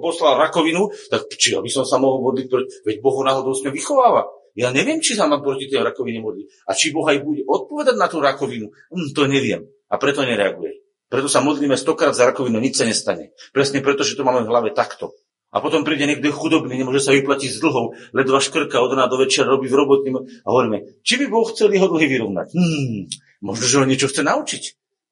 poslal 0.01 0.41
rakovinu, 0.41 0.89
tak 1.13 1.29
či 1.37 1.53
by 1.53 1.69
som 1.69 1.85
sa 1.85 2.01
mohol 2.01 2.25
modliť, 2.25 2.47
veď 2.89 2.97
Boh 3.05 3.13
ho 3.13 3.23
náhodou 3.23 3.53
s 3.53 3.61
vychováva. 3.61 4.33
Ja 4.57 4.73
neviem, 4.73 5.05
či 5.05 5.13
sa 5.13 5.29
mám 5.29 5.45
proti 5.45 5.69
tej 5.69 5.85
rakovine 5.85 6.25
modliť. 6.25 6.65
A 6.65 6.73
či 6.73 6.89
Boh 6.89 7.05
aj 7.05 7.21
bude 7.21 7.45
odpovedať 7.45 8.01
na 8.01 8.09
tú 8.09 8.25
rakovinu, 8.25 8.73
hm, 8.73 9.13
to 9.13 9.29
neviem. 9.29 9.69
A 9.93 10.01
preto 10.01 10.25
nereaguje. 10.25 10.81
Preto 11.07 11.29
sa 11.29 11.45
modlíme 11.45 11.77
stokrát 11.77 12.17
za 12.17 12.25
rakovinu, 12.27 12.59
nič 12.59 12.81
sa 12.81 12.89
nestane. 12.89 13.37
Presne 13.53 13.85
preto, 13.85 14.03
že 14.03 14.17
to 14.17 14.25
máme 14.25 14.43
v 14.43 14.51
hlave 14.51 14.71
takto. 14.73 15.13
A 15.57 15.65
potom 15.65 15.89
príde 15.89 16.05
niekto 16.05 16.29
chudobný, 16.29 16.77
nemôže 16.77 17.01
sa 17.01 17.17
vyplatiť 17.17 17.49
z 17.49 17.65
dlhov, 17.65 17.97
ledva 18.13 18.45
škrka 18.45 18.77
od 18.77 18.93
rána 18.93 19.09
do 19.09 19.17
večera 19.17 19.49
robí 19.49 19.73
v 19.73 19.81
robotným 19.81 20.17
a 20.21 20.49
hovoríme, 20.53 21.01
či 21.01 21.17
by 21.17 21.33
Boh 21.33 21.49
chcel 21.49 21.73
jeho 21.73 21.89
dlhy 21.89 22.13
vyrovnať. 22.13 22.53
Hmm, 22.53 23.09
možno, 23.41 23.65
že 23.65 23.81
ho 23.81 23.89
niečo 23.89 24.13
chce 24.13 24.21
naučiť. 24.21 24.63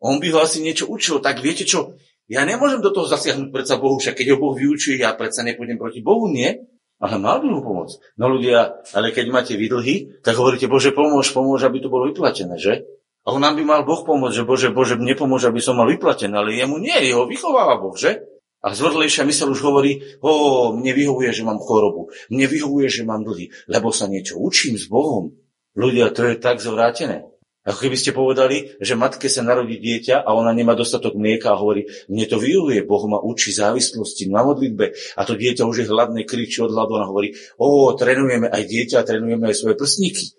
On 0.04 0.20
by 0.20 0.28
ho 0.36 0.44
asi 0.44 0.60
niečo 0.60 0.84
učil, 0.84 1.24
tak 1.24 1.40
viete 1.40 1.64
čo? 1.64 1.96
Ja 2.28 2.44
nemôžem 2.44 2.84
do 2.84 2.92
toho 2.92 3.08
zasiahnuť 3.08 3.56
predsa 3.56 3.80
Bohu, 3.80 3.96
však 3.96 4.20
keď 4.20 4.36
ho 4.36 4.40
Boh 4.40 4.52
vyučuje, 4.52 5.00
ja 5.00 5.16
predsa 5.16 5.40
nepôjdem 5.48 5.80
proti 5.80 6.04
Bohu, 6.04 6.28
nie? 6.28 6.60
Ale 7.00 7.16
mal 7.16 7.40
by 7.40 7.48
mu 7.48 7.64
pomôcť. 7.64 8.20
No 8.20 8.28
ľudia, 8.28 8.84
ale 8.92 9.16
keď 9.16 9.32
máte 9.32 9.56
výdlhy, 9.56 10.20
tak 10.20 10.36
hovoríte, 10.36 10.68
Bože, 10.68 10.92
pomôž, 10.92 11.32
pomôž, 11.32 11.64
aby 11.64 11.80
to 11.80 11.88
bolo 11.88 12.12
vyplatené, 12.12 12.60
že? 12.60 12.84
A 13.24 13.32
on 13.32 13.40
nám 13.40 13.56
by 13.56 13.64
mal 13.64 13.80
Boh 13.88 14.04
pomôcť, 14.04 14.36
že 14.36 14.44
Bože, 14.44 14.68
Bože, 14.68 15.00
nepomôže, 15.00 15.48
aby 15.48 15.60
som 15.64 15.80
mal 15.80 15.88
vyplatené, 15.88 16.36
ale 16.36 16.52
jemu 16.52 16.76
nie, 16.76 16.92
jeho 17.00 17.24
vychováva 17.24 17.80
Boh, 17.80 17.96
že? 17.96 18.33
A 18.64 18.72
zvrdlejšia 18.72 19.28
mysel 19.28 19.52
už 19.52 19.60
hovorí, 19.60 20.00
o, 20.24 20.72
mne 20.72 20.96
vyhovuje, 20.96 21.28
že 21.36 21.44
mám 21.44 21.60
chorobu, 21.60 22.08
mne 22.32 22.48
vyhovuje, 22.48 22.88
že 22.88 23.04
mám 23.04 23.20
dlhy, 23.20 23.52
lebo 23.68 23.92
sa 23.92 24.08
niečo 24.08 24.40
učím 24.40 24.80
s 24.80 24.88
Bohom. 24.88 25.36
Ľudia, 25.76 26.08
to 26.16 26.32
je 26.32 26.40
tak 26.40 26.64
zvrátené. 26.64 27.28
Ako 27.64 27.88
keby 27.88 27.96
ste 27.96 28.12
povedali, 28.12 28.76
že 28.80 28.92
matke 28.96 29.28
sa 29.28 29.40
narodí 29.40 29.80
dieťa 29.80 30.20
a 30.20 30.36
ona 30.36 30.52
nemá 30.52 30.76
dostatok 30.76 31.16
mlieka 31.16 31.52
a 31.52 31.60
hovorí, 31.60 31.88
mne 32.12 32.24
to 32.28 32.36
vyhovuje, 32.36 32.84
Boh 32.84 33.04
ma 33.08 33.20
učí 33.20 33.56
závislosti 33.56 34.28
na 34.28 34.44
modlitbe 34.44 34.92
a 35.16 35.20
to 35.24 35.32
dieťa 35.36 35.64
už 35.64 35.84
je 35.84 35.88
hladné, 35.88 36.28
kričí 36.28 36.60
od 36.60 36.72
hladu 36.72 37.00
a 37.00 37.08
hovorí, 37.08 37.32
o, 37.56 37.92
trénujeme 37.96 38.52
aj 38.52 38.62
dieťa, 38.68 39.04
trénujeme 39.04 39.48
aj 39.48 39.56
svoje 39.56 39.80
prsníky. 39.80 40.36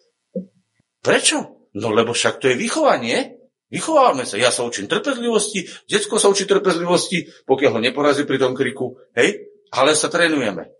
Prečo? 1.01 1.69
No 1.77 1.93
lebo 1.93 2.13
však 2.13 2.41
to 2.41 2.49
je 2.53 2.61
vychovanie. 2.61 3.34
Vychovávame 3.75 4.23
sa. 4.23 4.39
Ja 4.39 4.55
sa 4.55 4.63
učím 4.63 4.87
trpezlivosti, 4.87 5.67
detsko 5.91 6.15
sa 6.15 6.31
učí 6.31 6.47
trpezlivosti, 6.47 7.27
pokiaľ 7.43 7.71
ho 7.75 7.79
neporazí 7.83 8.23
pri 8.23 8.39
tom 8.39 8.55
kriku, 8.55 8.95
hej, 9.19 9.51
ale 9.75 9.99
sa 9.99 10.07
trénujeme. 10.07 10.71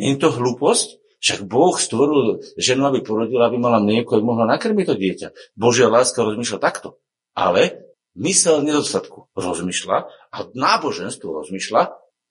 Nie 0.00 0.16
je 0.16 0.24
to 0.24 0.32
hlúposť? 0.32 0.96
Však 1.20 1.44
Boh 1.44 1.76
stvoril 1.76 2.40
ženu, 2.56 2.88
aby 2.88 3.04
porodila, 3.04 3.52
aby 3.52 3.60
mala 3.60 3.76
mlieko, 3.76 4.16
aby 4.16 4.24
mohla 4.24 4.48
nakrmiť 4.56 4.86
to 4.88 4.96
dieťa. 4.96 5.28
Božia 5.52 5.92
láska 5.92 6.24
rozmýšľa 6.24 6.58
takto. 6.64 6.96
Ale 7.36 7.92
mysel 8.16 8.64
nedostatku 8.64 9.28
rozmýšľa 9.36 9.98
a 10.32 10.38
náboženstvo 10.56 11.28
rozmýšľa, 11.28 11.82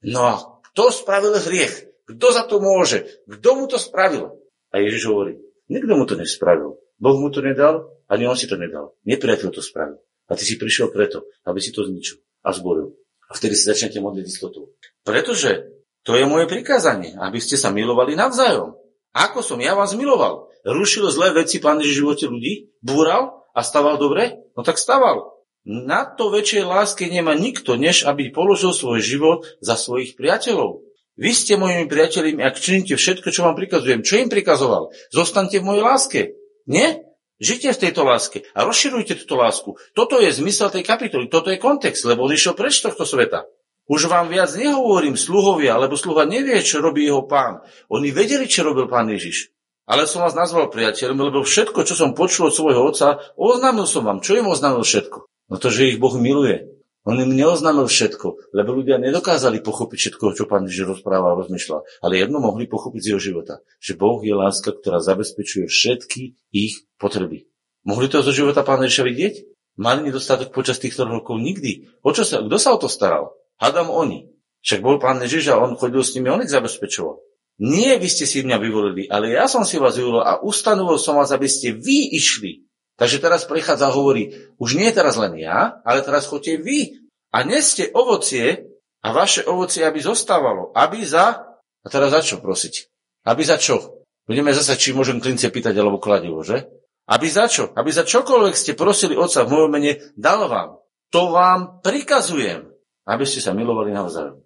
no 0.10 0.22
a 0.26 0.34
kto 0.74 0.89
spravil 0.89 1.38
hriech? 1.38 1.86
Kto 2.10 2.28
za 2.34 2.50
to 2.50 2.58
môže? 2.58 3.06
Kto 3.30 3.62
mu 3.62 3.69
to 3.69 3.78
spravil? 3.78 4.41
A 4.74 4.82
Ježiš 4.82 5.06
hovorí, 5.06 5.38
nikto 5.69 5.93
mu 5.93 6.10
to 6.10 6.17
nespravil. 6.17 6.82
Boh 6.98 7.17
mu 7.22 7.30
to 7.30 7.45
nedal, 7.45 7.99
ani 8.10 8.26
on 8.26 8.36
si 8.36 8.50
to 8.50 8.58
nedal. 8.58 8.98
Nepriateľ 9.06 9.50
to 9.54 9.62
spravil. 9.62 10.02
A 10.30 10.34
ty 10.34 10.43
si 10.45 10.58
prišiel 10.58 10.89
preto, 10.89 11.26
aby 11.45 11.62
si 11.62 11.69
to 11.69 11.86
zničil 11.86 12.17
a 12.45 12.50
zboril. 12.54 12.98
A 13.30 13.38
vtedy 13.38 13.54
si 13.54 13.69
začnete 13.69 14.02
modliť 14.02 14.26
istotu. 14.26 14.74
Pretože 15.06 15.69
to 16.02 16.17
je 16.17 16.26
moje 16.26 16.50
prikázanie, 16.50 17.13
aby 17.22 17.38
ste 17.38 17.54
sa 17.58 17.69
milovali 17.69 18.17
navzájom. 18.17 18.74
Ako 19.13 19.45
som 19.45 19.62
ja 19.62 19.78
vás 19.78 19.93
miloval? 19.93 20.50
Rušil 20.65 21.10
zlé 21.13 21.34
veci 21.34 21.62
Pán 21.62 21.82
v 21.82 21.89
živote 21.89 22.26
ľudí? 22.30 22.74
Búral 22.82 23.45
a 23.54 23.62
staval 23.62 23.98
dobre? 24.02 24.38
No 24.54 24.62
tak 24.65 24.82
staval. 24.82 25.39
Na 25.65 26.08
to 26.08 26.34
väčšej 26.34 26.63
láske 26.65 27.06
nemá 27.10 27.36
nikto, 27.38 27.78
než 27.78 28.08
aby 28.08 28.34
položil 28.34 28.74
svoj 28.74 29.04
život 29.04 29.45
za 29.62 29.78
svojich 29.78 30.17
priateľov. 30.17 30.82
Vy 31.19 31.36
ste 31.36 31.60
mojimi 31.60 31.86
priateľmi, 31.91 32.39
ak 32.39 32.56
činíte 32.56 32.95
všetko, 32.95 33.28
čo 33.28 33.43
vám 33.43 33.60
prikazujem. 33.60 34.02
Čo 34.08 34.24
im 34.24 34.32
prikazoval? 34.32 34.95
Zostaňte 35.12 35.60
v 35.60 35.67
mojej 35.67 35.84
láske. 35.84 36.22
Nie? 36.63 37.09
Žite 37.39 37.71
v 37.71 37.82
tejto 37.88 38.04
láske 38.04 38.43
a 38.52 38.67
rozširujte 38.67 39.15
túto 39.23 39.39
lásku. 39.39 39.80
Toto 39.95 40.19
je 40.19 40.28
zmysel 40.28 40.75
tej 40.75 40.84
kapitoly, 40.84 41.32
toto 41.32 41.47
je 41.47 41.58
kontext, 41.58 42.04
lebo 42.04 42.28
on 42.28 42.36
išiel 42.36 42.52
preč 42.52 42.84
tohto 42.84 43.08
sveta. 43.08 43.47
Už 43.89 44.06
vám 44.06 44.30
viac 44.30 44.54
nehovorím 44.54 45.17
sluhovia, 45.17 45.80
lebo 45.82 45.97
sluha 45.97 46.28
nevie, 46.28 46.62
čo 46.62 46.84
robí 46.84 47.10
jeho 47.10 47.25
pán. 47.25 47.63
Oni 47.89 48.13
vedeli, 48.13 48.45
čo 48.45 48.62
robil 48.62 48.86
pán 48.86 49.10
Ježiš. 49.10 49.49
Ale 49.89 50.06
som 50.06 50.21
vás 50.21 50.38
nazval 50.38 50.69
priateľom, 50.69 51.17
lebo 51.17 51.41
všetko, 51.41 51.82
čo 51.82 51.97
som 51.97 52.13
počul 52.13 52.54
od 52.54 52.54
svojho 52.54 52.86
otca, 52.86 53.34
oznámil 53.34 53.89
som 53.89 54.06
vám. 54.06 54.21
Čo 54.21 54.38
im 54.38 54.45
oznámil 54.45 54.86
všetko? 54.86 55.25
No 55.49 55.56
to, 55.58 55.73
že 55.73 55.89
ich 55.89 55.97
Boh 55.97 56.13
miluje. 56.13 56.79
On 57.08 57.16
im 57.16 57.32
neoznámil 57.32 57.88
všetko, 57.88 58.52
lebo 58.52 58.76
ľudia 58.76 59.00
nedokázali 59.00 59.64
pochopiť 59.64 59.98
všetko, 59.98 60.36
čo 60.36 60.44
pán 60.52 60.68
Ježiš 60.68 61.00
rozprával 61.00 61.36
a 61.36 61.40
rozmýšľal. 61.40 62.04
Ale 62.04 62.19
jedno 62.19 62.44
mohli 62.44 62.67
pochopiť 62.67 63.00
z 63.00 63.10
jeho 63.15 63.21
života, 63.23 63.63
že 63.80 63.96
Boh 63.96 64.19
je 64.19 64.36
láska, 64.36 64.76
ktorá 64.76 65.00
zabezpečuje 65.00 65.71
všetky 65.71 66.36
ich 66.52 66.84
potreby. 67.00 67.48
Mohli 67.88 68.12
to 68.12 68.19
zo 68.19 68.36
života 68.36 68.67
pána 68.67 68.92
Ježiša 68.92 69.08
vidieť? 69.08 69.36
Mali 69.80 70.12
nedostatok 70.12 70.52
počas 70.52 70.76
týchto 70.76 71.08
rokov 71.08 71.40
nikdy. 71.40 71.88
O 72.04 72.12
čo 72.12 72.28
sa, 72.28 72.44
kto 72.44 72.58
sa 72.60 72.76
o 72.76 72.82
to 72.84 72.92
staral? 72.92 73.32
Hadam 73.56 73.88
oni. 73.88 74.28
Však 74.60 74.84
bol 74.84 75.00
pán 75.00 75.23
Ježiš 75.23 75.56
a 75.56 75.60
on 75.63 75.80
chodil 75.80 76.04
s 76.04 76.12
nimi, 76.19 76.28
on 76.28 76.44
ich 76.44 76.52
zabezpečoval. 76.52 77.15
Nie 77.60 77.96
vy 77.96 78.08
ste 78.12 78.28
si 78.28 78.44
mňa 78.44 78.60
vyvolili, 78.60 79.08
ale 79.08 79.36
ja 79.36 79.48
som 79.48 79.63
si 79.63 79.80
vás 79.80 79.96
vyvolil 79.96 80.23
a 80.23 80.40
ustanovil 80.40 81.00
som 81.00 81.19
vás, 81.19 81.32
aby 81.32 81.48
ste 81.48 81.76
vy 81.76 82.12
išli 82.15 82.69
Takže 83.00 83.23
teraz 83.23 83.47
prechádza 83.47 83.87
a 83.87 83.95
hovorí, 83.95 84.52
už 84.60 84.75
nie 84.75 84.91
teraz 84.91 85.15
len 85.15 85.39
ja, 85.39 85.79
ale 85.87 86.04
teraz 86.04 86.27
chodte 86.27 86.60
vy 86.60 87.00
a 87.31 87.47
neste 87.47 87.87
ovocie 87.95 88.67
a 89.00 89.15
vaše 89.15 89.47
ovocie, 89.47 89.87
aby 89.87 90.04
zostávalo. 90.04 90.75
Aby 90.75 91.08
za... 91.08 91.47
A 91.79 91.87
teraz 91.87 92.12
za 92.12 92.19
čo 92.19 92.43
prosiť? 92.43 92.91
Aby 93.23 93.47
za 93.47 93.56
čo? 93.56 94.04
Budeme 94.27 94.52
zase, 94.52 94.75
či 94.75 94.91
môžem 94.91 95.23
klince 95.23 95.47
pýtať 95.47 95.79
alebo 95.79 96.04
kladivo, 96.04 96.43
že? 96.43 96.67
Aby 97.08 97.31
za 97.31 97.47
čo? 97.47 97.71
Aby 97.71 97.89
za 97.95 98.04
čokoľvek 98.04 98.54
ste 98.54 98.75
prosili 98.75 99.15
Otca 99.15 99.47
v 99.47 99.52
mojom 99.56 99.71
mene, 99.71 100.12
dal 100.19 100.45
vám. 100.52 100.83
To 101.15 101.31
vám 101.31 101.79
prikazujem, 101.81 102.69
aby 103.08 103.23
ste 103.25 103.39
sa 103.41 103.56
milovali 103.56 103.95
navzájom. 103.95 104.43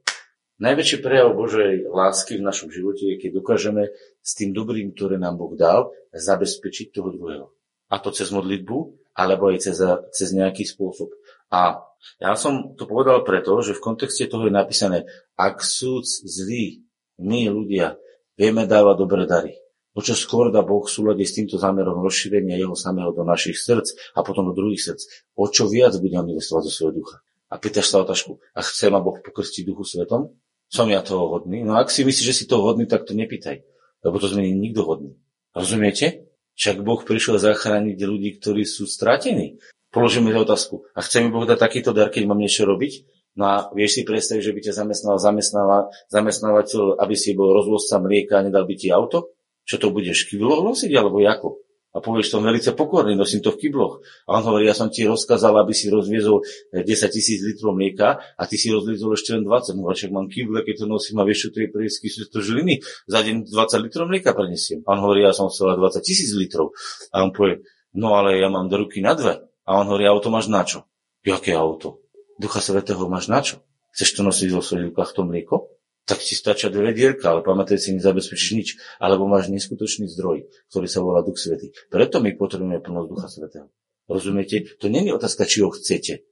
Najväčší 0.61 1.01
prejav 1.01 1.33
Božej 1.33 1.89
lásky 1.89 2.39
v 2.39 2.45
našom 2.45 2.69
živote 2.69 3.03
je, 3.03 3.19
keď 3.19 3.41
dokážeme 3.41 3.89
s 4.21 4.31
tým 4.37 4.53
dobrým, 4.53 4.93
ktoré 4.93 5.17
nám 5.17 5.35
Boh 5.41 5.57
dal, 5.57 5.91
zabezpečiť 6.13 6.93
toho 6.93 7.09
druhého. 7.09 7.51
A 7.93 8.01
to 8.01 8.09
cez 8.09 8.33
modlitbu, 8.33 8.77
alebo 9.13 9.53
aj 9.53 9.69
cez, 9.69 9.77
cez 10.17 10.33
nejaký 10.33 10.65
spôsob. 10.65 11.13
A 11.53 11.85
ja 12.17 12.33
som 12.33 12.73
to 12.73 12.89
povedal 12.89 13.21
preto, 13.21 13.61
že 13.61 13.77
v 13.77 13.83
kontexte 13.85 14.25
toho 14.25 14.49
je 14.49 14.53
napísané, 14.53 15.05
ak 15.37 15.61
sú 15.61 16.01
zlí, 16.25 16.81
my 17.21 17.53
ľudia 17.53 18.01
vieme 18.33 18.65
dávať 18.65 18.95
dobré 18.97 19.23
dary. 19.29 19.53
O 19.93 20.01
čo 20.01 20.17
skôr 20.17 20.49
dá 20.49 20.65
Boh 20.65 20.81
v 20.81 20.89
súlade 20.89 21.21
s 21.21 21.37
týmto 21.37 21.61
zámerom 21.61 22.01
rozšírenia 22.01 22.57
jeho 22.57 22.73
samého 22.73 23.13
do 23.13 23.21
našich 23.21 23.61
srdc 23.61 24.17
a 24.17 24.25
potom 24.25 24.49
do 24.49 24.57
druhých 24.57 24.81
srdc. 24.81 25.01
O 25.37 25.45
čo 25.45 25.69
viac 25.69 25.93
budeme 26.01 26.33
investovať 26.33 26.63
do 26.65 26.71
svojho 26.73 26.93
ducha. 26.97 27.21
A 27.53 27.61
pýtaš 27.61 27.93
sa 27.93 28.01
otázku, 28.01 28.41
a 28.57 28.65
chce 28.65 28.89
ma 28.89 28.97
Boh 28.97 29.21
pokrstiť 29.21 29.61
duchu 29.69 29.85
svetom? 29.85 30.33
Som 30.65 30.89
ja 30.89 31.05
toho 31.05 31.29
hodný? 31.29 31.61
No 31.61 31.77
ak 31.77 31.93
si 31.93 32.01
myslíš, 32.01 32.25
že 32.25 32.33
si 32.33 32.49
toho 32.49 32.65
hodný, 32.65 32.89
tak 32.89 33.05
to 33.05 33.13
nepýtaj. 33.13 33.61
Lebo 34.01 34.17
to 34.17 34.25
zmení 34.25 34.57
nikto 34.57 34.81
hodný. 34.81 35.13
Rozumiete? 35.53 36.32
Však 36.53 36.85
Boh 36.85 37.01
prišiel 37.01 37.41
zachrániť 37.41 37.97
ľudí, 37.97 38.37
ktorí 38.37 38.63
sú 38.63 38.85
stratení. 38.85 39.57
Položíme 39.93 40.33
otázku. 40.33 40.85
A 40.97 41.05
chce 41.05 41.21
mi 41.21 41.29
Boh 41.29 41.45
dať 41.45 41.57
takýto 41.57 41.93
dar, 41.93 42.09
keď 42.09 42.29
mám 42.29 42.41
niečo 42.41 42.65
robiť? 42.65 43.05
No 43.33 43.49
a 43.49 43.55
vieš 43.73 43.97
si 43.97 44.01
predstaviť, 44.05 44.43
že 44.45 44.53
by 44.53 44.59
ťa 44.61 44.73
zamestnával 44.77 45.89
zamestnávateľ, 46.09 47.01
aby 47.01 47.15
si 47.17 47.33
bol 47.33 47.49
rozvozca 47.53 47.97
mlieka 47.97 48.41
a 48.41 48.45
nedal 48.45 48.69
by 48.69 48.75
ti 48.77 48.93
auto? 48.93 49.33
Čo 49.65 49.81
to 49.81 49.87
budeš 49.89 50.29
kivloch 50.29 50.61
nosiť, 50.61 50.91
alebo 50.93 51.17
ako? 51.23 51.62
A 51.93 52.01
povieš, 52.01 52.33
som 52.33 52.41
veľmi 52.41 52.57
pokorný, 52.73 53.13
nosím 53.13 53.45
to 53.45 53.53
v 53.53 53.69
kybloch. 53.69 54.01
A 54.25 54.41
on 54.41 54.43
hovorí, 54.49 54.65
ja 54.65 54.73
som 54.73 54.89
ti 54.89 55.05
rozkázal, 55.05 55.53
aby 55.61 55.77
si 55.77 55.93
rozviezol 55.93 56.41
10 56.73 56.81
eh, 56.81 57.09
tisíc 57.13 57.37
litrov 57.45 57.77
mlieka 57.77 58.17
a 58.17 58.43
ty 58.49 58.57
si 58.57 58.73
rozviezol 58.73 59.13
ešte 59.13 59.37
len 59.37 59.45
20. 59.45 59.77
No 59.77 59.93
však 59.93 60.09
mám 60.09 60.25
kyble, 60.25 60.65
keď 60.65 60.83
to 60.83 60.85
nosím 60.89 61.21
a 61.21 61.23
vieš, 61.23 61.49
čo 61.49 61.49
to 61.53 61.57
je 61.61 61.69
prísky, 61.69 62.09
sú 62.09 62.25
to 62.33 62.41
žiliny. 62.41 62.81
Za 63.05 63.21
deň 63.21 63.45
20 63.45 63.85
litrov 63.85 64.09
mlieka 64.09 64.33
prenesiem. 64.33 64.81
A 64.89 64.97
on 64.97 65.05
hovorí, 65.05 65.21
ja 65.21 65.37
som 65.37 65.53
chcel 65.53 65.77
20 65.77 66.01
tisíc 66.01 66.33
litrov. 66.33 66.73
A 67.13 67.21
on 67.21 67.29
povie, 67.29 67.61
no 67.93 68.17
ale 68.17 68.41
ja 68.41 68.49
mám 68.49 68.73
do 68.73 68.81
ruky 68.81 68.97
na 68.97 69.13
dve. 69.13 69.45
A 69.69 69.77
on 69.77 69.85
hovorí, 69.85 70.09
auto 70.09 70.33
máš 70.33 70.49
na 70.49 70.65
čo? 70.65 70.89
Jaké 71.21 71.53
auto? 71.53 72.01
Ducha 72.41 72.57
Svetého 72.57 73.05
máš 73.05 73.29
na 73.29 73.45
čo? 73.45 73.61
Chceš 73.93 74.17
to 74.17 74.21
nosiť 74.25 74.49
vo 74.49 74.65
svojich 74.65 74.89
rukách 74.89 75.13
to 75.13 75.21
mlieko? 75.21 75.72
Tak 76.03 76.19
ti 76.19 76.35
stačia 76.35 76.67
dve 76.67 76.91
vedierka, 76.91 77.31
ale 77.31 77.41
pamätaj 77.43 77.79
si, 77.79 77.95
nezabezpečíš 77.95 78.51
nič, 78.55 78.69
alebo 78.99 79.23
máš 79.27 79.47
neskutočný 79.47 80.11
zdroj, 80.11 80.51
ktorý 80.67 80.87
sa 80.87 80.99
volá 80.99 81.23
Duch 81.23 81.39
Svetý. 81.39 81.71
Preto 81.87 82.19
my 82.19 82.35
potrebujeme 82.35 82.83
plnosť 82.83 83.07
Ducha 83.07 83.27
Svetého. 83.31 83.67
Rozumiete? 84.11 84.67
To 84.83 84.91
nie 84.91 85.07
je 85.07 85.15
otázka, 85.15 85.47
či 85.47 85.63
ho 85.63 85.71
chcete. 85.71 86.27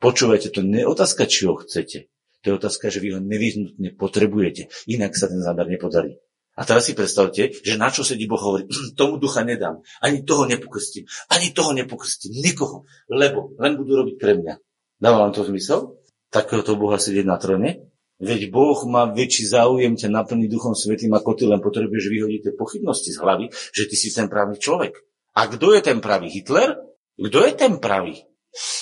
Počúvajte, 0.00 0.48
to 0.48 0.64
nie 0.64 0.80
je 0.80 0.88
otázka, 0.88 1.28
či 1.28 1.44
ho 1.44 1.60
chcete. 1.60 2.08
To 2.42 2.44
je 2.50 2.54
otázka, 2.58 2.90
že 2.90 2.98
vy 2.98 3.14
ho 3.14 3.20
nevyhnutne 3.22 3.94
potrebujete. 3.94 4.72
Inak 4.88 5.14
sa 5.14 5.28
ten 5.28 5.38
zámer 5.44 5.68
nepodarí. 5.68 6.18
A 6.52 6.68
teraz 6.68 6.88
si 6.88 6.92
predstavte, 6.92 7.52
že 7.52 7.80
na 7.80 7.88
čo 7.88 8.04
sedí 8.04 8.28
Boh 8.28 8.40
hovorí, 8.40 8.68
tomu 8.98 9.16
ducha 9.16 9.44
nedám, 9.44 9.80
ani 10.04 10.20
toho 10.24 10.44
nepokrstím, 10.44 11.08
ani 11.32 11.52
toho 11.52 11.72
nepokrstím, 11.72 12.32
nikoho, 12.32 12.84
lebo 13.08 13.56
len 13.56 13.76
budú 13.76 14.04
robiť 14.04 14.16
pre 14.20 14.36
mňa. 14.36 14.54
Dáva 15.00 15.24
vám 15.24 15.32
to 15.32 15.48
zmysel? 15.48 15.96
Takéhoto 16.28 16.76
Boha 16.76 17.00
sedieť 17.00 17.24
na 17.24 17.36
trone? 17.40 17.91
Veď 18.22 18.54
Boh 18.54 18.78
má 18.86 19.10
väčší 19.10 19.50
záujem 19.50 19.98
ťa 19.98 20.06
naplniť 20.06 20.46
Duchom 20.46 20.78
Svetým, 20.78 21.10
ako 21.10 21.34
ty 21.34 21.50
len 21.50 21.58
potrebuješ 21.58 22.06
vyhodiť 22.06 22.40
tie 22.46 22.54
pochybnosti 22.54 23.10
z 23.10 23.18
hlavy, 23.18 23.50
že 23.50 23.90
ty 23.90 23.98
si 23.98 24.14
ten 24.14 24.30
pravý 24.30 24.62
človek. 24.62 24.94
A 25.34 25.50
kto 25.50 25.74
je 25.74 25.82
ten 25.82 25.98
pravý? 25.98 26.30
Hitler? 26.30 26.78
Kto 27.18 27.38
je 27.42 27.52
ten 27.58 27.82
pravý? 27.82 28.22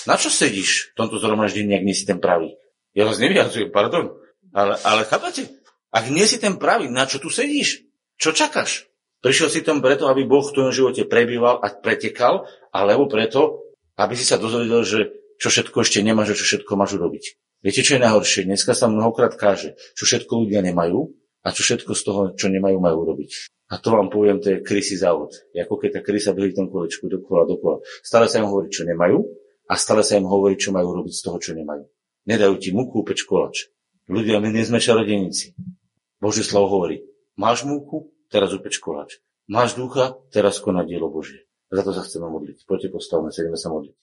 Na 0.05 0.13
čo 0.13 0.29
sedíš 0.29 0.93
v 0.93 1.01
tomto 1.01 1.17
zhromaždení, 1.17 1.73
ak 1.73 1.81
nie 1.81 1.97
si 1.97 2.05
ten 2.05 2.21
pravý? 2.21 2.53
Ja 2.93 3.09
vás 3.09 3.17
nevyjadzujem, 3.17 3.73
pardon. 3.73 4.13
Ale, 4.53 4.77
ale 4.85 5.09
chápate? 5.09 5.49
Ak 5.89 6.05
nie 6.13 6.29
si 6.29 6.37
ten 6.37 6.61
pravý, 6.61 6.91
na 6.91 7.09
čo 7.09 7.17
tu 7.17 7.33
sedíš? 7.33 7.81
Čo 8.21 8.37
čakáš? 8.37 8.91
Prišiel 9.25 9.49
si 9.49 9.65
tam 9.65 9.81
preto, 9.81 10.05
aby 10.05 10.21
Boh 10.21 10.45
v 10.45 10.53
tvojom 10.53 10.73
živote 10.73 11.09
prebýval 11.09 11.57
a 11.65 11.73
pretekal, 11.73 12.45
alebo 12.69 13.09
preto, 13.09 13.73
aby 13.97 14.13
si 14.13 14.25
sa 14.27 14.37
dozvedel, 14.37 14.85
že 14.85 14.99
čo 15.41 15.49
všetko 15.49 15.81
ešte 15.81 16.05
nemáš 16.05 16.35
a 16.35 16.37
čo 16.37 16.45
všetko 16.45 16.71
máš 16.77 16.97
urobiť. 16.97 17.41
Viete, 17.61 17.85
čo 17.85 17.97
je 17.97 18.01
najhoršie? 18.01 18.49
Dneska 18.49 18.73
sa 18.73 18.89
mnohokrát 18.89 19.37
káže, 19.37 19.77
čo 19.93 20.09
všetko 20.09 20.45
ľudia 20.45 20.65
nemajú 20.65 21.13
a 21.45 21.53
čo 21.53 21.61
všetko 21.61 21.93
z 21.93 22.01
toho, 22.01 22.21
čo 22.33 22.49
nemajú, 22.49 22.81
majú 22.81 23.05
robiť. 23.05 23.53
A 23.69 23.77
to 23.77 23.93
vám 23.93 24.09
poviem, 24.09 24.41
to 24.41 24.51
je 24.51 24.65
krysy 24.65 24.97
závod. 24.97 25.31
Ako 25.53 25.77
keď 25.77 25.89
tá 25.95 25.99
krysa 26.01 26.33
beží 26.33 26.57
tom 26.57 26.73
kolečku 26.73 27.05
dokola, 27.05 27.45
dokola. 27.45 27.85
Stále 28.01 28.27
sa 28.27 28.41
im 28.41 28.49
hovorí, 28.49 28.67
čo 28.73 28.83
nemajú 28.83 29.23
a 29.69 29.73
stále 29.77 30.01
sa 30.01 30.17
im 30.17 30.25
hovorí, 30.25 30.57
čo 30.57 30.73
majú 30.73 30.91
robiť 30.91 31.13
z 31.13 31.21
toho, 31.21 31.37
čo 31.37 31.53
nemajú. 31.53 31.85
Nedajú 32.27 32.53
ti 32.57 32.73
múku, 32.73 33.05
peč 33.05 33.23
kolač. 33.29 33.69
Ľudia, 34.09 34.41
my 34.41 34.49
nie 34.51 34.65
sme 34.65 34.81
čarodenici. 34.81 35.53
Božie 36.19 36.43
slovo 36.43 36.81
hovorí, 36.81 37.05
máš 37.37 37.63
múku, 37.63 38.11
teraz 38.27 38.51
upeč 38.51 38.81
kolač. 38.81 39.21
Máš 39.47 39.77
ducha, 39.77 40.17
teraz 40.33 40.57
konať 40.59 40.85
dielo 40.89 41.13
Božie. 41.13 41.45
Za 41.71 41.85
to 41.85 41.95
sa 41.95 42.03
chceme 42.03 42.27
modliť. 42.27 42.67
Poďte 42.67 42.89
postavme, 42.91 43.31
sa 43.31 43.45
ideme 43.45 43.55
sa 43.55 43.71
modliť. 43.71 43.95